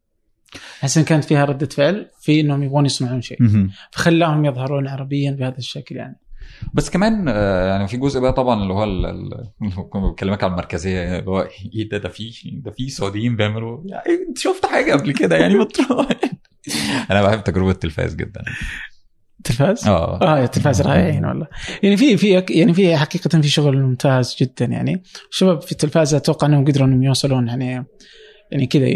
احس 0.82 0.98
إن 0.98 1.04
كانت 1.04 1.24
فيها 1.24 1.46
ردة 1.46 1.66
فعل 1.66 2.10
في 2.22 2.40
إنهم 2.40 2.64
يبغون 2.64 2.86
يصنعون 2.86 3.22
شيء. 3.22 3.38
فخلاهم 3.92 4.46
يظهرون 4.46 4.88
عربيا 4.88 5.32
بهذا 5.32 5.58
الشكل 5.58 5.96
يعني. 5.96 6.20
بس 6.74 6.90
كمان 6.90 7.28
يعني 7.68 7.88
في 7.88 7.98
جزء 7.98 8.20
بقى 8.20 8.34
طبعا 8.34 8.64
اللي 8.64 8.74
هو 8.74 8.84
اللي 8.84 9.48
بكلمك 9.94 10.44
على 10.44 10.52
المركزية 10.52 11.20
اللي 11.20 11.30
هو 11.32 11.48
إيه 11.76 11.90
ده 11.90 11.98
ده 11.98 12.10
في 12.10 12.32
ده 12.64 12.72
في 12.72 12.90
سعوديين 12.90 13.36
بيعملوا 13.36 13.82
يعني 13.86 14.28
أنت 14.30 14.38
شفت 14.38 14.66
حاجة 14.66 14.94
قبل 14.94 15.14
كده 15.14 15.36
يعني؟ 15.38 15.68
أنا 17.12 17.24
بحب 17.24 17.44
تجربة 17.44 17.72
التلفاز 17.72 18.16
جدا. 18.16 18.42
التلفاز؟ 19.38 19.88
آه. 19.88 20.22
آه 20.22 20.44
التلفاز 20.44 20.82
رائعين 20.82 21.26
والله. 21.26 21.48
يعني 21.84 21.98
في 21.98 22.18
في 22.18 22.44
يعني 22.50 22.74
في 22.74 22.98
حقيقة 22.98 23.42
في 23.42 23.50
شغل 23.50 23.82
ممتاز 23.82 24.36
جدا 24.40 24.66
يعني. 24.66 25.04
الشباب 25.32 25.62
في 25.62 25.72
التلفاز 25.72 26.14
أتوقع 26.14 26.48
إنهم 26.48 26.66
قدروا 26.66 26.88
إنهم 26.88 27.04
يوصلون 27.04 27.48
يعني 27.48 27.86
يعني 28.52 28.68
كذا 28.68 28.88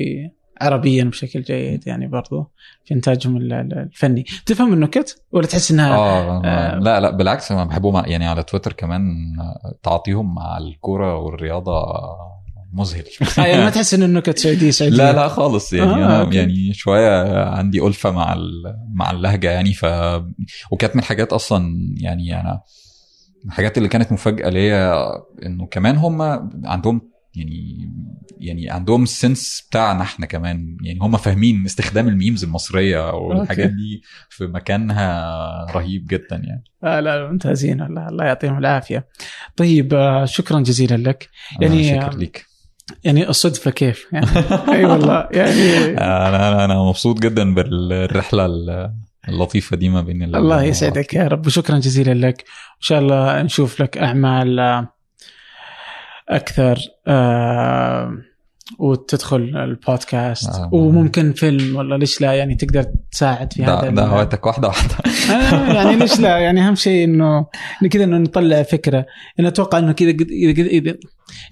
عربيا 0.61 1.03
بشكل 1.03 1.41
جيد 1.41 1.87
يعني 1.87 2.07
برضو 2.07 2.51
في 2.85 2.93
إنتاجهم 2.93 3.37
الفني. 3.37 4.25
تفهم 4.45 4.73
النكت 4.73 5.21
ولا 5.31 5.47
تحس 5.47 5.71
إنها 5.71 5.95
آه, 5.95 6.41
آه 6.45 6.79
لا 6.79 6.99
لا 6.99 7.11
بالعكس 7.11 7.51
أنا 7.51 7.63
بحبهم 7.63 8.05
يعني 8.05 8.27
على 8.27 8.43
تويتر 8.43 8.73
كمان 8.73 9.03
تعاطيهم 9.83 10.35
مع 10.35 10.57
الكورة 10.57 11.17
والرياضة 11.17 11.85
مذهل. 12.73 13.03
آه 13.39 13.41
يعني 13.41 13.63
ما 13.63 13.69
تحس 13.69 13.93
إنه 13.93 14.05
النكت 14.05 14.37
سعوديه 14.37 14.71
سعوديه 14.71 14.97
لا 15.03 15.13
لا 15.13 15.27
خالص. 15.27 15.73
يعني 15.73 15.91
آه، 15.91 15.95
أنا 15.95 16.21
أوكي. 16.21 16.37
يعني 16.37 16.73
شوية 16.73 17.43
عندي 17.45 17.87
ألفة 17.87 18.11
مع 18.11 18.35
مع 18.93 19.11
اللهجة 19.11 19.51
يعني 19.51 19.73
ف 19.73 19.85
وكانت 20.71 20.95
من 20.95 21.01
الحاجات 21.01 21.33
أصلا 21.33 21.75
يعني 21.97 22.41
أنا 22.41 22.61
الحاجات 23.45 23.77
اللي 23.77 23.89
كانت 23.89 24.11
مفاجأة 24.11 24.49
ليا 24.49 25.11
إنه 25.45 25.65
كمان 25.65 25.95
هم 25.95 26.21
عندهم 26.65 27.14
يعني 27.37 27.89
يعني 28.37 28.69
عندهم 28.69 29.03
ال 29.03 29.14
sense 29.14 29.67
بتاعنا 29.69 30.01
إحنا 30.01 30.25
كمان. 30.25 30.77
يعني 30.83 30.99
هم 31.01 31.17
فاهمين 31.17 31.65
استخدام 31.65 32.07
ال 32.07 32.13
memes 32.13 32.43
المصرية 32.43 33.13
والحاجات. 33.13 33.69
دي 33.69 34.01
في 34.29 34.47
مكانها 34.47 35.21
رهيب 35.71 36.07
جدا 36.07 36.35
يعني. 36.43 36.63
آه 36.83 36.99
لا 36.99 37.31
ممتازين 37.31 37.81
الله, 37.81 38.07
الله 38.07 38.25
يعطيهم 38.25 38.57
العافية. 38.57 39.07
طيب 39.55 39.93
آه 39.93 40.25
شكرا 40.25 40.59
جزيلا 40.59 41.09
لك. 41.09 41.29
يعني- 41.61 41.89
شاكر 41.89 42.17
ليك. 42.17 42.45
يعني 43.03 43.29
الصدفة 43.29 43.71
كيف؟ 43.71 44.05
يعني 44.13 44.27
أي 44.69 44.85
والله 44.85 45.27
يعني 45.31 45.87
أنا 45.97 46.27
أنا 46.49 46.65
أنا 46.65 46.83
مبسوط 46.83 47.19
جدا 47.19 47.53
بالرحلة 47.53 48.45
اللطيفة 49.29 49.77
دي 49.77 49.89
ما 49.89 50.01
بين 50.01 50.23
ال- 50.23 50.35
الله 50.35 50.63
يسعدك 50.63 51.13
يا 51.13 51.27
رب. 51.27 51.45
وشكرا 51.47 51.79
جزيلا 51.79 52.27
لك. 52.27 52.41
إن 52.41 52.81
شاء 52.81 52.99
الله 52.99 53.41
نشوف 53.41 53.81
لك 53.81 53.97
أعمال 53.97 54.59
آه، 54.59 54.94
أكثر 56.29 56.79
آه، 57.07 58.17
وتدخل 58.79 59.37
البودكاست. 59.37 60.49
آه. 60.49 60.69
وممكن 60.73 61.33
فيلم 61.33 61.75
ولا 61.75 61.95
ليش 61.95 62.21
لا؟ 62.21 62.33
يعني 62.33 62.55
تقدر 62.55 62.85
تساعد 63.11 63.53
في 63.53 63.63
هذا 63.63 63.89
دعواتك 63.89 64.45
واحدة 64.45 64.67
واحدة. 64.67 64.95
آه، 65.31 65.73
يعني 65.73 65.95
ليش 65.95 66.19
لا؟ 66.19 66.37
يعني 66.37 66.67
أهم 66.67 66.75
شيء 66.75 67.03
إنه 67.03 67.45
كذا 67.91 68.03
إنه 68.03 68.17
نطلع 68.17 68.63
فكرة. 68.63 69.05
أنا 69.39 69.47
أتوقع 69.47 69.77
إنه 69.77 69.91
كذا 69.91 70.09
إذا 70.09 70.61
اذا 70.61 70.95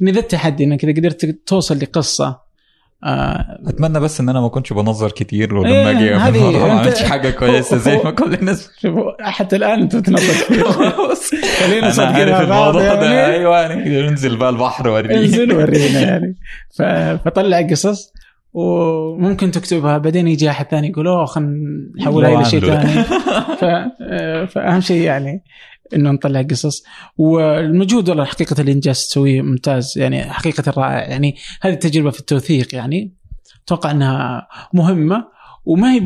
إن 0.01 0.09
ذا 0.09 0.19
التحدي 0.19 0.63
إنك 0.63 0.83
إذا 0.83 0.93
قدرت 0.93 1.25
توصل 1.25 1.77
لقصة 1.77 2.43
آه 3.03 3.59
أتمنى 3.67 3.99
بس 3.99 4.19
إن 4.19 4.29
أنا 4.29 4.41
ما 4.41 4.47
كنتش 4.47 4.73
بنظر 4.73 5.11
كتير 5.11 5.55
ولما 5.55 5.89
إيه، 5.89 6.27
أجي 6.27 6.39
ما 6.59 6.71
عملتش 6.71 7.03
حاجة 7.03 7.29
كويسة 7.39 7.77
زي 7.77 7.97
ما 7.97 8.11
كل 8.19 8.33
الناس 8.33 8.71
شوفوا 8.81 9.11
حتى 9.31 9.55
الآن 9.55 9.81
أنت 9.81 9.95
بتنظر 9.95 10.33
كثير 10.33 10.63
خلينا 11.59 11.91
صادقين 11.91 12.27
الموضوع 12.27 12.95
ده. 12.95 13.13
يعني. 13.13 13.35
أيوه 13.35 13.59
يعني 13.59 14.01
ننزل 14.01 14.35
بقى 14.35 14.49
البحر 14.49 14.89
وريني. 14.89 15.15
انزل 15.15 15.53
ورينا 15.53 15.99
يعني. 15.99 16.35
فطلع 17.25 17.61
قصص 17.61 18.13
وممكن 18.53 19.51
تكتبها. 19.51 19.97
بعدين 19.97 20.27
يجي 20.27 20.49
أحد 20.49 20.65
ثاني 20.65 20.87
يقول 20.89 21.07
أوه 21.07 21.25
خلينا 21.25 21.53
نحولها 21.99 22.35
إلى 22.35 22.45
شيء. 22.45 22.59
ثاني. 22.59 23.05
آه، 24.01 24.45
فأهم 24.45 24.81
شيء 24.81 25.01
يعني. 25.01 25.43
إنه 25.95 26.11
نطلع 26.11 26.41
قصص. 26.41 26.83
والمجهود 27.17 28.09
والله 28.09 28.25
حقيقة 28.25 28.61
اللي 28.61 28.71
إنجاز 28.71 28.99
تسويه 28.99 29.41
ممتاز 29.41 29.93
يعني 29.97 30.23
حقيقة 30.23 30.73
رائع. 30.77 31.09
يعني 31.09 31.35
هذه 31.61 31.73
التجربه 31.73 32.11
في 32.11 32.19
التوثيق 32.19 32.75
يعني 32.75 33.15
أتوقع 33.65 33.91
إنها 33.91 34.47
مهمة. 34.73 35.33
وما 35.65 35.93
هي 35.93 35.99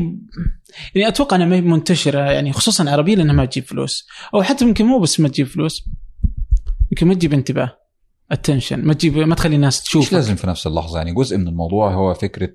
يعني 0.94 1.08
أتوقع 1.08 1.36
إنها 1.36 1.46
ما 1.46 1.56
هي 1.56 1.60
منتشرة 1.60 2.20
يعني 2.20 2.52
خصوصا 2.52 2.90
عربيه 2.90 3.14
لانها 3.14 3.34
ما 3.34 3.44
تجيب 3.44 3.64
فلوس. 3.64 4.06
أو 4.34 4.42
حتى 4.42 4.64
يمكن 4.64 4.84
مو 4.84 4.98
بس 4.98 5.20
ما 5.20 5.28
تجيب 5.28 5.46
فلوس 5.46 5.84
يمكن 6.92 7.06
ما 7.06 7.14
تجيب 7.14 7.32
انتباه 7.32 7.78
التنشن 8.32 8.84
ما 8.84 8.94
تجيب 8.94 9.18
ما 9.18 9.34
تخلي 9.34 9.56
الناس 9.56 9.82
تشوف 9.82 10.06
مش 10.06 10.12
لازم 10.12 10.34
في 10.34 10.46
نفس 10.46 10.66
اللحظة؟ 10.66 10.98
يعني 10.98 11.14
جزء 11.14 11.36
من 11.36 11.48
الموضوع 11.48 11.94
هو 11.94 12.14
فكرة 12.14 12.52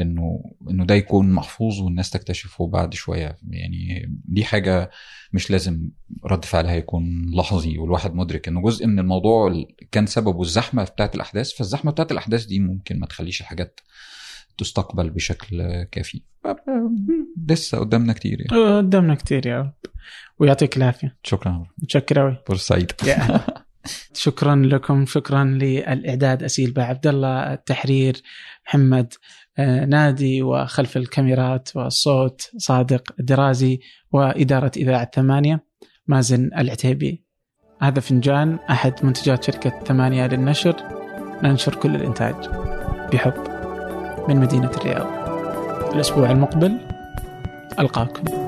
إنه 0.00 0.54
إنه 0.70 0.84
ده 0.84 0.94
يكون 0.94 1.32
محفوظ 1.32 1.80
والناس 1.80 2.10
تكتشفه 2.10 2.66
بعد 2.66 2.94
شوية. 2.94 3.38
يعني 3.50 4.10
دي 4.24 4.44
حاجة 4.44 4.90
مش 5.32 5.50
لازم 5.50 5.88
رد 6.24 6.44
فعلها 6.44 6.74
يكون 6.74 7.30
لحظي 7.34 7.78
والواحد 7.78 8.14
مدرك 8.14 8.48
إنه 8.48 8.62
جزء 8.62 8.86
من 8.86 8.98
الموضوع 8.98 9.64
كان 9.92 10.06
سببه 10.06 10.42
الزحمة 10.42 10.84
بتاعت 10.84 11.14
الأحداث. 11.14 11.52
فالزحمة 11.52 11.90
بتاعت 11.90 12.12
الأحداث 12.12 12.44
دي 12.44 12.58
ممكن 12.58 12.98
ما 12.98 13.06
تخليش 13.06 13.40
الحاجات 13.40 13.80
تستقبل 14.58 15.10
بشكل 15.10 15.82
كافي. 15.82 16.22
لسه 17.48 17.78
قدامنا 17.78 18.12
كتير 18.12 18.40
يعني. 18.40 18.76
قدامنا 18.76 19.14
كثير 19.14 19.46
يا 19.46 19.60
رب. 19.60 19.74
ويعطيك 20.38 20.76
العافية. 20.76 21.16
شكرا. 21.22 21.66
متشكر 21.78 22.20
قوي 22.20 22.42
فرصه 22.46 22.66
سعيده 22.66 22.96
شكرا 24.14 24.56
لكم. 24.56 25.06
شكرا 25.06 25.44
للإعداد. 25.44 26.42
أسيل 26.42 26.70
با 26.70 26.82
عبد 26.82 27.06
الله 27.06 27.52
التحرير 27.52 28.22
محمد 28.66 29.12
آه، 29.12 29.18
نادي 29.88 30.42
وخلف 30.42 30.96
الكاميرات 30.96 31.68
والصوت 31.76 32.50
صادق 32.56 33.12
الدرازي 33.20 33.80
وإدارة 34.12 34.72
إذاعة 34.76 35.10
ثمانية 35.14 35.64
مازن 36.06 36.50
العتيبي. 36.58 37.24
هذا 37.82 38.00
فنجان 38.00 38.58
أحد 38.70 38.94
منتجات 39.02 39.44
شركة 39.44 39.84
ثمانية 39.84 40.26
للنشر. 40.26 40.76
ننشر 41.42 41.74
كل 41.74 41.94
الإنتاج 41.94 42.34
بحب 43.12 43.34
من 44.28 44.36
مدينة 44.36 44.70
الرياض. 44.70 45.06
الأسبوع 45.94 46.30
المقبل 46.30 46.78
ألقاكم. 47.78 48.47